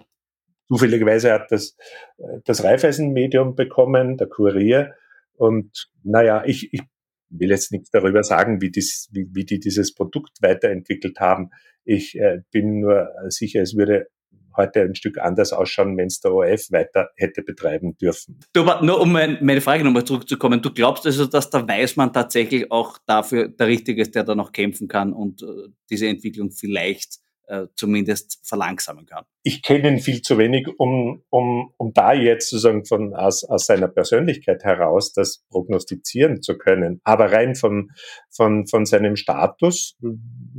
Zufälligerweise 0.68 1.32
hat 1.32 1.50
das, 1.50 1.76
äh, 2.18 2.40
das 2.44 2.64
Raiffeisen-Medium 2.64 3.54
bekommen, 3.54 4.16
der 4.16 4.28
Kurier. 4.28 4.94
Und 5.34 5.90
naja, 6.02 6.44
ich, 6.46 6.72
ich 6.72 6.82
will 7.28 7.50
jetzt 7.50 7.72
nichts 7.72 7.90
darüber 7.90 8.22
sagen, 8.22 8.60
wie, 8.60 8.70
dies, 8.70 9.08
wie, 9.12 9.26
wie 9.32 9.44
die 9.44 9.58
dieses 9.58 9.94
Produkt 9.94 10.38
weiterentwickelt 10.40 11.18
haben. 11.20 11.50
Ich 11.84 12.18
äh, 12.18 12.42
bin 12.50 12.80
nur 12.80 13.08
sicher, 13.28 13.60
es 13.62 13.76
würde 13.76 14.08
heute 14.56 14.82
ein 14.82 14.94
Stück 14.94 15.18
anders 15.18 15.52
ausschauen, 15.52 15.96
wenn 15.96 16.06
es 16.06 16.20
der 16.20 16.32
ORF 16.32 16.70
weiter 16.70 17.10
hätte 17.16 17.42
betreiben 17.42 17.96
dürfen. 17.98 18.40
Du, 18.52 18.62
aber 18.62 18.84
nur 18.84 19.00
um 19.00 19.12
mein, 19.12 19.38
meine 19.42 19.60
Frage 19.60 19.84
nochmal 19.84 20.04
zurückzukommen, 20.04 20.62
du 20.62 20.72
glaubst 20.72 21.06
also, 21.06 21.26
dass 21.26 21.50
der 21.50 21.66
Weißmann 21.66 22.12
tatsächlich 22.12 22.70
auch 22.70 22.98
dafür 23.06 23.48
der 23.48 23.66
Richtige 23.66 24.02
ist, 24.02 24.14
der 24.14 24.24
da 24.24 24.34
noch 24.34 24.52
kämpfen 24.52 24.88
kann 24.88 25.12
und 25.12 25.42
äh, 25.42 25.70
diese 25.90 26.08
Entwicklung 26.08 26.50
vielleicht 26.50 27.22
äh, 27.52 27.66
zumindest 27.76 28.40
verlangsamen 28.44 29.06
kann? 29.06 29.24
Ich 29.42 29.62
kenne 29.62 29.88
ihn 29.88 29.98
viel 29.98 30.22
zu 30.22 30.38
wenig, 30.38 30.68
um, 30.78 31.22
um, 31.28 31.72
um 31.76 31.92
da 31.92 32.12
jetzt 32.12 32.50
sozusagen 32.50 32.84
von, 32.84 33.14
aus, 33.14 33.44
aus 33.44 33.66
seiner 33.66 33.88
Persönlichkeit 33.88 34.64
heraus 34.64 35.12
das 35.12 35.44
prognostizieren 35.50 36.40
zu 36.40 36.56
können. 36.56 37.00
Aber 37.04 37.30
rein 37.32 37.54
von, 37.54 37.90
von, 38.30 38.66
von 38.66 38.86
seinem 38.86 39.16
Status 39.16 39.98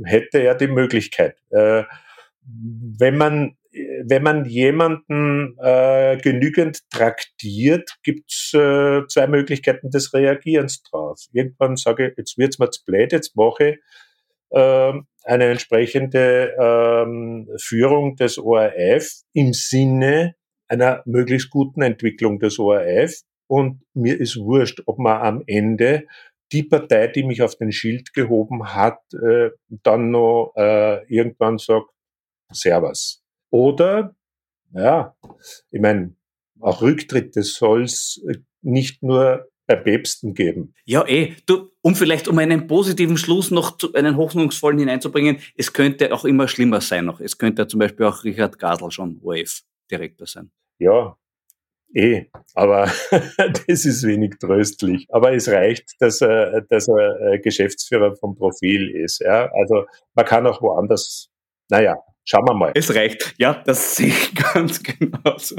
hätte 0.04 0.38
er 0.38 0.54
die 0.54 0.68
Möglichkeit. 0.68 1.36
Äh, 1.50 1.84
wenn 2.46 3.16
man 3.16 3.56
wenn 4.06 4.22
man 4.22 4.44
jemanden 4.44 5.56
äh, 5.58 6.18
genügend 6.18 6.80
traktiert, 6.90 7.96
gibt's 8.02 8.52
äh, 8.54 9.02
zwei 9.08 9.26
Möglichkeiten 9.26 9.90
des 9.90 10.12
Reagierens 10.12 10.82
drauf. 10.82 11.20
Irgendwann 11.32 11.76
sage 11.76 12.08
ich, 12.08 12.18
jetzt 12.18 12.38
wird's 12.38 12.58
mir 12.58 12.70
zu 12.70 12.84
blöd, 12.84 13.12
jetzt 13.12 13.36
mache 13.36 13.70
ich 13.70 13.78
äh, 14.50 14.92
eine 15.24 15.44
entsprechende 15.46 16.54
ähm, 16.60 17.48
Führung 17.58 18.16
des 18.16 18.38
ORF 18.38 19.22
im 19.32 19.52
Sinne 19.52 20.34
einer 20.68 21.02
möglichst 21.06 21.50
guten 21.50 21.82
Entwicklung 21.82 22.38
des 22.38 22.58
ORF. 22.58 23.22
Und 23.46 23.82
mir 23.94 24.20
ist 24.20 24.36
wurscht, 24.36 24.82
ob 24.86 24.98
man 24.98 25.22
am 25.22 25.42
Ende 25.46 26.06
die 26.52 26.62
Partei, 26.62 27.08
die 27.08 27.24
mich 27.24 27.42
auf 27.42 27.56
den 27.56 27.72
Schild 27.72 28.12
gehoben 28.12 28.74
hat, 28.74 29.00
äh, 29.14 29.50
dann 29.68 30.10
noch 30.10 30.52
äh, 30.56 31.04
irgendwann 31.06 31.58
sagt, 31.58 31.88
Servus. 32.52 33.23
Oder, 33.54 34.16
ja, 34.72 35.14
ich 35.70 35.80
meine, 35.80 36.16
auch 36.58 36.82
Rücktritte 36.82 37.44
soll 37.44 37.84
es 37.84 38.20
nicht 38.62 39.00
nur 39.04 39.46
bei 39.68 39.76
Päpsten 39.76 40.34
geben. 40.34 40.74
Ja, 40.84 41.06
eh. 41.06 41.36
Du, 41.46 41.70
um 41.80 41.94
vielleicht 41.94 42.26
um 42.26 42.36
einen 42.38 42.66
positiven 42.66 43.16
Schluss 43.16 43.52
noch 43.52 43.76
zu, 43.76 43.92
einen 43.94 44.16
hoffnungsvollen 44.16 44.80
hineinzubringen, 44.80 45.38
es 45.56 45.72
könnte 45.72 46.12
auch 46.12 46.24
immer 46.24 46.48
schlimmer 46.48 46.80
sein 46.80 47.04
noch. 47.04 47.20
Es 47.20 47.38
könnte 47.38 47.68
zum 47.68 47.78
Beispiel 47.78 48.06
auch 48.06 48.24
Richard 48.24 48.58
Gasel 48.58 48.90
schon 48.90 49.20
OF-Direktor 49.22 50.26
sein. 50.26 50.50
Ja, 50.80 51.16
eh. 51.94 52.24
Aber 52.56 52.90
das 53.68 53.84
ist 53.84 54.02
wenig 54.02 54.34
tröstlich. 54.40 55.06
Aber 55.10 55.32
es 55.32 55.46
reicht, 55.46 55.92
dass 56.00 56.20
er, 56.22 56.62
dass 56.62 56.88
er 56.88 57.38
Geschäftsführer 57.38 58.16
vom 58.16 58.34
Profil 58.34 58.90
ist. 58.90 59.20
Ja? 59.20 59.48
Also 59.52 59.84
man 60.14 60.26
kann 60.26 60.44
auch 60.44 60.60
woanders, 60.60 61.30
naja, 61.70 61.94
Schauen 62.26 62.46
wir 62.46 62.54
mal. 62.54 62.72
Es 62.74 62.94
reicht. 62.94 63.34
Ja, 63.36 63.62
das 63.66 63.96
sehe 63.96 64.08
ich 64.08 64.34
ganz 64.54 64.82
genauso. 64.82 65.56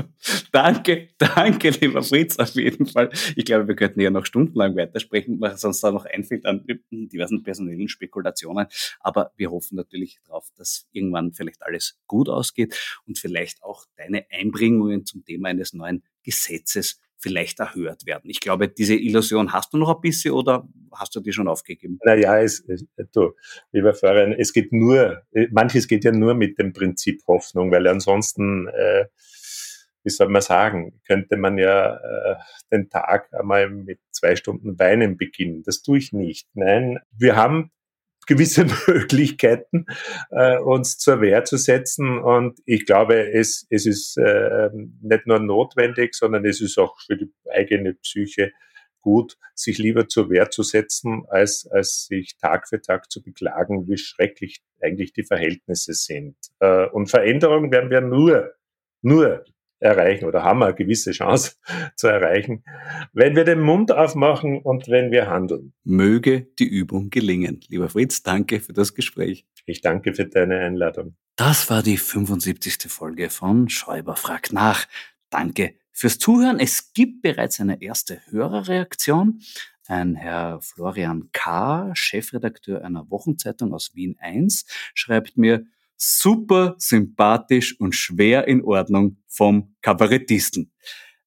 Danke, 0.52 1.10
danke, 1.20 1.70
lieber 1.70 2.02
Fritz, 2.02 2.40
auf 2.40 2.56
jeden 2.56 2.88
Fall. 2.88 3.12
Ich 3.36 3.46
glaube, 3.46 3.68
wir 3.68 3.76
könnten 3.76 4.02
ja 4.02 4.10
noch 4.10 4.26
stundenlang 4.26 4.76
weitersprechen, 4.76 5.40
was 5.40 5.64
uns 5.64 5.80
da 5.82 5.92
noch 5.92 6.06
einfällt 6.06 6.46
an 6.48 6.66
diversen 6.90 7.44
personellen 7.44 7.88
Spekulationen. 7.88 8.66
Aber 9.00 9.32
wir 9.38 9.52
hoffen 9.52 9.76
natürlich 9.76 10.20
darauf, 10.26 10.48
dass 10.56 10.88
irgendwann 10.92 11.34
vielleicht 11.34 11.62
alles 11.62 12.00
gut 12.08 12.30
ausgeht 12.30 12.76
und 13.06 13.20
vielleicht 13.20 13.64
auch 13.64 13.86
deine 13.96 14.26
Einbringungen 14.32 15.06
zum 15.06 15.24
Thema 15.24 15.50
eines 15.50 15.74
neuen 15.74 16.04
Gesetzes 16.24 17.00
vielleicht 17.26 17.60
erhört 17.60 18.06
werden. 18.06 18.30
Ich 18.30 18.40
glaube, 18.40 18.68
diese 18.68 18.94
Illusion 18.94 19.52
hast 19.52 19.74
du 19.74 19.78
noch 19.78 19.96
ein 19.96 20.00
bisschen 20.00 20.34
oder 20.34 20.68
hast 20.92 21.16
du 21.16 21.22
die 21.22 21.34
schon 21.34 21.48
aufgegeben? 21.48 21.98
Naja, 22.06 22.40
es, 22.40 22.64
du, 23.14 23.32
lieber 23.72 23.96
Florian, 23.96 24.32
es 24.32 24.54
geht 24.54 24.72
nur, 24.72 25.24
manches 25.50 25.88
geht 25.88 26.04
ja 26.04 26.12
nur 26.12 26.36
mit 26.36 26.60
dem 26.60 26.72
Prinzip 26.72 27.24
Hoffnung, 27.26 27.72
weil 27.72 27.88
ansonsten, 27.88 28.68
äh, 28.68 29.06
wie 30.04 30.12
soll 30.12 30.30
man 30.30 30.44
sagen, 30.44 31.02
könnte 31.08 31.36
man 31.36 31.58
ja 31.58 31.96
äh, 31.96 32.36
den 32.72 32.92
Tag 32.92 33.34
einmal 33.34 33.72
mit 33.72 34.00
zwei 34.12 34.36
Stunden 34.36 34.78
Weinen 34.78 35.18
beginnen. 35.18 35.64
Das 35.64 35.82
tue 35.82 35.98
ich 35.98 36.14
nicht. 36.14 36.48
Nein, 36.54 37.00
wir 37.18 37.36
haben 37.36 37.72
gewisse 38.26 38.66
Möglichkeiten, 38.88 39.86
äh, 40.32 40.58
uns 40.58 40.98
zur 40.98 41.22
Wehr 41.22 41.44
zu 41.44 41.58
setzen. 41.58 42.20
Und 42.20 42.60
ich 42.66 42.86
glaube, 42.86 43.32
es, 43.32 43.66
es 43.70 43.86
ist 43.86 44.18
äh, 44.18 44.70
nicht 45.02 45.28
nur 45.28 45.40
notwendig, 45.40 46.16
sondern 46.16 46.46
es 46.46 46.62
ist 46.62 46.78
auch 46.78 47.00
für 47.00 47.18
die 47.18 47.32
eigene 47.50 47.94
Psyche 47.94 48.52
gut, 49.02 49.38
sich 49.54 49.78
lieber 49.78 50.08
zur 50.08 50.32
Wehr 50.32 50.50
zu 50.50 50.64
setzen, 50.64 51.26
als, 51.30 51.68
als 51.68 52.08
sich 52.08 52.38
Tag 52.38 52.68
für 52.68 52.82
Tag 52.82 53.12
zu 53.12 53.22
beklagen, 53.22 53.88
wie 53.88 53.98
schrecklich 53.98 54.64
eigentlich 54.82 55.14
die 55.14 55.24
Verhältnisse 55.24 55.94
sind. 55.94 56.36
Äh, 56.60 56.88
und 56.88 57.10
Veränderungen 57.10 57.72
werden 57.72 57.92
wir 57.92 58.02
nur, 58.02 58.54
nur 59.02 59.46
erreichen 59.86 60.26
oder 60.26 60.44
haben 60.44 60.60
wir 60.60 60.66
eine 60.68 60.76
gewisse 60.76 61.12
Chance 61.12 61.54
zu 61.96 62.08
erreichen, 62.08 62.64
wenn 63.14 63.36
wir 63.36 63.46
den 63.46 63.60
Mund 63.62 63.92
aufmachen 63.92 64.62
und 64.62 64.88
wenn 64.88 65.12
wir 65.12 65.30
handeln. 65.30 65.74
Möge 65.84 66.48
die 66.60 66.68
Übung 66.68 67.10
gelingen. 67.10 67.62
Lieber 67.70 67.90
Fritz, 67.90 68.24
danke 68.24 68.60
für 68.60 68.74
das 68.74 68.94
Gespräch. 68.94 69.46
Ich 69.66 69.82
danke 69.82 70.14
für 70.14 70.26
deine 70.26 70.60
Einladung. 70.60 71.16
Das 71.36 71.70
war 71.70 71.84
die 71.84 71.98
75. 71.98 72.92
Folge 72.92 73.30
von 73.30 73.70
Schäuber 73.70 74.16
fragt 74.16 74.54
nach. 74.54 74.86
Danke 75.30 75.76
fürs 75.92 76.20
Zuhören. 76.20 76.60
Es 76.60 76.94
gibt 76.94 77.22
bereits 77.22 77.60
eine 77.60 77.82
erste 77.82 78.22
Hörerreaktion. 78.30 79.42
Ein 79.88 80.16
Herr 80.16 80.62
Florian 80.62 81.30
K., 81.32 81.92
Chefredakteur 81.94 82.84
einer 82.84 83.10
Wochenzeitung 83.12 83.74
aus 83.74 83.94
Wien 83.94 84.16
1, 84.20 84.66
schreibt 84.96 85.38
mir, 85.38 85.66
super 85.98 86.76
sympathisch 86.78 87.80
und 87.80 87.96
schwer 87.96 88.48
in 88.48 88.64
Ordnung 88.64 89.18
vom 89.28 89.76
Kabarettisten. 89.82 90.72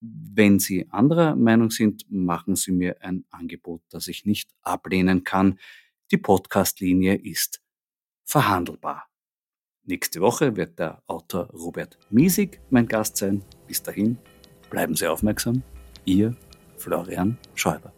Wenn 0.00 0.60
Sie 0.60 0.88
anderer 0.90 1.34
Meinung 1.34 1.70
sind, 1.70 2.06
machen 2.10 2.54
Sie 2.54 2.72
mir 2.72 3.02
ein 3.02 3.24
Angebot, 3.30 3.82
das 3.90 4.08
ich 4.08 4.24
nicht 4.24 4.54
ablehnen 4.62 5.24
kann. 5.24 5.58
Die 6.10 6.18
Podcast-Linie 6.18 7.16
ist 7.16 7.60
verhandelbar. 8.24 9.08
Nächste 9.84 10.20
Woche 10.20 10.54
wird 10.56 10.78
der 10.78 11.02
Autor 11.06 11.46
Robert 11.46 11.98
Miesig 12.10 12.60
mein 12.70 12.86
Gast 12.86 13.16
sein. 13.16 13.42
Bis 13.66 13.82
dahin, 13.82 14.18
bleiben 14.70 14.94
Sie 14.94 15.06
aufmerksam. 15.06 15.62
Ihr 16.04 16.36
Florian 16.76 17.38
Schäuber. 17.54 17.97